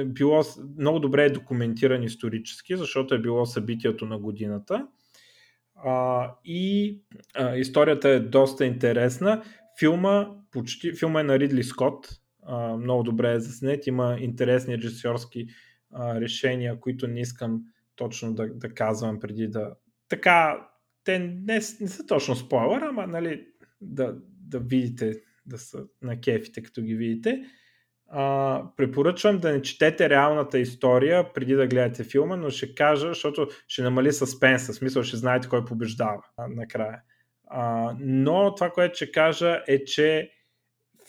било 0.06 0.42
много 0.78 0.98
добре 0.98 1.24
е 1.24 1.30
документиран 1.30 2.02
исторически, 2.02 2.76
защото 2.76 3.14
е 3.14 3.20
било 3.20 3.46
събитието 3.46 4.06
на 4.06 4.18
годината. 4.18 4.86
А, 5.74 6.30
и 6.44 6.98
а, 7.34 7.56
историята 7.56 8.08
е 8.08 8.20
доста 8.20 8.66
интересна. 8.66 9.42
Филма, 9.78 10.28
почти, 10.50 10.92
филма 10.94 11.20
е 11.20 11.22
на 11.22 11.38
Ридли 11.38 11.62
Скот, 11.62 12.19
много 12.58 13.02
добре 13.02 13.32
е 13.32 13.40
заснет, 13.40 13.86
има 13.86 14.16
интересни 14.20 14.78
режисьорски 14.78 15.46
а, 15.92 16.20
решения, 16.20 16.80
които 16.80 17.06
не 17.06 17.20
искам 17.20 17.62
точно 17.96 18.34
да, 18.34 18.54
да 18.54 18.74
казвам 18.74 19.20
преди 19.20 19.48
да... 19.48 19.74
Така, 20.08 20.68
те 21.04 21.18
не, 21.18 21.54
не 21.80 21.88
са 21.88 22.06
точно 22.06 22.36
спойлер, 22.36 22.82
ама 22.82 23.06
нали, 23.06 23.46
да, 23.80 24.16
да 24.48 24.60
видите, 24.60 25.20
да 25.46 25.58
са 25.58 25.84
на 26.02 26.20
кефите, 26.20 26.62
като 26.62 26.82
ги 26.82 26.94
видите 26.94 27.44
а, 28.10 28.62
препоръчвам 28.76 29.38
да 29.38 29.52
не 29.52 29.62
четете 29.62 30.10
реалната 30.10 30.58
история 30.58 31.32
преди 31.32 31.54
да 31.54 31.66
гледате 31.66 32.04
филма, 32.04 32.36
но 32.36 32.50
ще 32.50 32.74
кажа, 32.74 33.08
защото 33.08 33.48
ще 33.68 33.82
намали 33.82 34.12
съспенса, 34.12 34.74
смисъл 34.74 35.02
ще 35.02 35.16
знаете 35.16 35.48
кой 35.48 35.64
побеждава 35.64 36.22
накрая. 36.48 37.00
А, 37.46 37.94
но 38.00 38.54
това, 38.54 38.70
което 38.70 38.96
ще 38.96 39.12
кажа 39.12 39.62
е, 39.68 39.84
че 39.84 40.30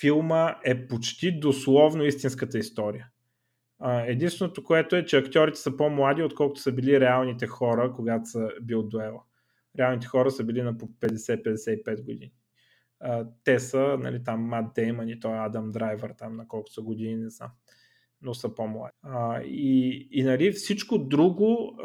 филма 0.01 0.55
е 0.63 0.87
почти 0.87 1.39
дословно 1.39 2.03
истинската 2.03 2.57
история. 2.57 3.07
Единственото, 4.05 4.63
което 4.63 4.95
е, 4.95 5.05
че 5.05 5.17
актьорите 5.17 5.59
са 5.59 5.77
по-млади, 5.77 6.23
отколкото 6.23 6.61
са 6.61 6.71
били 6.71 6.99
реалните 6.99 7.47
хора, 7.47 7.93
когато 7.95 8.29
са 8.29 8.49
бил 8.61 8.83
дуела. 8.83 9.21
Реалните 9.79 10.07
хора 10.07 10.31
са 10.31 10.43
били 10.43 10.61
на 10.61 10.77
по 10.77 10.87
50-55 10.87 12.05
години 12.05 12.31
те 13.43 13.59
са, 13.59 13.97
нали, 13.99 14.23
там 14.23 14.41
Мат 14.41 14.65
Дейман 14.75 15.09
и 15.09 15.19
той 15.19 15.45
Адам 15.45 15.71
Драйвер, 15.71 16.13
там 16.17 16.35
на 16.35 16.47
колко 16.47 16.69
са 16.69 16.81
години, 16.81 17.15
не 17.15 17.29
знам, 17.29 17.49
но 18.21 18.33
са 18.33 18.55
по-млади. 18.55 18.93
И, 19.45 20.07
и 20.11 20.23
нали, 20.23 20.51
всичко 20.51 20.97
друго, 20.97 21.77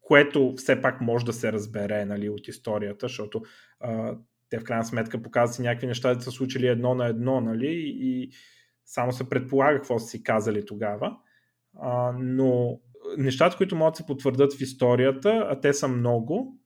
което 0.00 0.54
все 0.56 0.82
пак 0.82 1.00
може 1.00 1.24
да 1.24 1.32
се 1.32 1.52
разбере 1.52 2.04
нали, 2.04 2.28
от 2.28 2.48
историята, 2.48 3.08
защото 3.08 3.42
те 4.52 4.58
в 4.58 4.64
крайна 4.64 4.84
сметка 4.84 5.22
показват 5.22 5.54
си 5.54 5.62
някакви 5.62 5.86
неща, 5.86 6.14
да 6.14 6.20
са 6.20 6.30
случили 6.30 6.66
едно 6.66 6.94
на 6.94 7.06
едно, 7.06 7.40
нали, 7.40 7.94
и 7.96 8.30
само 8.84 9.12
се 9.12 9.28
предполага 9.28 9.76
какво 9.76 9.98
са 9.98 10.06
си 10.06 10.22
казали 10.22 10.66
тогава. 10.66 11.16
А, 11.80 12.12
но 12.18 12.80
нещата, 13.18 13.56
които 13.56 13.76
могат 13.76 13.92
да 13.92 13.96
се 13.96 14.06
потвърдат 14.06 14.54
в 14.54 14.60
историята, 14.60 15.46
а 15.50 15.60
те 15.60 15.72
са 15.72 15.88
много, 15.88 16.58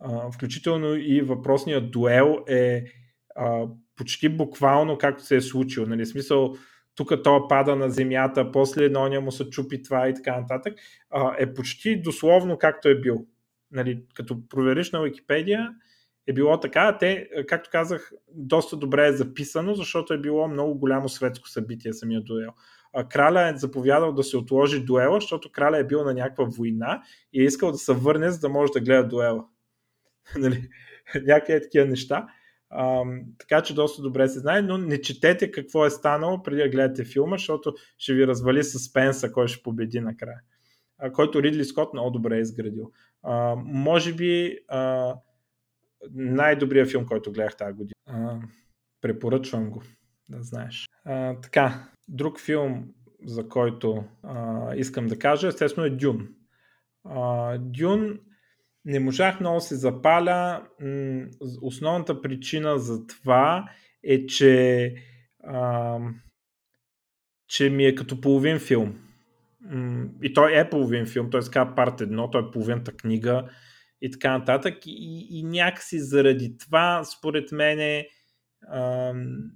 а, 0.00 0.30
включително 0.30 0.94
и 0.94 1.20
въпросният 1.20 1.90
дуел 1.90 2.44
е 2.48 2.84
а, 3.36 3.66
почти 3.96 4.28
буквално 4.28 4.98
както 4.98 5.24
се 5.24 5.36
е 5.36 5.40
случило. 5.40 5.86
Нали? 5.86 6.06
Смисъл, 6.06 6.54
тук 6.94 7.12
то 7.24 7.48
пада 7.48 7.76
на 7.76 7.90
земята, 7.90 8.52
после 8.52 8.84
едно 8.84 9.20
му 9.20 9.32
се 9.32 9.50
чупи 9.50 9.82
това 9.82 10.08
и 10.08 10.14
така 10.14 10.40
нататък, 10.40 10.74
а, 11.10 11.34
е 11.38 11.54
почти 11.54 12.02
дословно 12.02 12.58
както 12.58 12.88
е 12.88 13.00
бил. 13.00 13.26
Нали, 13.70 14.04
като 14.14 14.48
провериш 14.48 14.92
на 14.92 15.02
Википедия, 15.02 15.70
е 16.26 16.32
било 16.32 16.60
така. 16.60 16.98
Те, 16.98 17.28
както 17.48 17.70
казах, 17.72 18.12
доста 18.34 18.76
добре 18.76 19.06
е 19.06 19.12
записано, 19.12 19.74
защото 19.74 20.14
е 20.14 20.18
било 20.18 20.48
много 20.48 20.74
голямо 20.74 21.08
светско 21.08 21.48
събитие 21.48 21.92
самия 21.92 22.20
дуел. 22.20 22.50
Краля 23.08 23.48
е 23.48 23.56
заповядал 23.56 24.12
да 24.12 24.24
се 24.24 24.36
отложи 24.36 24.84
дуела, 24.84 25.20
защото 25.20 25.52
краля 25.52 25.78
е 25.78 25.86
бил 25.86 26.04
на 26.04 26.14
някаква 26.14 26.44
война 26.44 27.02
и 27.32 27.42
е 27.42 27.44
искал 27.44 27.72
да 27.72 27.78
се 27.78 27.92
върне, 27.92 28.30
за 28.30 28.40
да 28.40 28.48
може 28.48 28.72
да 28.72 28.80
гледа 28.80 29.08
дуела. 29.08 29.44
нали? 30.38 30.68
Някакви 31.14 31.62
такива 31.62 31.86
неща. 31.86 32.26
А, 32.70 33.02
така 33.38 33.62
че 33.62 33.74
доста 33.74 34.02
добре 34.02 34.28
се 34.28 34.38
знае, 34.38 34.62
но 34.62 34.78
не 34.78 35.00
четете 35.00 35.50
какво 35.50 35.86
е 35.86 35.90
станало 35.90 36.42
преди 36.42 36.62
да 36.62 36.68
гледате 36.68 37.04
филма, 37.04 37.36
защото 37.36 37.74
ще 37.98 38.14
ви 38.14 38.26
развали 38.26 38.64
съспенса, 38.64 39.32
кой 39.32 39.48
ще 39.48 39.62
победи 39.62 40.00
накрая. 40.00 40.40
А, 40.98 41.12
който 41.12 41.42
Ридли 41.42 41.64
Скот 41.64 41.92
много 41.92 42.10
добре 42.10 42.36
е 42.36 42.40
изградил. 42.40 42.90
А, 43.22 43.56
може 43.64 44.14
би 44.14 44.58
а, 44.68 45.14
най-добрият 46.10 46.90
филм, 46.90 47.06
който 47.06 47.32
гледах 47.32 47.56
тази 47.56 47.76
година. 47.76 47.94
А, 48.06 48.40
препоръчвам 49.00 49.70
го, 49.70 49.82
да 50.28 50.42
знаеш. 50.42 50.88
А, 51.04 51.40
така, 51.40 51.88
друг 52.08 52.40
филм, 52.40 52.84
за 53.24 53.48
който 53.48 54.04
а, 54.22 54.74
искам 54.74 55.06
да 55.06 55.18
кажа, 55.18 55.48
естествено 55.48 55.86
е 55.86 55.90
Дюн. 55.90 56.28
А, 57.04 57.58
Дюн 57.58 58.18
не 58.84 59.00
можах 59.00 59.40
много 59.40 59.60
се 59.60 59.76
запаля. 59.76 60.66
Основната 61.62 62.22
причина 62.22 62.78
за 62.78 63.06
това 63.06 63.68
е, 64.04 64.26
че, 64.26 64.94
а, 65.44 65.98
че 67.48 67.70
ми 67.70 67.86
е 67.86 67.94
като 67.94 68.20
половин 68.20 68.58
филм. 68.58 68.98
И 70.22 70.32
той 70.32 70.58
е 70.58 70.70
половин 70.70 71.06
филм, 71.06 71.30
т.е. 71.30 71.40
казва 71.40 71.74
парт 71.74 72.00
едно, 72.00 72.30
той 72.30 72.42
е 72.42 72.50
половината 72.52 72.92
книга 72.92 73.48
и 74.02 74.10
така 74.10 74.38
нататък. 74.38 74.86
И, 74.86 75.26
и 75.30 75.42
някакси 75.42 76.00
заради 76.00 76.58
това, 76.58 77.04
според 77.04 77.52
мен, 77.52 78.04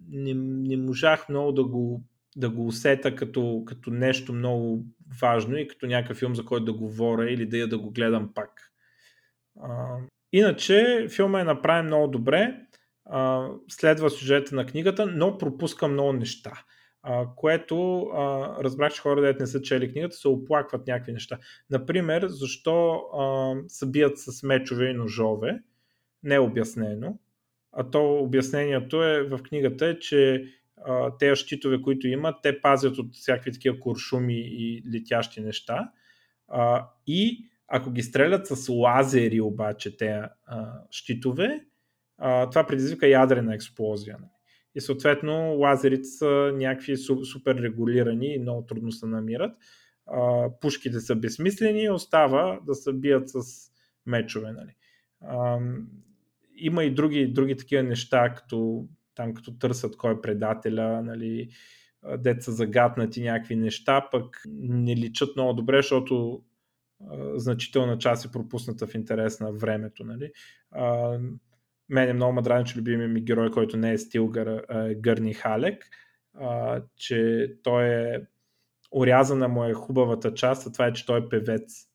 не, 0.09 0.35
не 0.69 0.77
можах 0.77 1.29
много 1.29 1.53
да 1.53 1.65
го, 1.65 2.03
да 2.37 2.51
го 2.51 2.67
усета 2.67 3.15
като, 3.15 3.63
като 3.67 3.91
нещо 3.91 4.33
много 4.33 4.85
важно 5.21 5.57
и 5.57 5.69
като 5.69 5.87
някакъв 5.87 6.19
филм, 6.19 6.35
за 6.35 6.45
който 6.45 6.65
да 6.65 6.73
говоря 6.73 7.31
или 7.31 7.47
да 7.47 7.57
я 7.57 7.69
да 7.69 7.79
го 7.79 7.91
гледам 7.91 8.35
пак. 8.35 8.73
А, 9.61 9.97
иначе 10.33 11.07
филма 11.11 11.41
е 11.41 11.45
направен 11.45 11.87
много 11.87 12.09
добре, 12.09 12.61
а, 13.05 13.49
следва 13.69 14.11
сюжета 14.11 14.55
на 14.55 14.67
книгата, 14.67 15.07
но 15.07 15.39
пропуска 15.39 15.89
много 15.89 16.13
неща. 16.13 16.65
Което 17.37 18.01
а, 18.01 18.55
разбрах, 18.65 18.93
че 18.93 19.01
хора, 19.01 19.21
дете 19.21 19.43
не 19.43 19.47
са 19.47 19.63
чели 19.63 19.93
книгата, 19.93 20.17
се 20.17 20.29
оплакват 20.29 20.87
някакви 20.87 21.13
неща. 21.13 21.39
Например, 21.71 22.27
защо 22.29 22.95
а, 22.95 23.55
се 23.69 23.91
бият 23.91 24.19
с 24.19 24.43
мечове 24.43 24.91
и 24.91 24.95
ножове, 24.95 25.63
не 26.23 26.35
е 26.35 26.41
обяснено. 26.41 27.19
А 27.73 27.91
то 27.91 28.19
обяснението 28.19 29.03
е 29.03 29.23
в 29.23 29.39
книгата 29.43 29.87
е, 29.87 29.99
че 29.99 30.45
тези 31.19 31.37
щитове, 31.37 31.83
които 31.83 32.09
имат, 32.09 32.35
те 32.43 32.61
пазят 32.61 32.99
от 32.99 33.15
всякакви 33.15 33.53
такива 33.53 33.81
куршуми 33.81 34.35
и 34.39 34.83
летящи 34.95 35.41
неща. 35.41 35.93
А, 36.49 36.89
и 37.07 37.49
ако 37.69 37.91
ги 37.91 38.03
стрелят 38.03 38.47
с 38.47 38.69
лазери 38.69 39.41
обаче 39.41 39.97
тези 39.97 40.21
щитове, 40.91 41.65
а, 42.19 42.51
това 42.51 42.67
предизвика 42.67 43.09
ядрена 43.09 43.55
експлозия. 43.55 44.19
И 44.77 44.81
съответно 44.81 45.55
лазерите 45.55 46.09
са 46.09 46.53
някакви 46.55 46.97
супер 46.97 47.57
регулирани 47.57 48.35
и 48.35 48.39
много 48.39 48.63
трудно 48.63 48.93
се 48.93 49.07
намират. 49.07 49.57
Пушките 50.61 51.01
са 51.01 51.17
безсмислени 51.17 51.91
остава 51.91 52.61
да 52.67 52.75
се 52.75 52.93
бият 52.93 53.29
с 53.29 53.37
мечове. 54.07 54.53
Нали? 54.53 54.75
Има 56.57 56.85
и 56.85 56.95
други, 56.95 57.27
други 57.27 57.57
такива 57.57 57.83
неща, 57.83 58.35
като 58.35 58.89
там 59.15 59.35
като 59.35 59.59
търсят 59.59 59.97
кой 59.97 60.13
е 60.13 60.21
предателя, 60.21 61.03
нали, 61.03 61.49
деца 62.19 62.53
загатнати 62.53 63.23
някакви 63.23 63.57
неща, 63.57 64.09
пък 64.13 64.43
не 64.49 64.97
личат 64.97 65.37
много 65.37 65.53
добре, 65.53 65.77
защото 65.77 66.43
а, 67.11 67.39
значителна 67.39 67.99
част 67.99 68.25
е 68.25 68.33
пропусната 68.33 68.87
в 68.87 68.95
интерес 68.95 69.41
на 69.41 69.53
времето. 69.53 70.05
Нали. 70.05 70.33
А, 70.71 71.19
мен 71.89 72.09
е 72.09 72.13
много 72.13 72.33
ме 72.33 72.65
че 72.65 72.79
любимия 72.79 73.09
ми 73.09 73.21
герой, 73.21 73.51
който 73.51 73.77
не 73.77 73.93
е 73.93 73.99
Стилгър, 73.99 74.65
е 74.71 74.95
Гърни 74.95 75.35
Халек, 75.35 75.85
а, 76.35 76.83
че 76.97 77.49
той 77.63 77.85
е 77.85 78.21
орязана 78.93 79.49
му 79.49 79.65
е 79.65 79.73
хубавата 79.73 80.35
част, 80.35 80.67
а 80.67 80.73
това 80.73 80.87
е, 80.87 80.93
че 80.93 81.07
той 81.07 81.19
е 81.19 81.29
певец 81.29 81.89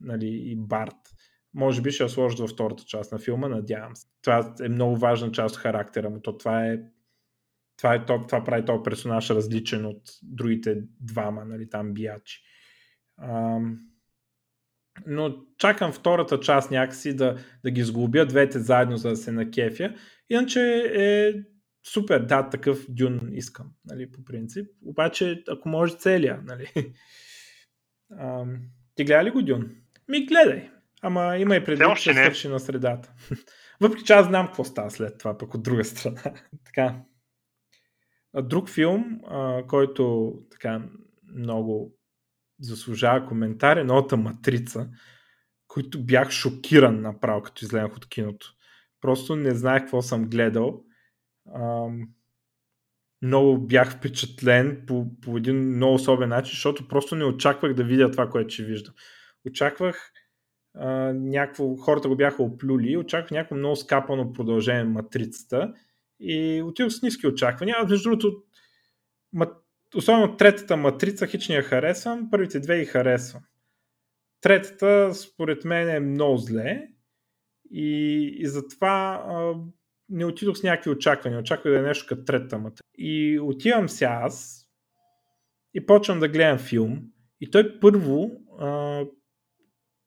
нали, 0.00 0.26
и 0.26 0.56
бард. 0.56 0.96
Може 1.54 1.82
би 1.82 1.90
ще 1.90 2.02
я 2.02 2.08
сложат 2.08 2.38
във 2.38 2.50
втората 2.50 2.84
част 2.84 3.12
на 3.12 3.18
филма, 3.18 3.48
надявам 3.48 3.96
се. 3.96 4.06
Това 4.22 4.54
е 4.60 4.68
много 4.68 4.96
важна 4.96 5.32
част 5.32 5.54
от 5.54 5.60
характера 5.60 6.10
му. 6.10 6.20
То 6.20 6.38
това 6.38 6.66
е 6.66 6.78
това, 7.76 7.94
е, 7.94 8.04
това 8.06 8.44
прави 8.44 8.64
този 8.64 8.82
персонаж 8.84 9.30
различен 9.30 9.86
от 9.86 10.02
другите 10.22 10.82
двама, 11.00 11.44
нали, 11.44 11.68
там 11.68 11.94
биячи. 11.94 12.42
Ам, 13.22 13.78
но 15.06 15.36
чакам 15.58 15.92
втората 15.92 16.40
част 16.40 16.70
някакси 16.70 17.16
да, 17.16 17.36
да 17.64 17.70
ги 17.70 17.82
сглобя 17.82 18.26
двете 18.26 18.58
заедно, 18.58 18.96
за 18.96 19.08
да 19.08 19.16
се 19.16 19.32
накефя. 19.32 19.94
Иначе 20.30 20.92
е 20.94 21.32
супер, 21.86 22.20
да, 22.20 22.48
такъв 22.48 22.86
дюн 22.88 23.20
искам, 23.32 23.66
нали, 23.84 24.12
по 24.12 24.24
принцип. 24.24 24.66
Обаче, 24.84 25.42
ако 25.48 25.68
може 25.68 25.94
целия, 25.94 26.40
нали. 26.44 26.70
Ам, 28.18 28.60
ти 28.94 29.04
гледа 29.04 29.24
ли 29.24 29.30
го 29.30 29.42
дюн? 29.42 29.70
Ми 30.08 30.26
гледай. 30.26 30.70
Ама 31.02 31.36
има 31.38 31.56
и 31.56 31.64
предвид, 31.64 31.96
че 31.96 32.12
свърши 32.12 32.48
на 32.48 32.60
средата. 32.60 33.12
Въпреки 33.80 34.04
че 34.04 34.12
аз 34.12 34.26
знам 34.26 34.46
какво 34.46 34.64
става 34.64 34.90
след 34.90 35.18
това, 35.18 35.38
пък 35.38 35.54
от 35.54 35.62
друга 35.62 35.84
страна. 35.84 36.22
така. 36.64 37.02
Друг 38.42 38.70
филм, 38.70 39.20
а, 39.26 39.66
който 39.66 40.34
така 40.50 40.82
много 41.34 41.96
заслужава 42.64 43.26
коментар 43.26 43.76
е 43.76 43.84
новата 43.84 44.16
Матрица, 44.16 44.88
който 45.68 46.04
бях 46.04 46.30
шокиран 46.30 47.00
направо, 47.00 47.42
като 47.42 47.64
изгледах 47.64 47.96
от 47.96 48.08
киното. 48.08 48.54
Просто 49.00 49.36
не 49.36 49.54
знаех 49.54 49.82
какво 49.82 50.02
съм 50.02 50.24
гледал. 50.24 50.84
Ам, 51.54 52.08
много 53.22 53.58
бях 53.66 53.96
впечатлен 53.96 54.84
по, 54.86 55.06
по 55.20 55.36
един 55.36 55.76
много 55.76 55.94
особен 55.94 56.28
начин, 56.28 56.50
защото 56.50 56.88
просто 56.88 57.16
не 57.16 57.24
очаквах 57.24 57.74
да 57.74 57.84
видя 57.84 58.10
това, 58.10 58.30
което 58.30 58.54
ще 58.54 58.64
виждам. 58.64 58.94
Очаквах 59.46 60.12
а, 60.74 60.88
някакво, 61.12 61.76
хората 61.76 62.08
го 62.08 62.16
бяха 62.16 62.42
оплюли, 62.42 62.96
очаквах 62.96 63.30
някакво 63.30 63.56
много 63.56 63.76
скапано 63.76 64.32
продължение 64.32 64.84
на 64.84 64.90
матрицата 64.90 65.74
и 66.20 66.62
отидох 66.62 66.92
с 66.92 67.02
ниски 67.02 67.26
очаквания. 67.26 67.76
А 67.78 67.86
между 67.86 68.10
другото, 68.10 68.42
особено 69.94 70.36
третата 70.36 70.76
матрица 70.76 71.26
хич 71.26 71.48
не 71.48 71.54
я 71.54 71.62
харесвам, 71.62 72.30
първите 72.30 72.60
две 72.60 72.78
ги 72.78 72.84
харесвам. 72.84 73.42
Третата 74.40 75.14
според 75.14 75.64
мен 75.64 75.88
е 75.88 76.00
много 76.00 76.36
зле 76.36 76.88
и, 77.70 78.20
и 78.38 78.46
затова 78.46 79.24
а, 79.28 79.54
не 80.08 80.24
отидох 80.24 80.56
с 80.56 80.62
някакви 80.62 80.90
очаквания. 80.90 81.40
Очаквах 81.40 81.72
да 81.72 81.78
е 81.78 81.82
нещо 81.82 82.06
като 82.08 82.24
третата 82.24 82.58
матрица. 82.58 82.82
И 82.94 83.40
отивам 83.40 83.88
се 83.88 84.04
аз 84.04 84.66
и 85.74 85.86
почвам 85.86 86.20
да 86.20 86.28
гледам 86.28 86.58
филм 86.58 87.02
и 87.40 87.50
той 87.50 87.80
първо 87.80 88.30
а, 88.60 89.00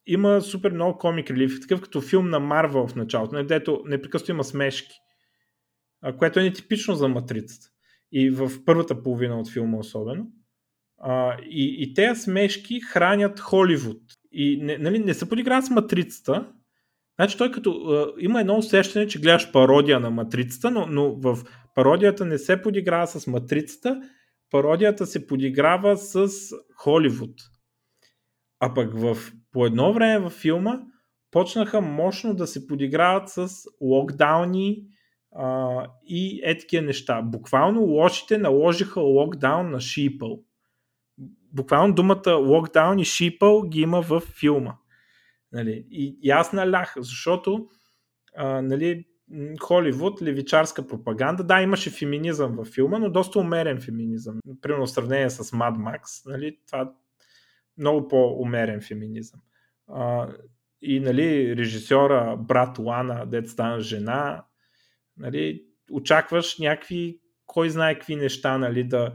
има 0.05 0.41
супер 0.41 0.71
много 0.71 0.97
комик 0.97 1.31
релиф, 1.31 1.61
такъв 1.61 1.81
като 1.81 2.01
филм 2.01 2.29
на 2.29 2.39
Марвел 2.39 2.87
в 2.87 2.95
началото, 2.95 3.43
дето 3.43 3.83
непрекъснато 3.85 4.31
има 4.31 4.43
смешки, 4.43 4.95
а, 6.01 6.17
което 6.17 6.39
е 6.39 6.43
нетипично 6.43 6.95
за 6.95 7.07
матрицата 7.07 7.76
и 8.11 8.29
в 8.29 8.51
първата 8.65 9.03
половина 9.03 9.39
от 9.39 9.51
филма 9.51 9.77
особено. 9.77 10.27
А, 10.97 11.37
и, 11.49 11.75
и 11.79 11.93
тези 11.93 12.21
смешки 12.21 12.81
хранят 12.81 13.39
Холивуд. 13.39 14.01
И 14.31 14.59
не, 14.61 14.77
нали, 14.77 14.99
не 14.99 15.13
се 15.13 15.29
подиграват 15.29 15.65
с 15.65 15.69
матрицата. 15.69 16.47
Значи 17.19 17.37
той 17.37 17.51
като 17.51 17.71
а, 17.71 18.13
има 18.19 18.41
едно 18.41 18.57
усещане, 18.57 19.07
че 19.07 19.19
гледаш 19.19 19.51
пародия 19.51 19.99
на 19.99 20.09
матрицата, 20.09 20.71
но, 20.71 20.87
но 20.89 21.15
в 21.15 21.37
пародията 21.75 22.25
не 22.25 22.37
се 22.37 22.61
подиграва 22.61 23.07
с 23.07 23.27
матрицата, 23.27 24.01
пародията 24.51 25.05
се 25.05 25.27
подиграва 25.27 25.97
с 25.97 26.29
Холивуд. 26.75 27.35
А 28.59 28.73
пък 28.73 28.99
в, 28.99 29.17
по 29.51 29.65
едно 29.65 29.93
време 29.93 30.19
във 30.19 30.33
филма 30.33 30.79
почнаха 31.31 31.81
мощно 31.81 32.35
да 32.35 32.47
се 32.47 32.67
подиграват 32.67 33.29
с 33.29 33.49
локдауни, 33.81 34.83
а, 35.35 35.85
и 36.07 36.41
е 36.73 36.81
неща. 36.81 37.21
Буквално 37.21 37.81
лошите 37.81 38.37
наложиха 38.37 39.01
локдаун 39.01 39.71
на 39.71 39.81
Шипъл. 39.81 40.43
Буквално 41.53 41.93
думата 41.93 42.31
локдаун 42.31 42.99
и 42.99 43.05
Шипъл 43.05 43.61
ги 43.61 43.81
има 43.81 44.01
в 44.01 44.19
филма. 44.19 44.73
Нали? 45.51 45.87
И, 45.91 46.19
и 46.21 46.29
аз 46.29 46.53
налях, 46.53 46.93
защото 46.97 47.67
а, 48.35 48.61
нали, 48.61 49.05
Холивуд, 49.61 50.21
левичарска 50.21 50.87
пропаганда. 50.87 51.43
Да, 51.43 51.61
имаше 51.61 51.89
феминизъм 51.89 52.55
във 52.55 52.67
филма, 52.67 52.99
но 52.99 53.09
доста 53.09 53.39
умерен 53.39 53.81
феминизъм. 53.81 54.39
Примерно 54.61 54.85
в 54.85 54.91
сравнение 54.91 55.29
с 55.29 55.43
Mad 55.43 55.77
Max, 55.77 56.31
нали, 56.31 56.57
това 56.67 56.93
много 57.77 58.07
по-умерен 58.07 58.81
феминизъм. 58.81 59.39
А, 59.87 60.29
и 60.81 60.99
нали, 60.99 61.55
режисьора, 61.55 62.37
брат 62.39 62.79
Лана, 62.79 63.25
дет 63.25 63.49
стана 63.49 63.79
жена, 63.79 64.43
Нали, 65.19 65.63
очакваш 65.91 66.57
някакви, 66.57 67.19
кой 67.45 67.69
знае 67.69 67.93
какви 67.93 68.15
неща 68.15 68.57
нали, 68.57 68.83
да, 68.83 69.13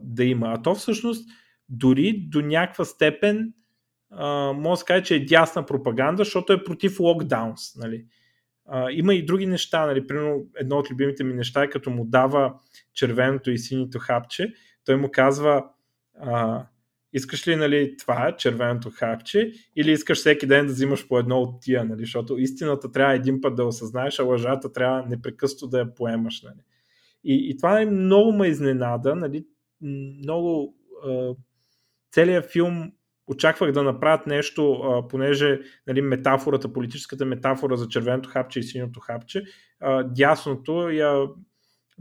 да 0.00 0.24
има. 0.24 0.46
А 0.48 0.62
то 0.62 0.74
всъщност 0.74 1.30
дори 1.68 2.26
до 2.28 2.40
някаква 2.40 2.84
степен 2.84 3.52
може 4.54 4.80
да 4.80 4.84
каже, 4.86 5.04
че 5.04 5.14
е 5.14 5.24
дясна 5.24 5.66
пропаганда, 5.66 6.24
защото 6.24 6.52
е 6.52 6.64
против 6.64 7.00
локдаунс. 7.00 7.76
Нали. 7.76 8.06
А, 8.66 8.90
има 8.90 9.14
и 9.14 9.24
други 9.24 9.46
неща, 9.46 9.86
нали, 9.86 10.06
примерно 10.06 10.46
едно 10.56 10.76
от 10.76 10.90
любимите 10.90 11.24
ми 11.24 11.34
неща 11.34 11.62
е 11.62 11.70
като 11.70 11.90
му 11.90 12.04
дава 12.04 12.54
червеното 12.94 13.50
и 13.50 13.58
синито 13.58 13.98
хапче, 13.98 14.52
той 14.84 14.96
му 14.96 15.10
казва 15.12 15.64
а, 16.20 16.66
искаш 17.14 17.48
ли 17.48 17.56
нали, 17.56 17.96
това, 17.96 18.36
червеното 18.36 18.90
хапче, 18.90 19.52
или 19.76 19.92
искаш 19.92 20.18
всеки 20.18 20.46
ден 20.46 20.66
да 20.66 20.72
взимаш 20.72 21.08
по 21.08 21.18
едно 21.18 21.40
от 21.40 21.62
тия, 21.62 21.84
нали, 21.84 22.00
защото 22.00 22.38
истината 22.38 22.92
трябва 22.92 23.14
един 23.14 23.40
път 23.40 23.56
да 23.56 23.64
осъзнаеш, 23.64 24.18
а 24.18 24.22
лъжата 24.22 24.72
трябва 24.72 25.06
непрекъсто 25.08 25.66
да 25.66 25.78
я 25.78 25.94
поемаш. 25.94 26.42
Нали. 26.42 26.60
И, 27.24 27.50
и 27.50 27.56
това 27.56 27.80
е 27.80 27.86
много 27.86 28.32
ме 28.32 28.48
изненада, 28.48 29.14
нали, 29.16 29.46
много 30.22 30.74
е, 31.08 31.30
целият 32.12 32.52
филм 32.52 32.92
очаквах 33.26 33.72
да 33.72 33.82
направят 33.82 34.26
нещо, 34.26 34.72
а, 34.72 35.08
понеже 35.08 35.60
нали, 35.86 36.02
метафората, 36.02 36.72
политическата 36.72 37.24
метафора 37.24 37.76
за 37.76 37.88
червеното 37.88 38.28
хапче 38.28 38.60
и 38.60 38.62
синьото 38.62 39.00
хапче, 39.00 39.44
а, 39.80 40.02
дясното 40.02 40.90
я 40.90 41.26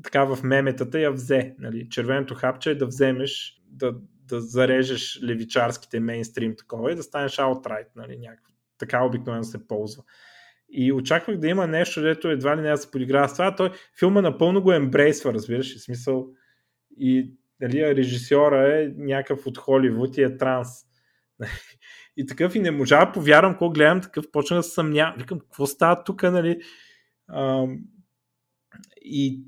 така 0.04 0.24
в 0.24 0.44
меметата 0.44 1.00
я 1.00 1.12
взе. 1.12 1.56
Нали. 1.60 1.90
Червеното 1.90 2.36
хапче 2.36 2.72
е 2.72 2.76
да 2.76 2.86
вземеш, 2.86 3.62
да, 3.68 3.96
да 4.36 4.42
зарежеш 4.42 5.20
левичарските 5.24 6.00
мейнстрим 6.00 6.56
такова 6.56 6.92
и 6.92 6.96
да 6.96 7.04
станеш 7.04 7.38
outright, 7.38 7.88
нали, 7.96 8.18
някакво. 8.18 8.54
Така 8.78 9.06
обикновено 9.06 9.44
се 9.44 9.68
ползва. 9.68 10.04
И 10.70 10.94
очаквах 10.94 11.38
да 11.38 11.48
има 11.48 11.68
нещо, 11.68 12.02
дето 12.02 12.30
едва 12.30 12.58
ли 12.58 12.62
не 12.62 12.70
да 12.70 12.78
се 12.78 12.92
подиграва 12.92 13.30
с 13.30 13.34
това. 13.34 13.56
Той 13.56 13.72
филма 14.00 14.22
напълно 14.22 14.62
го 14.62 14.74
ембрейсва, 14.74 15.34
разбираш, 15.34 15.78
в 15.78 15.82
смисъл 15.82 16.28
и 16.98 17.34
нали, 17.62 17.96
режисьора 17.96 18.82
е 18.82 18.94
някакъв 18.98 19.48
от 19.48 19.58
Холивуд 19.58 20.18
и 20.18 20.24
е 20.24 20.38
транс. 20.38 20.70
И 22.18 22.26
такъв 22.26 22.56
и 22.56 22.60
не 22.60 22.72
можа 22.72 23.06
да 23.06 23.12
повярвам, 23.12 23.54
какво 23.54 23.70
гледам, 23.70 24.02
такъв 24.02 24.32
почна 24.32 24.58
да 24.58 24.64
се 24.64 24.70
съмня. 24.74 25.16
Викам, 25.18 25.40
какво 25.40 25.66
става 25.66 26.04
тук, 26.04 26.24
нали? 26.24 26.62
А, 27.28 27.68
и 29.02 29.44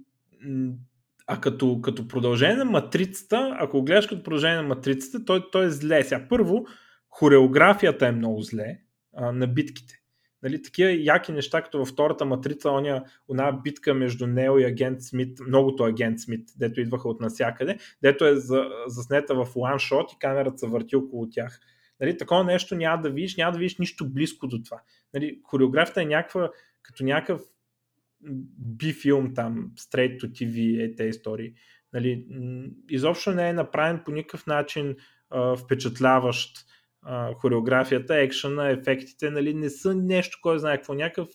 а 1.27 1.41
като, 1.41 1.81
като 1.81 2.07
продължение 2.07 2.55
на 2.55 2.65
матрицата, 2.65 3.55
ако 3.59 3.83
гледаш 3.83 4.07
като 4.07 4.23
продължение 4.23 4.57
на 4.57 4.63
матрицата, 4.63 5.25
той, 5.25 5.51
той 5.51 5.65
е 5.65 5.69
зле. 5.69 6.03
Сега 6.03 6.25
първо, 6.29 6.65
хореографията 7.09 8.07
е 8.07 8.11
много 8.11 8.41
зле 8.41 8.79
а, 9.15 9.31
на 9.31 9.47
битките. 9.47 10.01
Нали, 10.43 10.61
такива 10.61 10.91
яки 10.91 11.31
неща, 11.31 11.61
като 11.61 11.77
във 11.77 11.87
втората 11.87 12.25
матрица, 12.25 12.71
оня, 12.71 13.03
она 13.27 13.51
битка 13.51 13.93
между 13.93 14.27
Нео 14.27 14.59
и 14.59 14.65
агент 14.65 15.01
Смит, 15.01 15.39
многото 15.47 15.83
агент 15.83 16.19
Смит, 16.19 16.49
дето 16.57 16.81
идваха 16.81 17.09
от 17.09 17.21
насякъде, 17.21 17.77
дето 18.01 18.25
е 18.25 18.35
за, 18.35 18.65
заснета 18.87 19.35
в 19.35 19.55
ланшот 19.55 20.13
и 20.13 20.19
камерата 20.19 20.57
се 20.57 20.67
върти 20.67 20.95
около 20.95 21.29
тях. 21.29 21.59
Нали, 21.99 22.17
такова 22.17 22.43
нещо 22.43 22.75
няма 22.75 23.01
да 23.01 23.09
видиш, 23.09 23.37
няма 23.37 23.51
да 23.51 23.57
видиш 23.57 23.77
нищо 23.77 24.09
близко 24.09 24.47
до 24.47 24.63
това. 24.63 24.81
Нали, 25.13 25.39
хореографията 25.43 26.01
е 26.01 26.05
някаква, 26.05 26.49
като 26.81 27.03
някакъв 27.03 27.41
би 28.57 28.93
филм 28.93 29.33
там, 29.33 29.71
straight 29.77 30.19
to 30.19 30.31
TV 30.31 30.85
е 30.85 30.95
тези 30.95 31.09
истории. 31.09 31.53
Нали, 31.93 32.25
изобщо 32.89 33.31
не 33.31 33.49
е 33.49 33.53
направен 33.53 34.01
по 34.05 34.11
никакъв 34.11 34.47
начин 34.47 34.95
а, 35.29 35.55
впечатляващ 35.55 36.65
а, 37.01 37.33
хореографията, 37.33 38.15
екшена, 38.15 38.69
ефектите, 38.69 39.29
нали, 39.29 39.53
не 39.53 39.69
са 39.69 39.95
нещо, 39.95 40.39
кой 40.41 40.59
знае 40.59 40.77
какво, 40.77 40.93
някакъв 40.93 41.27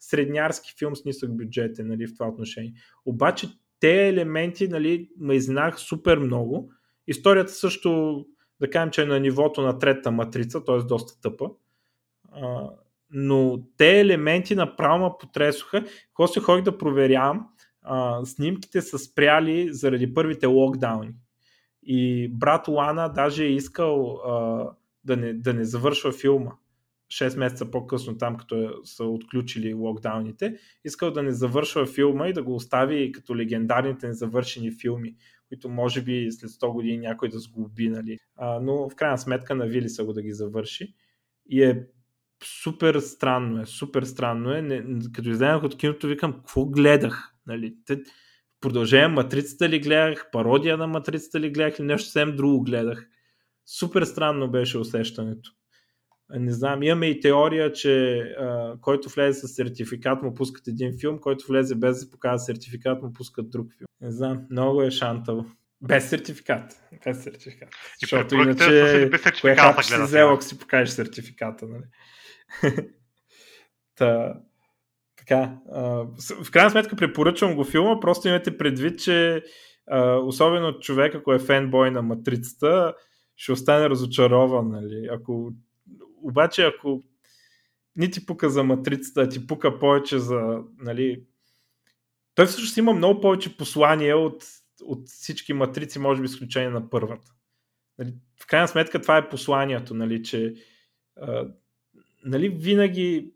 среднярски 0.00 0.74
филм 0.78 0.96
с 0.96 1.04
нисък 1.04 1.36
бюджет 1.36 1.78
е, 1.78 1.84
нали, 1.84 2.06
в 2.06 2.14
това 2.14 2.28
отношение. 2.28 2.72
Обаче 3.04 3.48
те 3.80 4.08
елементи 4.08 4.68
нали, 4.68 5.08
ме 5.18 5.34
изнах 5.34 5.80
супер 5.80 6.18
много. 6.18 6.72
Историята 7.06 7.52
също, 7.52 8.24
да 8.60 8.70
кажем, 8.70 8.90
че 8.90 9.02
е 9.02 9.06
на 9.06 9.20
нивото 9.20 9.62
на 9.62 9.78
трета 9.78 10.10
матрица, 10.10 10.64
т.е. 10.64 10.78
доста 10.78 11.20
тъпа. 11.20 11.50
А, 12.32 12.70
но 13.14 13.58
те 13.76 14.00
елементи 14.00 14.54
направо 14.54 15.04
ме 15.04 15.10
потресоха. 15.20 15.84
Се 16.26 16.40
ходих 16.40 16.64
да 16.64 16.78
проверявам, 16.78 17.46
а, 17.82 18.24
снимките 18.24 18.82
са 18.82 18.98
спряли 18.98 19.68
заради 19.72 20.14
първите 20.14 20.46
локдауни. 20.46 21.14
И 21.82 22.28
брат 22.28 22.68
Лана 22.68 23.12
даже 23.12 23.44
е 23.44 23.52
искал 23.52 24.20
а, 24.26 24.66
да, 25.04 25.16
не, 25.16 25.32
да 25.32 25.54
не 25.54 25.64
завършва 25.64 26.12
филма. 26.12 26.50
6 27.08 27.38
месеца 27.38 27.70
по-късно 27.70 28.18
там, 28.18 28.36
като 28.36 28.62
е, 28.62 28.68
са 28.84 29.04
отключили 29.04 29.74
локдауните, 29.74 30.58
искал 30.84 31.10
да 31.10 31.22
не 31.22 31.32
завършва 31.32 31.86
филма 31.86 32.28
и 32.28 32.32
да 32.32 32.42
го 32.42 32.54
остави 32.54 33.12
като 33.12 33.36
легендарните 33.36 34.06
незавършени 34.06 34.72
филми, 34.72 35.16
които 35.48 35.68
може 35.68 36.02
би 36.02 36.28
след 36.32 36.50
100 36.50 36.72
години 36.72 36.98
някой 36.98 37.28
да 37.28 37.38
сгуби, 37.38 37.88
нали. 37.88 38.18
А, 38.36 38.60
но 38.60 38.88
в 38.88 38.94
крайна 38.94 39.18
сметка 39.18 39.54
навили 39.54 39.88
са 39.88 40.04
го 40.04 40.12
да 40.12 40.22
ги 40.22 40.32
завърши. 40.32 40.94
И 41.48 41.62
е 41.62 41.86
супер 42.46 42.98
странно 42.98 43.62
е, 43.62 43.66
супер 43.66 44.02
странно 44.02 44.52
е. 44.52 44.62
Не, 44.62 44.84
като 45.12 45.28
излезнах 45.28 45.62
от 45.62 45.78
киното, 45.78 46.06
викам, 46.06 46.32
какво 46.32 46.64
гледах? 46.64 47.34
Нали? 47.46 47.74
Те, 47.86 48.02
продължение 48.60 49.08
матрицата 49.08 49.68
ли 49.68 49.80
гледах, 49.80 50.30
пародия 50.32 50.76
на 50.76 50.86
матрицата 50.86 51.40
ли 51.40 51.50
гледах 51.50 51.78
или 51.78 51.86
нещо 51.86 52.04
съвсем 52.04 52.36
друго 52.36 52.62
гледах. 52.62 53.08
Супер 53.66 54.02
странно 54.04 54.50
беше 54.50 54.78
усещането. 54.78 55.50
Не 56.30 56.52
знам, 56.52 56.82
имаме 56.82 57.06
и 57.06 57.20
теория, 57.20 57.72
че 57.72 58.18
а, 58.18 58.74
който 58.80 59.08
влезе 59.08 59.40
с 59.40 59.48
сертификат 59.48 60.22
му 60.22 60.34
пускат 60.34 60.68
един 60.68 60.98
филм, 61.00 61.18
който 61.18 61.46
влезе 61.48 61.74
без 61.74 62.04
да 62.04 62.10
покажа 62.10 62.38
сертификат 62.38 63.02
му 63.02 63.12
пускат 63.12 63.50
друг 63.50 63.66
филм. 63.78 63.86
Не 64.00 64.10
знам, 64.10 64.46
много 64.50 64.82
е 64.82 64.90
шантало. 64.90 65.44
Без 65.82 66.08
сертификат. 66.08 66.80
Без 67.04 67.22
сертификат. 67.22 67.68
И 67.68 67.74
Защото 68.00 68.34
иначе, 68.34 68.54
без 68.54 68.90
сертификат, 68.90 69.40
кое 69.40 69.56
хапче 69.56 69.88
си 69.88 70.02
взел, 70.02 70.32
ако 70.32 70.42
си 70.42 70.58
покажеш 70.58 70.94
сертификата. 70.94 71.66
Нали? 71.66 71.84
Та, 73.94 74.40
така, 75.16 75.58
в 76.44 76.50
крайна 76.50 76.70
сметка 76.70 76.96
препоръчвам 76.96 77.54
го 77.54 77.64
филма, 77.64 78.00
просто 78.00 78.28
имате 78.28 78.58
предвид, 78.58 78.98
че 78.98 79.42
особено 80.22 80.78
човек, 80.80 81.14
ако 81.14 81.32
е 81.32 81.38
фенбой 81.38 81.90
на 81.90 82.02
матрицата, 82.02 82.94
ще 83.36 83.52
остане 83.52 83.90
разочарован. 83.90 84.70
Нали? 84.70 85.08
Ако, 85.12 85.52
обаче, 86.22 86.62
ако 86.62 87.02
ни 87.96 88.10
ти 88.10 88.26
пука 88.26 88.50
за 88.50 88.64
матрицата, 88.64 89.20
а 89.20 89.28
ти 89.28 89.46
пука 89.46 89.78
повече 89.78 90.18
за... 90.18 90.62
Нали, 90.78 91.24
той 92.34 92.46
всъщност 92.46 92.76
има 92.76 92.92
много 92.92 93.20
повече 93.20 93.56
послания 93.56 94.18
от, 94.18 94.44
от 94.82 95.08
всички 95.08 95.52
матрици, 95.52 95.98
може 95.98 96.20
би 96.20 96.24
изключение 96.24 96.70
на 96.70 96.90
първата. 96.90 97.32
Нали, 97.98 98.14
в 98.42 98.46
крайна 98.46 98.68
сметка 98.68 99.02
това 99.02 99.16
е 99.16 99.28
посланието, 99.28 99.94
нали, 99.94 100.22
че 100.22 100.54
нали, 102.24 102.48
винаги 102.48 103.32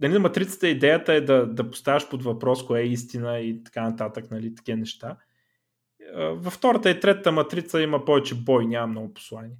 нали, 0.00 0.12
на 0.12 0.18
матрицата 0.18 0.68
идеята 0.68 1.14
е 1.14 1.20
да, 1.20 1.46
да 1.46 1.70
поставяш 1.70 2.08
под 2.08 2.22
въпрос 2.22 2.66
кое 2.66 2.80
е 2.80 2.86
истина 2.86 3.38
и 3.40 3.64
така 3.64 3.82
нататък, 3.82 4.30
нали, 4.30 4.54
такива 4.54 4.78
неща. 4.78 5.16
Във 6.14 6.52
втората 6.52 6.90
и 6.90 7.00
третата 7.00 7.32
матрица 7.32 7.82
има 7.82 8.04
повече 8.04 8.34
бой, 8.34 8.66
няма 8.66 8.86
много 8.86 9.14
послание. 9.14 9.56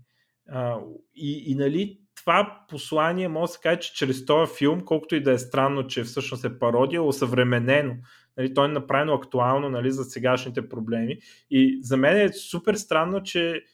И, 1.14 1.44
и 1.46 1.54
нали, 1.54 2.00
това 2.16 2.64
послание 2.68 3.28
може 3.28 3.50
да 3.50 3.52
се 3.52 3.60
каже, 3.62 3.80
че 3.80 3.94
чрез 3.94 4.26
този 4.26 4.52
филм, 4.58 4.80
колкото 4.80 5.14
и 5.14 5.22
да 5.22 5.32
е 5.32 5.38
странно, 5.38 5.86
че 5.86 6.04
всъщност 6.04 6.44
е 6.44 6.58
пародия, 6.58 6.98
е 6.98 7.00
осъвременено. 7.00 7.94
Нали, 8.36 8.54
той 8.54 8.64
е 8.64 8.72
направено 8.72 9.14
актуално 9.14 9.68
нали, 9.68 9.90
за 9.90 10.04
сегашните 10.04 10.68
проблеми. 10.68 11.18
И 11.50 11.78
за 11.82 11.96
мен 11.96 12.16
е 12.16 12.32
супер 12.32 12.74
странно, 12.74 13.22
че 13.22 13.64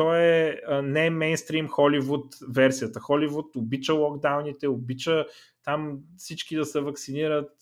той 0.00 0.18
е 0.18 0.60
не 0.82 1.06
е 1.06 1.10
мейнстрим 1.10 1.68
Холивуд 1.68 2.34
версията. 2.48 3.00
Холивуд 3.00 3.56
обича 3.56 3.92
локдауните, 3.92 4.68
обича 4.68 5.26
там 5.62 5.98
всички 6.16 6.56
да 6.56 6.64
се 6.64 6.80
вакцинират, 6.80 7.52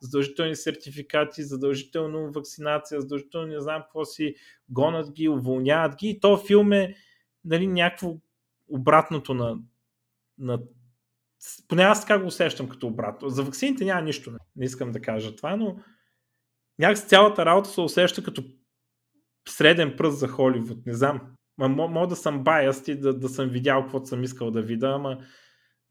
задължителни 0.00 0.56
сертификати, 0.56 1.42
задължително 1.42 2.32
вакцинация, 2.32 3.00
задължително 3.00 3.46
не 3.46 3.60
знам 3.60 3.82
какво 3.82 4.04
си, 4.04 4.34
гонат 4.68 5.12
ги, 5.12 5.28
уволняват 5.28 5.96
ги. 5.96 6.08
И 6.08 6.20
то 6.20 6.36
филм 6.36 6.72
е 6.72 6.94
нали, 7.44 7.66
някакво 7.66 8.16
обратното 8.68 9.34
на, 9.34 9.58
на 10.38 10.58
поне 11.68 11.82
аз 11.82 12.00
така 12.00 12.18
го 12.18 12.26
усещам 12.26 12.68
като 12.68 12.86
обратно. 12.86 13.28
За 13.28 13.42
вакцините 13.42 13.84
няма 13.84 14.02
нищо, 14.02 14.30
не, 14.30 14.38
не 14.56 14.64
искам 14.64 14.92
да 14.92 15.00
кажа 15.00 15.36
това, 15.36 15.56
но 15.56 15.76
някакси 16.78 17.08
цялата 17.08 17.46
работа 17.46 17.70
се 17.70 17.80
усеща 17.80 18.22
като 18.22 18.44
среден 19.48 19.94
пръст 19.96 20.18
за 20.18 20.28
Холивуд. 20.28 20.86
Не 20.86 20.94
знам. 20.94 21.20
Мога 21.58 22.06
да 22.06 22.16
съм 22.16 22.44
баяст 22.44 22.88
и 22.88 22.94
да, 22.94 23.18
да 23.18 23.28
съм 23.28 23.48
видял 23.48 23.82
каквото 23.82 24.06
съм 24.06 24.24
искал 24.24 24.50
да 24.50 24.62
видя, 24.62 24.88
ама, 24.88 25.18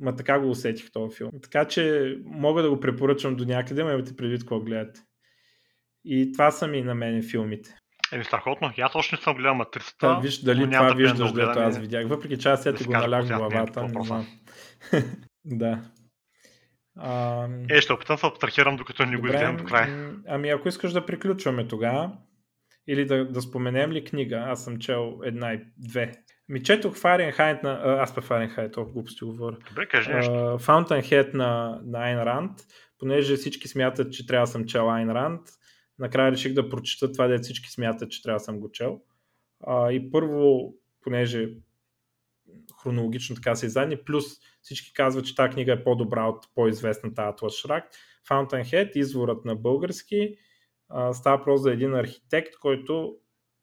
ама 0.02 0.16
така 0.16 0.40
го 0.40 0.50
усетих 0.50 0.92
този 0.92 1.18
филм. 1.18 1.32
Така 1.44 1.66
че 1.66 2.16
мога 2.26 2.62
да 2.62 2.70
го 2.70 2.80
препоръчам 2.80 3.36
до 3.36 3.46
някъде, 3.46 3.84
ма 3.84 3.94
имате 3.94 4.16
предвид 4.16 4.42
какво 4.42 4.60
гледате. 4.60 5.02
И 6.06 6.32
това 6.32 6.52
са 6.52 6.68
ми 6.68 6.82
на 6.82 6.96
мене 6.96 7.22
филмите. 7.22 7.76
Еми, 8.14 8.24
страхотно. 8.24 8.72
Аз 8.78 8.96
още 8.96 9.16
не 9.16 9.22
съм 9.22 9.36
гледал 9.36 9.56
матрицата. 9.56 10.08
Да, 10.08 10.20
виж 10.20 10.40
дали 10.40 10.72
това 10.72 10.94
виждаш, 10.94 11.32
да 11.32 11.54
аз 11.58 11.78
видях. 11.78 12.08
Въпреки 12.08 12.38
че 12.38 12.50
аз 12.50 12.64
ти 12.64 12.84
го 12.84 12.92
налях 12.92 13.26
в 13.26 13.38
главата. 13.38 13.84
Не 13.84 14.04
знам. 14.04 14.28
да. 15.46 15.82
А... 16.98 17.48
Е, 17.70 17.82
ще 17.82 17.94
опитам 17.94 18.18
се 18.18 18.28
абстрахирам, 18.28 18.76
докато 18.76 19.06
не 19.06 19.18
го 19.18 19.28
изгледам 19.28 19.58
до 19.58 19.64
края. 19.64 20.16
Ами, 20.28 20.50
ако 20.50 20.68
искаш 20.68 20.92
да 20.92 21.06
приключваме 21.06 21.68
тогава, 21.68 22.12
или 22.92 23.06
да, 23.06 23.26
да 23.26 23.42
споменем 23.42 23.92
ли 23.92 24.04
книга? 24.04 24.44
Аз 24.48 24.64
съм 24.64 24.80
чел 24.80 25.20
една 25.24 25.54
и 25.54 25.60
две. 25.78 26.12
Ми 26.50 26.64
четох 26.64 26.96
Фаренхайт 26.96 27.64
на... 27.64 27.82
Аз 27.84 28.16
па 28.16 28.22
Фаренхайт, 28.22 28.72
толкова 28.72 28.94
глупости 28.94 29.26
говоря. 29.26 29.58
Добре, 29.70 29.88
кажи 29.88 30.14
нещо. 30.14 30.32
Fountainhead 30.34 31.34
на, 31.34 31.82
на 31.86 32.00
Айн 32.00 32.20
Ранд, 32.20 32.52
понеже 33.00 33.36
всички 33.36 33.68
смятат, 33.68 34.14
че 34.14 34.28
трябва 34.28 34.46
да 34.46 34.52
съм 34.52 34.66
чел 34.66 34.92
Айн 34.92 35.12
Ранд. 35.12 35.42
Накрая 36.00 36.32
реших 36.32 36.54
да 36.54 36.70
прочета 36.70 37.12
това, 37.12 37.28
де 37.28 37.38
всички 37.38 37.70
смятат, 37.72 38.12
че 38.12 38.22
трябва 38.22 38.36
да 38.40 38.44
съм 38.44 38.60
го 38.60 38.72
чел. 38.72 39.02
Uh, 39.68 39.92
и 39.92 40.12
първо, 40.12 40.74
понеже 41.02 41.50
хронологично 42.84 43.36
така 43.36 43.56
се 43.56 43.66
издадени, 43.66 43.98
плюс 44.06 44.26
всички 44.62 44.94
казват, 44.94 45.26
че 45.26 45.36
тази 45.36 45.54
книга 45.54 45.74
е 45.74 45.84
по-добра 45.84 46.26
от 46.26 46.46
по-известната 46.56 47.22
Атлас 47.22 47.54
Шрак. 47.54 47.84
Fountainhead, 48.30 48.92
изворът 48.96 49.46
на 49.46 49.56
български, 49.56 50.36
става 51.14 51.44
просто 51.44 51.64
за 51.64 51.72
един 51.72 51.96
архитект, 51.96 52.56
който 52.62 53.16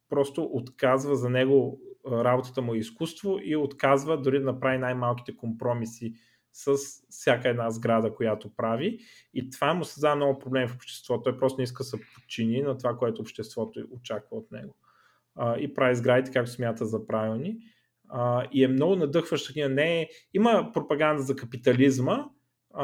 просто 0.08 0.42
отказва 0.42 1.16
за 1.16 1.30
него 1.30 1.80
работата 2.06 2.62
му 2.62 2.74
е 2.74 2.78
изкуство 2.78 3.38
и 3.42 3.56
отказва 3.56 4.20
дори 4.20 4.38
да 4.38 4.44
направи 4.44 4.78
най-малките 4.78 5.36
компромиси 5.36 6.14
с 6.52 6.76
всяка 7.08 7.48
една 7.48 7.70
сграда, 7.70 8.14
която 8.14 8.56
прави. 8.56 8.98
И 9.34 9.50
това 9.50 9.74
му 9.74 9.84
създава 9.84 10.16
много 10.16 10.38
проблеми 10.38 10.68
в 10.68 10.74
обществото. 10.74 11.22
Той 11.22 11.38
просто 11.38 11.60
не 11.60 11.64
иска 11.64 11.82
да 11.82 11.84
се 11.84 11.96
подчини 12.14 12.62
на 12.62 12.78
това, 12.78 12.96
което 12.96 13.22
обществото 13.22 13.80
очаква 13.90 14.36
от 14.36 14.50
него. 14.50 14.74
и 15.58 15.74
прави 15.74 15.94
сградите 15.94 16.32
както 16.32 16.50
смята 16.50 16.86
за 16.86 17.06
правилни. 17.06 17.56
и 18.52 18.64
е 18.64 18.68
много 18.68 18.96
надъхваща. 18.96 19.68
Не 19.68 20.00
е... 20.00 20.08
Има 20.34 20.70
пропаганда 20.74 21.22
за 21.22 21.36
капитализма, 21.36 22.24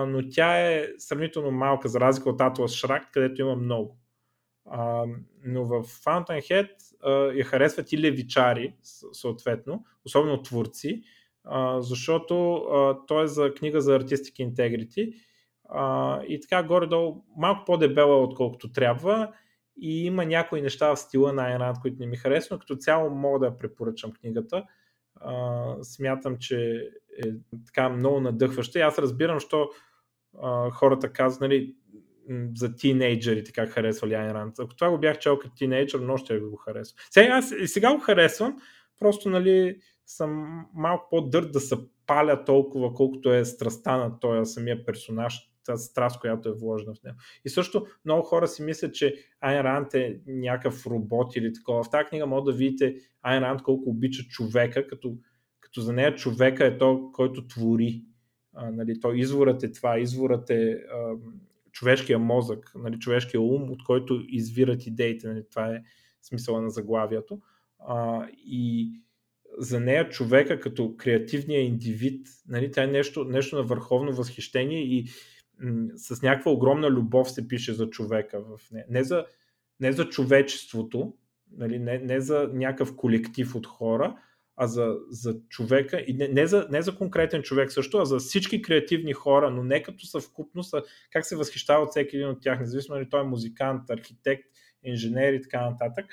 но 0.07 0.29
тя 0.29 0.73
е 0.73 0.89
сравнително 0.99 1.51
малка, 1.51 1.89
за 1.89 2.01
разлика 2.01 2.31
от 2.31 2.39
Atlas 2.39 2.81
Шрак, 2.81 3.11
където 3.13 3.41
има 3.41 3.57
много. 3.57 3.99
А, 4.67 5.05
но 5.45 5.65
в 5.65 5.83
Fountainhead 5.85 6.71
а, 7.03 7.11
я 7.13 7.45
харесват 7.45 7.93
и 7.93 7.99
левичари, 7.99 8.75
съответно, 9.13 9.85
особено 10.05 10.43
творци, 10.43 11.03
а, 11.45 11.81
защото 11.81 12.55
а, 12.55 13.07
той 13.07 13.25
е 13.25 13.29
за 13.29 13.55
книга 13.55 13.81
за 13.81 14.01
Artistic 14.01 14.55
Integrity 14.55 15.15
а, 15.69 16.23
и 16.23 16.41
така 16.41 16.63
горе-долу 16.63 17.25
малко 17.37 17.65
по-дебела 17.65 18.23
отколкото 18.23 18.73
трябва 18.73 19.33
и 19.77 20.07
има 20.07 20.25
някои 20.25 20.63
неща 20.63 20.95
в 20.95 20.97
стила 20.97 21.33
на 21.33 21.47
Айн 21.47 21.57
Ранд, 21.57 21.79
които 21.81 21.97
не 22.01 22.07
ми 22.07 22.17
харесват, 22.17 22.51
но 22.51 22.59
като 22.59 22.77
цяло 22.77 23.11
мога 23.11 23.39
да 23.39 23.59
препоръчам 23.59 24.13
книгата. 24.13 24.65
А, 25.21 25.65
смятам, 25.83 26.37
че 26.39 26.89
е 27.25 27.31
така 27.67 27.89
много 27.89 28.21
надъхваща 28.21 28.79
и 28.79 28.83
аз 28.83 28.99
разбирам, 28.99 29.41
що 29.41 29.71
а, 30.43 30.71
хората 30.71 31.13
казват, 31.13 31.41
нали, 31.41 31.75
за 32.57 32.77
тинейджери, 32.77 33.45
така 33.45 33.67
харесвали 33.67 34.15
Айн 34.15 34.31
Ранд. 34.31 34.59
Ако 34.59 34.77
това 34.77 34.91
го 34.91 34.99
бях 34.99 35.19
чел 35.19 35.39
като 35.39 35.55
тинейджър, 35.55 36.01
но 36.01 36.17
ще 36.17 36.39
го 36.39 36.57
харесвам. 36.57 36.97
Сега, 37.11 37.29
аз 37.29 37.53
сега 37.67 37.95
го 37.95 38.01
харесвам, 38.01 38.57
просто 38.99 39.31
нали, 39.31 39.79
съм 40.07 40.63
малко 40.75 41.09
по-дърт 41.11 41.53
да 41.53 41.61
се 41.61 41.77
паля 42.07 42.45
толкова, 42.45 42.95
колкото 42.95 43.33
е 43.33 43.45
страста 43.45 43.97
на 43.97 44.21
този 44.21 44.53
самия 44.53 44.85
персонаж, 44.85 45.51
тази 45.67 45.85
страст, 45.85 46.21
която 46.21 46.49
е 46.49 46.53
вложена 46.53 46.95
в 46.95 47.03
него. 47.03 47.17
И 47.45 47.49
също 47.49 47.87
много 48.05 48.23
хора 48.23 48.49
си 48.49 48.63
мислят, 48.63 48.95
че 48.95 49.15
Айн 49.41 49.61
Ранд 49.61 49.95
е 49.95 50.21
някакъв 50.27 50.87
робот 50.87 51.37
или 51.37 51.53
такова. 51.53 51.85
В 51.85 51.91
тази 51.91 52.09
книга 52.09 52.27
може 52.27 52.45
да 52.45 52.53
видите 52.53 52.97
Айн 53.23 53.43
Ранд 53.43 53.63
колко 53.63 53.91
обича 53.91 54.23
човека, 54.23 54.87
като, 54.87 55.17
като 55.61 55.81
за 55.81 55.93
нея 55.93 56.15
човека 56.15 56.67
е 56.67 56.79
то, 56.79 57.11
който 57.13 57.47
твори. 57.47 58.03
А, 58.55 58.71
нали, 58.71 59.01
то 59.01 59.13
изворът 59.13 59.63
е 59.63 59.73
това, 59.73 59.99
изворът 59.99 60.51
е 60.51 60.73
а, 60.73 61.15
човешкия 61.75 62.19
мозък, 62.19 62.73
нали, 62.75 62.99
човешкия 62.99 63.41
ум, 63.41 63.71
от 63.71 63.85
който 63.85 64.23
извират 64.29 64.87
идеите. 64.87 65.29
Нали, 65.29 65.43
това 65.51 65.75
е 65.75 65.83
смисъла 66.23 66.63
на 66.63 66.71
заглавието. 66.71 67.41
А, 67.79 68.29
и 68.47 68.93
за 69.59 69.81
нея 69.81 70.09
човека 70.09 70.61
като 70.61 70.97
креативния 70.97 71.61
индивид, 71.61 72.27
нали, 72.49 72.71
тя 72.71 72.83
е 72.83 72.87
нещо, 72.87 73.25
нещо 73.25 73.57
на 73.57 73.63
върховно 73.63 74.13
възхищение 74.13 74.81
и 74.81 75.07
м- 75.61 75.89
с 75.97 76.23
някаква 76.23 76.53
огромна 76.53 76.91
любов 76.91 77.31
се 77.31 77.49
пише 77.49 77.73
за 77.73 77.91
човека 77.91 78.41
в 78.41 78.71
нея. 78.71 78.87
Не 78.91 79.05
за, 79.05 79.25
не 79.81 79.93
за 79.93 80.09
човечеството, 80.09 81.15
нали, 81.53 81.79
не, 81.79 81.99
не 81.99 82.21
за 82.21 82.51
някакъв 82.53 82.97
колектив 82.97 83.55
от 83.55 83.67
хора, 83.67 84.17
а 84.57 84.67
за, 84.67 84.97
за 85.11 85.37
човека 85.49 86.05
и 86.07 86.13
не, 86.15 86.29
не, 86.29 86.47
за, 86.47 86.67
не 86.71 86.83
за 86.83 86.97
конкретен 86.97 87.43
човек 87.43 87.73
също, 87.73 87.99
а 87.99 88.05
за 88.05 88.19
всички 88.19 88.63
креативни 88.63 89.13
хора, 89.13 89.51
но 89.51 89.63
не 89.63 89.83
като 89.83 90.07
съвкупност, 90.07 90.75
а 90.75 90.83
как 91.11 91.27
се 91.27 91.37
възхищава 91.37 91.83
от 91.83 91.91
всеки 91.91 92.17
един 92.17 92.29
от 92.29 92.41
тях, 92.41 92.61
независимо 92.61 93.01
ли 93.01 93.09
той 93.09 93.21
е 93.21 93.25
музикант, 93.25 93.91
архитект, 93.91 94.45
инженер 94.85 95.33
и 95.33 95.43
така 95.43 95.71
нататък. 95.71 96.07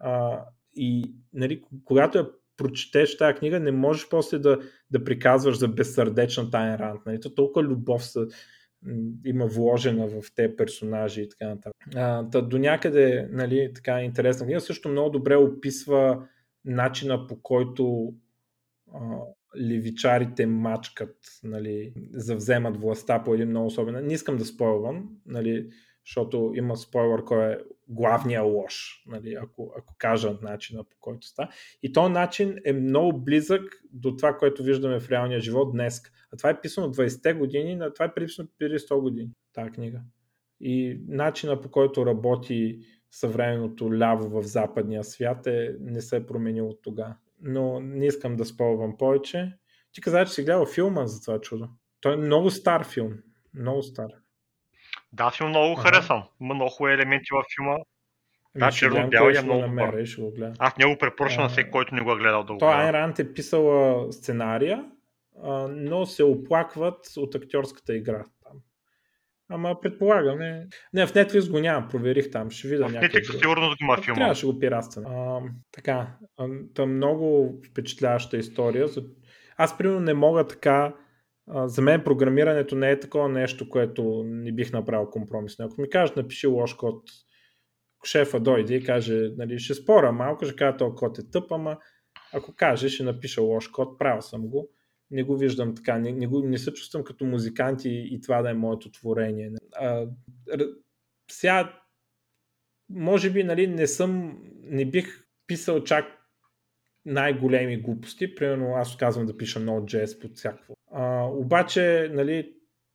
А, 0.00 0.44
и 0.76 1.14
нали, 1.32 1.62
когато 1.84 2.18
я 2.18 2.28
прочетеш 2.56 3.16
тази 3.16 3.38
книга, 3.38 3.60
не 3.60 3.72
можеш 3.72 4.08
после 4.08 4.38
да, 4.38 4.58
да 4.90 5.04
приказваш 5.04 5.58
за 5.58 5.68
безсърдечна 5.68 6.50
Тайн 6.50 6.74
Ранд. 6.74 7.00
Нали? 7.06 7.20
То 7.20 7.34
толкова 7.34 7.66
любов 7.66 8.04
са, 8.04 8.26
има 9.24 9.46
вложена 9.46 10.06
в 10.06 10.34
те 10.34 10.56
персонажи 10.56 11.22
и 11.22 11.28
така 11.28 11.48
нататък. 11.48 11.74
А, 11.94 12.30
та, 12.30 12.40
до 12.40 12.58
някъде 12.58 13.28
нали, 13.30 13.72
така 13.74 14.02
интересна 14.02 14.46
книга. 14.46 14.60
Също 14.60 14.88
много 14.88 15.10
добре 15.10 15.36
описва 15.36 16.28
начина 16.64 17.26
по 17.26 17.42
който 17.42 18.14
а, 18.94 19.00
левичарите 19.60 20.46
мачкат, 20.46 21.16
нали, 21.42 21.94
завземат 22.10 22.76
властта 22.76 23.24
по 23.24 23.34
един 23.34 23.48
много 23.48 23.66
особен. 23.66 24.06
Не 24.06 24.14
искам 24.14 24.36
да 24.36 24.44
спойвам, 24.44 25.08
нали, 25.26 25.70
защото 26.06 26.52
има 26.54 26.76
спойлер 26.76 27.24
кой 27.24 27.52
е 27.52 27.58
главния 27.88 28.42
лош, 28.42 29.04
нали, 29.06 29.34
ако, 29.42 29.74
ако 29.78 29.94
кажа 29.98 30.38
начина 30.42 30.84
по 30.84 30.96
който 31.00 31.26
ста. 31.26 31.48
И 31.82 31.92
този 31.92 32.12
начин 32.12 32.56
е 32.64 32.72
много 32.72 33.18
близък 33.18 33.82
до 33.92 34.16
това, 34.16 34.36
което 34.36 34.62
виждаме 34.62 35.00
в 35.00 35.10
реалния 35.10 35.40
живот 35.40 35.72
днес. 35.72 36.02
А 36.32 36.36
това 36.36 36.50
е 36.50 36.60
писано 36.60 36.94
20-те 36.94 37.32
години, 37.32 37.78
а 37.80 37.92
това 37.92 38.04
е 38.04 38.14
писано 38.14 38.48
преди 38.58 38.74
100 38.74 39.00
години, 39.00 39.30
тази 39.52 39.70
книга. 39.70 40.00
И 40.60 41.00
начина 41.08 41.60
по 41.60 41.70
който 41.70 42.06
работи 42.06 42.80
съвременното 43.12 43.94
ляво 43.94 44.28
в 44.28 44.42
западния 44.42 45.04
свят 45.04 45.46
е, 45.46 45.76
не 45.80 46.00
се 46.00 46.16
е 46.16 46.26
променил 46.26 46.68
от 46.68 46.82
тогава. 46.82 47.14
Но 47.42 47.80
не 47.80 48.06
искам 48.06 48.36
да 48.36 48.44
спълвам 48.44 48.96
повече. 48.96 49.52
Ти 49.92 50.00
каза, 50.00 50.24
че 50.24 50.32
си 50.32 50.44
гледал 50.44 50.66
филма 50.66 51.06
за 51.06 51.20
това 51.20 51.40
чудо. 51.40 51.68
Той 52.00 52.12
е 52.12 52.16
много 52.16 52.50
стар 52.50 52.84
филм. 52.84 53.12
Много 53.54 53.82
стар. 53.82 54.08
Да, 55.12 55.30
филм 55.30 55.48
много 55.48 55.72
ага. 55.72 55.82
харесвам. 55.82 56.22
Има 56.40 56.54
много 56.54 56.70
хубави 56.70 56.94
елементи 56.94 57.28
в 57.32 57.44
филма. 57.56 57.76
Ами 58.54 58.60
да, 58.60 58.70
черно 58.70 59.08
бял 59.08 59.24
е 59.24 59.42
много 59.42 59.60
намеря, 59.60 60.06
ще 60.06 60.22
го 60.22 60.30
гледа. 60.30 60.52
Аз 60.58 60.76
не 60.76 60.84
го 60.84 60.98
препоръчвам 60.98 61.42
на 61.42 61.48
всеки, 61.48 61.70
който 61.70 61.94
не 61.94 62.00
го 62.00 62.12
е 62.12 62.16
гледал 62.16 62.44
да 62.44 62.52
го. 62.52 62.58
Той 62.58 62.74
Айн 62.74 62.90
Рант 62.90 63.18
е 63.18 63.34
писала 63.34 64.12
сценария, 64.12 64.84
но 65.68 66.06
се 66.06 66.24
оплакват 66.24 67.12
от 67.16 67.34
актьорската 67.34 67.96
игра. 67.96 68.24
Ама 69.52 69.80
предполагаме. 69.80 70.66
Не, 70.92 71.06
в 71.06 71.12
Netflix 71.12 71.50
го 71.50 71.58
няма, 71.58 71.88
проверих 71.88 72.30
там, 72.30 72.50
ще 72.50 72.68
видя 72.68 72.88
някакъв. 72.88 73.12
Netflix 73.12 73.40
сигурно 73.40 73.68
да 73.68 73.76
има 73.80 73.96
филма. 74.02 74.18
Трябваше 74.18 74.46
го 74.46 74.58
пиратствам. 74.58 75.04
А, 75.06 75.40
така, 75.72 76.16
та 76.74 76.86
много 76.86 77.54
впечатляваща 77.70 78.36
история. 78.36 78.88
Аз, 79.56 79.78
примерно, 79.78 80.00
не 80.00 80.14
мога 80.14 80.46
така. 80.46 80.94
За 81.64 81.82
мен 81.82 82.04
програмирането 82.04 82.76
не 82.76 82.90
е 82.90 83.00
такова 83.00 83.28
нещо, 83.28 83.68
което 83.68 84.22
не 84.26 84.52
бих 84.52 84.72
направил 84.72 85.10
компромис. 85.10 85.60
Ако 85.60 85.80
ми 85.80 85.90
кажат, 85.90 86.16
напиши 86.16 86.46
лош 86.46 86.74
код, 86.74 87.02
шефа 88.04 88.40
дойде 88.40 88.74
и 88.74 88.84
каже, 88.84 89.28
нали, 89.36 89.58
ще 89.58 89.74
спора 89.74 90.12
малко, 90.12 90.44
ще 90.44 90.56
кажа, 90.56 90.76
този 90.76 90.94
код 90.94 91.18
е 91.18 91.30
тъп, 91.30 91.52
ама 91.52 91.78
ако 92.34 92.54
каже, 92.56 92.88
ще 92.88 93.04
напиша 93.04 93.42
лош 93.42 93.68
код, 93.68 93.98
правил 93.98 94.22
съм 94.22 94.48
го 94.48 94.68
не 95.12 95.22
го 95.22 95.36
виждам 95.36 95.74
така, 95.74 95.98
не, 95.98 96.12
не, 96.12 96.26
го, 96.26 96.40
не 96.40 96.58
се 96.58 96.72
чувствам 96.72 97.04
като 97.04 97.24
музикант 97.24 97.84
и, 97.84 98.08
и 98.12 98.20
това 98.20 98.42
да 98.42 98.50
е 98.50 98.54
моето 98.54 98.90
творение. 98.90 99.52
А, 99.74 100.06
сега, 101.30 101.80
може 102.90 103.30
би, 103.30 103.44
нали, 103.44 103.66
не 103.66 103.86
съм, 103.86 104.38
не 104.62 104.84
бих 104.84 105.26
писал 105.46 105.84
чак 105.84 106.04
най-големи 107.04 107.76
глупости, 107.76 108.34
примерно 108.34 108.74
аз 108.74 108.96
казвам 108.96 109.26
да 109.26 109.36
пиша 109.36 109.60
Node.js 109.60 110.20
под 110.20 110.36
всякакво. 110.36 110.74
А, 110.92 111.24
обаче, 111.24 112.10
нали, 112.12 112.52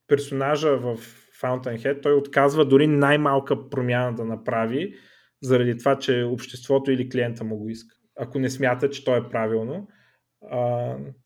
персонажа 0.08 0.78
в 0.78 0.98
Fountainhead, 1.42 2.04
той 2.04 2.14
отказва 2.14 2.66
дори 2.66 2.88
най-малка 2.88 3.70
промяна 3.70 4.16
да 4.16 4.26
направи, 4.26 4.96
заради 5.42 5.78
това, 5.78 6.00
че 6.00 6.24
обществото 6.24 6.92
или 6.92 7.10
клиента 7.10 7.44
му 7.44 7.58
го 7.58 7.70
иска. 7.70 7.96
Ако 8.20 8.40
не 8.40 8.50
смята, 8.50 8.90
че 8.90 9.06
то 9.06 9.16
е 9.16 9.30
правилно. 9.30 9.88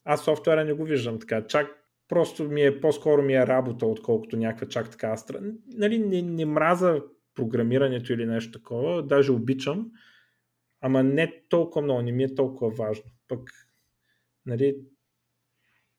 Аз 0.04 0.24
софтуера 0.24 0.66
не 0.66 0.74
го 0.74 0.84
виждам 0.84 1.20
така. 1.20 1.48
Чак 1.48 1.68
просто 2.08 2.44
ми 2.44 2.62
е, 2.62 2.82
по-скоро 2.82 3.22
ми 3.22 3.34
е 3.34 3.48
работа, 3.48 3.86
отколкото 3.86 4.38
някаква 4.38 4.68
чак 4.68 4.92
така 4.92 5.08
астра. 5.08 5.40
Нали, 5.68 6.00
не, 6.00 6.22
не 6.22 6.46
мраза 6.46 7.02
програмирането 7.36 8.14
или 8.14 8.26
нещо 8.26 8.52
такова, 8.52 9.04
даже 9.04 9.32
обичам, 9.32 9.92
ама 10.82 11.04
не 11.04 11.44
толкова 11.50 11.82
много, 11.82 12.02
не 12.02 12.12
ми 12.12 12.24
е 12.24 12.36
толкова 12.36 12.72
важно. 12.86 13.06
Пък, 13.28 13.50
нали, 14.46 14.76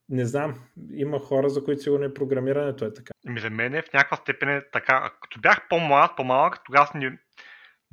не 0.08 0.26
знам, 0.26 0.60
има 0.92 1.18
хора, 1.18 1.48
за 1.50 1.64
които 1.64 1.82
сигурно 1.82 2.04
и 2.04 2.14
програмирането 2.14 2.84
е 2.84 2.94
така. 2.94 3.12
Ми 3.24 3.40
за 3.40 3.50
мен 3.50 3.74
е 3.74 3.82
в 3.82 3.92
някаква 3.92 4.16
степен 4.16 4.48
е 4.48 4.62
така. 4.72 5.12
Като 5.22 5.40
бях 5.40 5.68
по-млад, 5.68 6.16
по-малък, 6.16 6.64
тогава 6.64 6.90
не, 6.94 7.18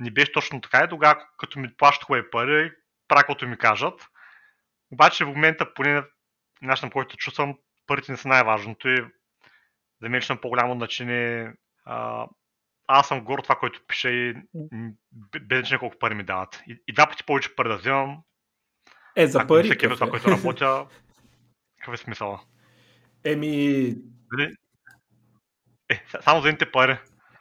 не 0.00 0.10
беше 0.10 0.32
точно 0.32 0.60
така 0.60 0.84
и 0.84 0.88
тогава, 0.88 1.26
като 1.38 1.58
ми 1.58 1.74
плащат 1.78 2.04
хубави 2.04 2.30
пари, 2.30 2.72
правя 3.08 3.46
ми 3.46 3.58
кажат. 3.58 3.94
Обаче 4.90 5.24
в 5.24 5.28
момента, 5.28 5.74
поне 5.74 6.02
начинът, 6.62 6.92
по 6.92 6.98
който 6.98 7.16
чувствам, 7.16 7.58
парите 7.86 8.12
не 8.12 8.18
са 8.18 8.28
най-важното 8.28 8.88
и 8.88 9.04
за 10.02 10.08
мен 10.08 10.22
на 10.30 10.40
по-голямо 10.40 10.74
значение 10.74 11.52
а, 11.84 12.26
аз 12.86 13.08
съм 13.08 13.24
горд 13.24 13.42
това, 13.42 13.54
което 13.54 13.80
пише 13.86 14.08
и 14.08 14.34
без 15.42 15.58
значение 15.58 15.78
колко 15.78 15.98
пари 15.98 16.14
ми 16.14 16.24
дават. 16.24 16.62
И, 16.68 16.82
и 16.88 16.92
два 16.92 17.06
пъти 17.06 17.24
повече 17.24 17.56
пари 17.56 17.68
да 17.68 17.76
вземам. 17.76 18.18
Е, 19.16 19.26
за 19.26 19.46
пари. 19.46 19.64
Всеки 19.64 19.88
това, 19.88 20.06
е? 20.06 20.10
което 20.10 20.30
работя, 20.30 20.86
какъв 21.78 21.94
е 21.94 21.96
смисъла? 21.96 22.40
Еми... 23.24 23.94
Е, 25.88 26.04
само 26.20 26.40
за 26.40 26.48
едните 26.48 26.70
пари. 26.70 26.98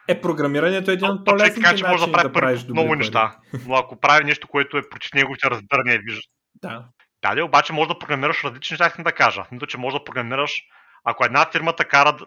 Е, 0.07 0.21
програмирането 0.21 0.91
е 0.91 0.93
един 0.93 1.07
от 1.07 1.25
по-лесните 1.25 1.71
начини 1.71 1.89
може 1.89 2.05
да, 2.05 2.11
прави 2.11 2.27
да 2.27 2.33
правиш 2.33 2.63
много 2.63 2.89
пари. 2.89 2.97
неща. 2.97 3.39
Но 3.67 3.75
ако 3.75 3.99
прави 3.99 4.23
нещо, 4.25 4.47
което 4.47 4.77
е 4.77 4.89
против 4.89 5.13
него, 5.13 5.35
ще 5.35 5.49
разбърне, 5.49 5.97
вижда. 5.97 6.21
Да. 6.55 6.87
Да, 7.21 7.35
да, 7.35 7.45
обаче 7.45 7.73
може 7.73 7.87
да 7.87 7.99
програмираш 7.99 8.43
различни 8.43 8.73
неща, 8.73 8.87
искам 8.87 9.03
да 9.03 9.11
кажа. 9.11 9.45
Мисля, 9.51 9.67
че 9.67 9.77
може 9.77 9.97
да 9.97 10.03
програмираш, 10.03 10.61
ако 11.03 11.25
една 11.25 11.45
фирма 11.51 11.75
те 11.75 11.85
кара 11.85 12.13
да 12.13 12.25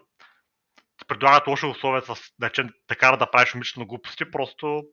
предлагат 1.07 1.47
лоши 1.47 1.65
условия, 1.65 2.01
с, 2.01 2.15
да, 2.39 2.49
че 2.49 2.67
те 2.87 2.95
кара 2.95 3.17
да 3.17 3.31
правиш 3.31 3.55
умишлено 3.55 3.87
глупости, 3.87 4.31
просто 4.31 4.83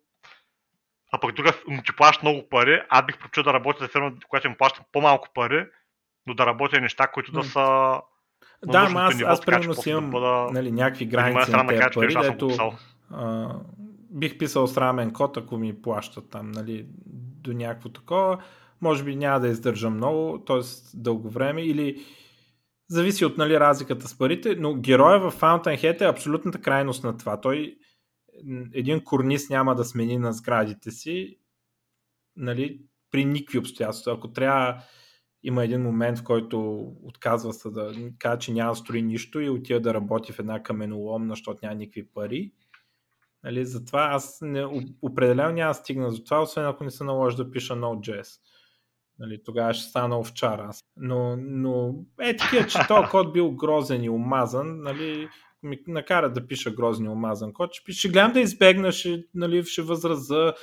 а 1.12 1.20
пък 1.20 1.34
друга 1.34 1.52
му 1.68 1.82
ти 1.82 1.96
плащаш 1.96 2.22
много 2.22 2.48
пари, 2.48 2.82
аз 2.88 3.06
бих 3.06 3.18
прочил 3.18 3.42
да 3.42 3.52
работя 3.52 3.84
за 3.84 3.88
фирма, 3.88 4.12
която 4.28 4.48
ми 4.48 4.56
плаща 4.56 4.80
по-малко 4.92 5.28
пари, 5.34 5.66
но 6.26 6.34
да 6.34 6.46
работя 6.46 6.80
неща, 6.80 7.06
които 7.06 7.32
да 7.32 7.44
са 7.44 8.00
да, 8.66 8.78
ама 8.78 9.00
аз, 9.00 9.14
ниво, 9.16 9.28
аз 9.28 9.40
примерно 9.40 9.74
си 9.74 9.90
имам 9.90 10.04
да 10.04 10.10
бъда... 10.10 10.48
нали, 10.52 10.72
някакви 10.72 11.06
граници 11.06 11.50
на 11.50 11.66
тези 11.66 11.82
пари, 11.94 12.14
дето 12.22 12.72
бих 14.10 14.38
писал 14.38 14.66
срамен 14.66 15.12
код, 15.12 15.36
ако 15.36 15.56
ми 15.56 15.82
плащат 15.82 16.30
там, 16.30 16.50
нали, 16.50 16.86
до 17.42 17.52
някакво 17.52 17.88
такова 17.88 18.42
може 18.80 19.04
би 19.04 19.16
няма 19.16 19.40
да 19.40 19.48
издържа 19.48 19.90
много, 19.90 20.44
т.е. 20.44 20.60
дълго 20.94 21.30
време 21.30 21.62
или 21.62 22.04
зависи 22.88 23.24
от 23.24 23.38
нали, 23.38 23.60
разликата 23.60 24.08
с 24.08 24.18
парите, 24.18 24.56
но 24.56 24.74
героя 24.74 25.30
в 25.30 25.40
Fountainhead 25.40 26.00
е 26.00 26.08
абсолютната 26.08 26.60
крайност 26.60 27.04
на 27.04 27.16
това. 27.16 27.40
Той 27.40 27.76
един 28.72 29.04
корнис 29.04 29.50
няма 29.50 29.74
да 29.74 29.84
смени 29.84 30.18
на 30.18 30.32
сградите 30.32 30.90
си, 30.90 31.38
нали, 32.36 32.80
при 33.10 33.24
никакви 33.24 33.58
обстоятелства. 33.58 34.12
Ако 34.12 34.32
трябва 34.32 34.82
има 35.42 35.64
един 35.64 35.82
момент, 35.82 36.18
в 36.18 36.24
който 36.24 36.78
отказва 37.02 37.52
се 37.52 37.70
да 37.70 37.94
каже, 38.18 38.38
че 38.38 38.52
няма 38.52 38.72
да 38.72 38.76
строи 38.76 39.02
нищо 39.02 39.40
и 39.40 39.50
отива 39.50 39.80
да 39.80 39.94
работи 39.94 40.32
в 40.32 40.38
една 40.38 40.62
каменоломна, 40.62 41.32
защото 41.32 41.58
няма 41.62 41.74
никакви 41.74 42.06
пари. 42.06 42.52
Нали, 43.44 43.66
затова 43.66 44.08
аз 44.12 44.38
не, 44.42 44.64
определено 45.02 45.52
няма 45.52 45.74
стигна 45.74 46.10
за 46.10 46.24
това, 46.24 46.42
освен 46.42 46.66
ако 46.66 46.84
не 46.84 46.90
се 46.90 47.04
наложи 47.04 47.36
да 47.36 47.50
пиша 47.50 47.74
Node.js. 47.74 48.40
Нали, 49.20 49.42
тогава 49.44 49.74
ще 49.74 49.88
стана 49.88 50.18
овчар 50.18 50.58
аз. 50.58 50.80
Но, 50.96 51.36
но 51.36 51.94
е 52.20 52.36
такива, 52.36 52.66
че 52.66 52.78
този 52.88 53.08
код 53.10 53.32
бил 53.32 53.50
грозен 53.50 54.04
и 54.04 54.10
омазан, 54.10 54.80
нали, 54.82 55.28
ми 55.62 55.78
накара 55.86 56.32
да 56.32 56.46
пиша 56.46 56.70
грозен 56.70 57.06
и 57.06 57.08
омазан 57.08 57.52
код. 57.52 57.74
Ще, 57.74 57.92
ще 57.92 58.08
гледам 58.08 58.32
да 58.32 58.40
избегна, 58.40 58.92
ще, 58.92 59.24
нали, 59.34 59.64
ще 59.64 59.82
възраза. 59.82 60.54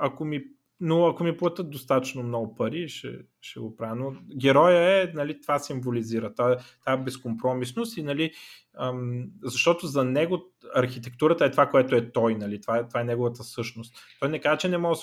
Ако 0.00 0.24
ми 0.24 0.44
но 0.80 1.06
ако 1.06 1.24
ми 1.24 1.36
платят 1.36 1.70
достатъчно 1.70 2.22
много 2.22 2.54
пари, 2.54 2.88
ще, 2.88 3.18
ще 3.40 3.60
го 3.60 3.76
правя. 3.76 3.96
Но 3.96 4.14
героя 4.36 5.02
е, 5.02 5.12
нали, 5.14 5.40
това 5.40 5.58
символизира, 5.58 6.34
тази 6.34 6.64
безкомпромисност 7.04 7.96
и, 7.96 8.02
нали, 8.02 8.32
ам, 8.78 9.26
защото 9.42 9.86
за 9.86 10.04
него 10.04 10.42
архитектурата 10.74 11.44
е 11.44 11.50
това, 11.50 11.70
което 11.70 11.94
е 11.94 12.12
той, 12.12 12.34
нали, 12.34 12.60
това, 12.60 12.78
е, 12.78 12.88
това 12.88 13.00
е 13.00 13.04
неговата 13.04 13.44
същност. 13.44 13.96
Той 14.20 14.28
не 14.28 14.40
казва, 14.40 14.58
че 14.58 14.68
не 14.68 14.78
може 14.78 15.00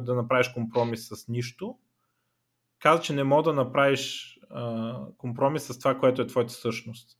да 0.00 0.14
направиш 0.14 0.48
компромис 0.48 1.08
с 1.08 1.28
нищо, 1.28 1.78
казва, 2.78 3.02
че 3.02 3.12
не 3.12 3.24
може 3.24 3.44
да 3.44 3.52
направиш 3.52 4.34
а, 4.50 4.94
компромис 5.18 5.62
с 5.62 5.78
това, 5.78 5.98
което 5.98 6.22
е 6.22 6.26
твоята 6.26 6.52
същност. 6.52 7.18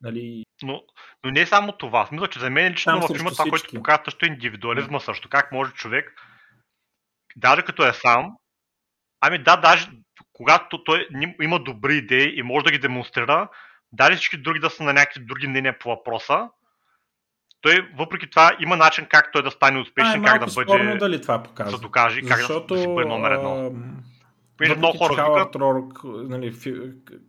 Нали... 0.00 0.44
Но, 0.62 0.82
но 1.24 1.30
не 1.30 1.40
е 1.40 1.46
само 1.46 1.72
това. 1.72 2.06
Смисъл, 2.06 2.26
че 2.26 2.38
за 2.38 2.50
мен 2.50 2.72
лично 2.72 3.00
в 3.00 3.06
това, 3.08 3.44
което 3.50 3.74
показва 3.74 4.04
също 4.04 4.26
е 4.26 4.28
индивидуализма 4.28 5.00
също. 5.00 5.28
Как 5.28 5.52
може 5.52 5.72
човек 5.72 6.12
даже 7.36 7.62
като 7.62 7.86
е 7.86 7.92
сам, 7.92 8.36
ами 9.20 9.38
да, 9.38 9.56
даже 9.56 9.88
когато 10.32 10.84
той 10.84 11.08
има 11.42 11.58
добри 11.58 11.96
идеи 11.96 12.38
и 12.38 12.42
може 12.42 12.64
да 12.64 12.70
ги 12.70 12.78
демонстрира, 12.78 13.48
даже 13.92 14.16
всички 14.16 14.36
други 14.36 14.60
да 14.60 14.70
са 14.70 14.82
на 14.82 14.92
някакви 14.92 15.20
други 15.24 15.46
мнения 15.46 15.78
по 15.78 15.88
въпроса, 15.88 16.48
той 17.60 17.90
въпреки 17.98 18.30
това 18.30 18.56
има 18.60 18.76
начин 18.76 19.06
как 19.10 19.32
той 19.32 19.42
да 19.42 19.50
стане 19.50 19.80
успешен, 19.80 20.24
а, 20.24 20.28
е 20.28 20.38
как 20.38 20.46
да 20.46 20.54
бъде. 20.54 20.96
дали 20.96 21.22
това 21.22 21.42
показва. 21.42 21.72
Да 21.72 21.78
докаже, 21.78 22.22
как 22.22 22.38
Защото, 22.38 22.74
да, 22.74 22.80
си 22.80 22.86
бъде 22.86 23.08
номер 23.08 23.30
едно. 23.30 23.72
Въпреки, 24.52 24.78
много 24.78 24.98
хора 24.98 25.14
Хауърд 25.14 25.56
Рорк, 25.56 26.00
нали, 26.04 26.52
фи, 26.52 26.74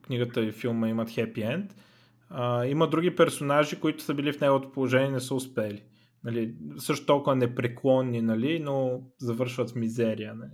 книгата 0.05 0.41
и 0.41 0.51
филма 0.51 0.87
имат 0.87 1.09
хепи 1.09 1.41
енд, 1.41 1.71
а, 2.29 2.65
има 2.65 2.87
други 2.87 3.15
персонажи, 3.15 3.79
които 3.79 4.03
са 4.03 4.13
били 4.13 4.33
в 4.33 4.41
неговото 4.41 4.71
положение 4.71 5.07
и 5.07 5.11
не 5.11 5.19
са 5.19 5.35
успели 5.35 5.83
нали, 6.25 6.55
също 6.77 7.05
толкова 7.05 7.35
непреклонни, 7.35 8.21
нали, 8.21 8.59
но 8.59 9.01
завършват 9.17 9.71
в 9.71 9.75
мизерия. 9.75 10.35
Нали. 10.35 10.51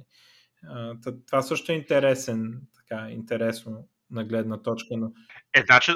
А, 0.69 0.95
това 1.28 1.41
също 1.41 1.72
е 1.72 1.76
интересен, 1.76 2.61
така, 2.76 3.09
интересно 3.09 3.88
на 4.09 4.26
гледна 4.26 4.61
точка. 4.61 4.97
Но... 4.97 5.11
Е, 5.53 5.63
значи, 5.65 5.91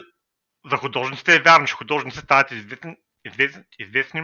за 0.72 0.78
художниците 0.78 1.36
е 1.36 1.42
вярно, 1.42 1.68
че 1.68 1.74
художниците 1.74 2.24
стават 2.24 2.52
известни, 2.52 2.96
известни, 3.26 3.64
известни 3.80 4.22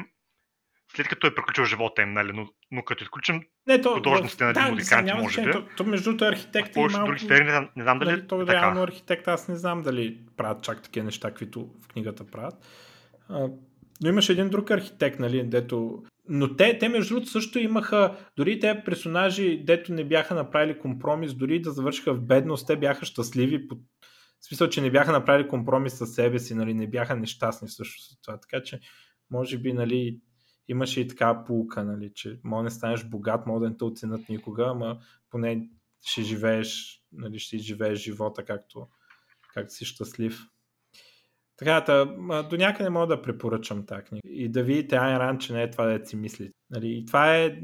след 0.95 1.07
като 1.07 1.27
е 1.27 1.35
приключил 1.35 1.65
живота 1.65 2.01
им, 2.01 2.13
нали? 2.13 2.31
но, 2.33 2.47
но 2.71 2.83
като 2.83 3.03
изключим 3.03 3.41
не, 3.67 3.81
то, 3.81 3.93
художниците, 3.93 4.43
нали, 4.43 4.53
да, 4.53 4.71
музиканти, 4.71 5.13
може 5.13 5.45
би. 5.45 5.51
То, 5.51 5.65
то, 5.77 5.83
между 5.83 6.03
другото 6.03 6.25
архитекти 6.25 6.79
и 6.79 6.81
малко... 6.81 7.05
други 7.05 7.19
сфери, 7.19 7.43
не, 7.43 7.59
не 7.75 7.83
знам 7.83 7.99
дали 7.99 8.11
нали, 8.11 8.27
то, 8.27 8.45
така. 8.45 8.53
реално 8.53 8.81
архитект, 8.81 9.27
аз 9.27 9.47
не 9.47 9.55
знам 9.55 9.81
дали 9.81 10.19
правят 10.37 10.63
чак 10.63 10.81
такива 10.81 11.05
неща, 11.05 11.29
каквито 11.29 11.69
в 11.81 11.87
книгата 11.87 12.27
правят. 12.27 12.55
Но 14.03 14.09
имаше 14.09 14.31
един 14.31 14.49
друг 14.49 14.71
архитект, 14.71 15.19
нали, 15.19 15.43
дето... 15.43 16.03
Но 16.29 16.55
те, 16.55 16.77
те 16.77 16.89
между 16.89 17.13
другото 17.13 17.31
също 17.31 17.59
имаха, 17.59 18.17
дори 18.37 18.59
те 18.59 18.83
персонажи, 18.85 19.63
дето 19.65 19.93
не 19.93 20.05
бяха 20.05 20.35
направили 20.35 20.79
компромис, 20.79 21.33
дори 21.33 21.61
да 21.61 21.71
завършиха 21.71 22.13
в 22.13 22.21
бедност, 22.21 22.67
те 22.67 22.77
бяха 22.77 23.05
щастливи, 23.05 23.67
по... 23.67 23.75
в 24.39 24.45
смисъл, 24.47 24.69
че 24.69 24.81
не 24.81 24.91
бяха 24.91 25.11
направили 25.11 25.47
компромис 25.47 25.93
с 25.93 26.07
себе 26.07 26.39
си, 26.39 26.55
нали, 26.55 26.73
не 26.73 26.87
бяха 26.87 27.15
нещастни 27.15 27.69
също 27.69 28.01
с 28.03 28.21
това. 28.21 28.39
Така 28.39 28.63
че, 28.63 28.79
може 29.31 29.57
би, 29.57 29.73
нали, 29.73 30.19
имаше 30.67 31.01
и 31.01 31.07
така 31.07 31.43
полука, 31.43 31.83
нали, 31.83 32.11
че 32.15 32.39
може 32.43 32.63
да 32.63 32.71
станеш 32.71 33.03
богат, 33.03 33.47
може 33.47 33.63
да 33.63 33.69
не 33.69 33.77
те 33.77 33.83
оценят 33.83 34.29
никога, 34.29 34.65
ама 34.67 34.99
поне 35.29 35.69
ще 36.05 36.21
живееш, 36.21 37.01
нали, 37.11 37.39
ще 37.39 37.57
живееш 37.57 37.99
живота 37.99 38.45
както, 38.45 38.87
както 39.53 39.73
си 39.73 39.85
щастлив. 39.85 40.39
Така, 41.61 41.83
та, 41.83 42.05
до 42.43 42.57
някъде 42.57 42.89
мога 42.89 43.07
да 43.07 43.21
препоръчам 43.21 43.85
тази 43.85 44.03
книга. 44.03 44.21
И 44.29 44.49
да 44.49 44.63
видите 44.63 44.95
Айн 44.95 45.17
Ран, 45.17 45.37
че 45.37 45.53
не 45.53 45.63
е 45.63 45.69
това 45.69 45.85
да 45.85 46.05
си 46.05 46.15
мислите. 46.15 46.53
Нали, 46.69 46.87
и 46.87 47.05
това 47.05 47.37
е 47.37 47.59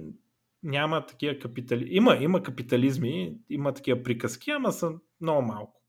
няма 0.64 1.06
такива 1.06 1.40
капитали... 1.40 1.88
Има, 1.90 2.18
има 2.22 2.44
капитализми, 2.44 3.38
има 3.50 3.74
такива 3.74 4.04
приказки, 4.04 4.52
ама 4.52 4.72
са 4.72 4.92
много 5.22 5.42
малко. 5.42 5.82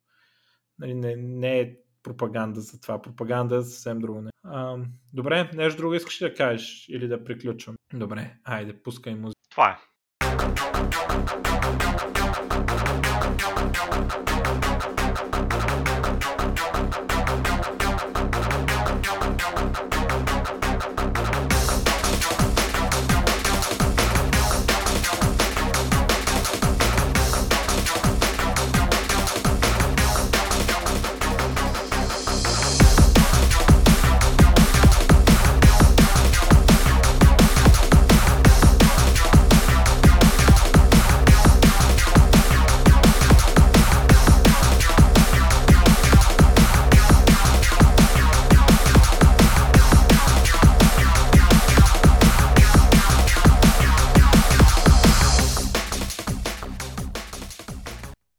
Нали, 0.78 0.94
не, 0.94 1.16
не 1.16 1.60
е 1.60 1.76
пропаганда 2.02 2.60
за 2.60 2.80
това. 2.80 3.02
Пропаганда 3.02 3.56
е 3.56 3.62
съвсем 3.62 3.98
друго. 3.98 4.20
Не. 4.20 4.30
А, 4.44 4.76
добре, 5.12 5.50
нещо 5.54 5.80
друго 5.80 5.94
искаш 5.94 6.22
ли 6.22 6.28
да 6.28 6.34
кажеш 6.34 6.86
или 6.88 7.08
да 7.08 7.24
приключвам? 7.24 7.76
Добре, 7.94 8.34
айде, 8.44 8.82
пускай 8.82 9.14
музика. 9.14 9.40
Това 9.50 9.70
е. 9.70 9.76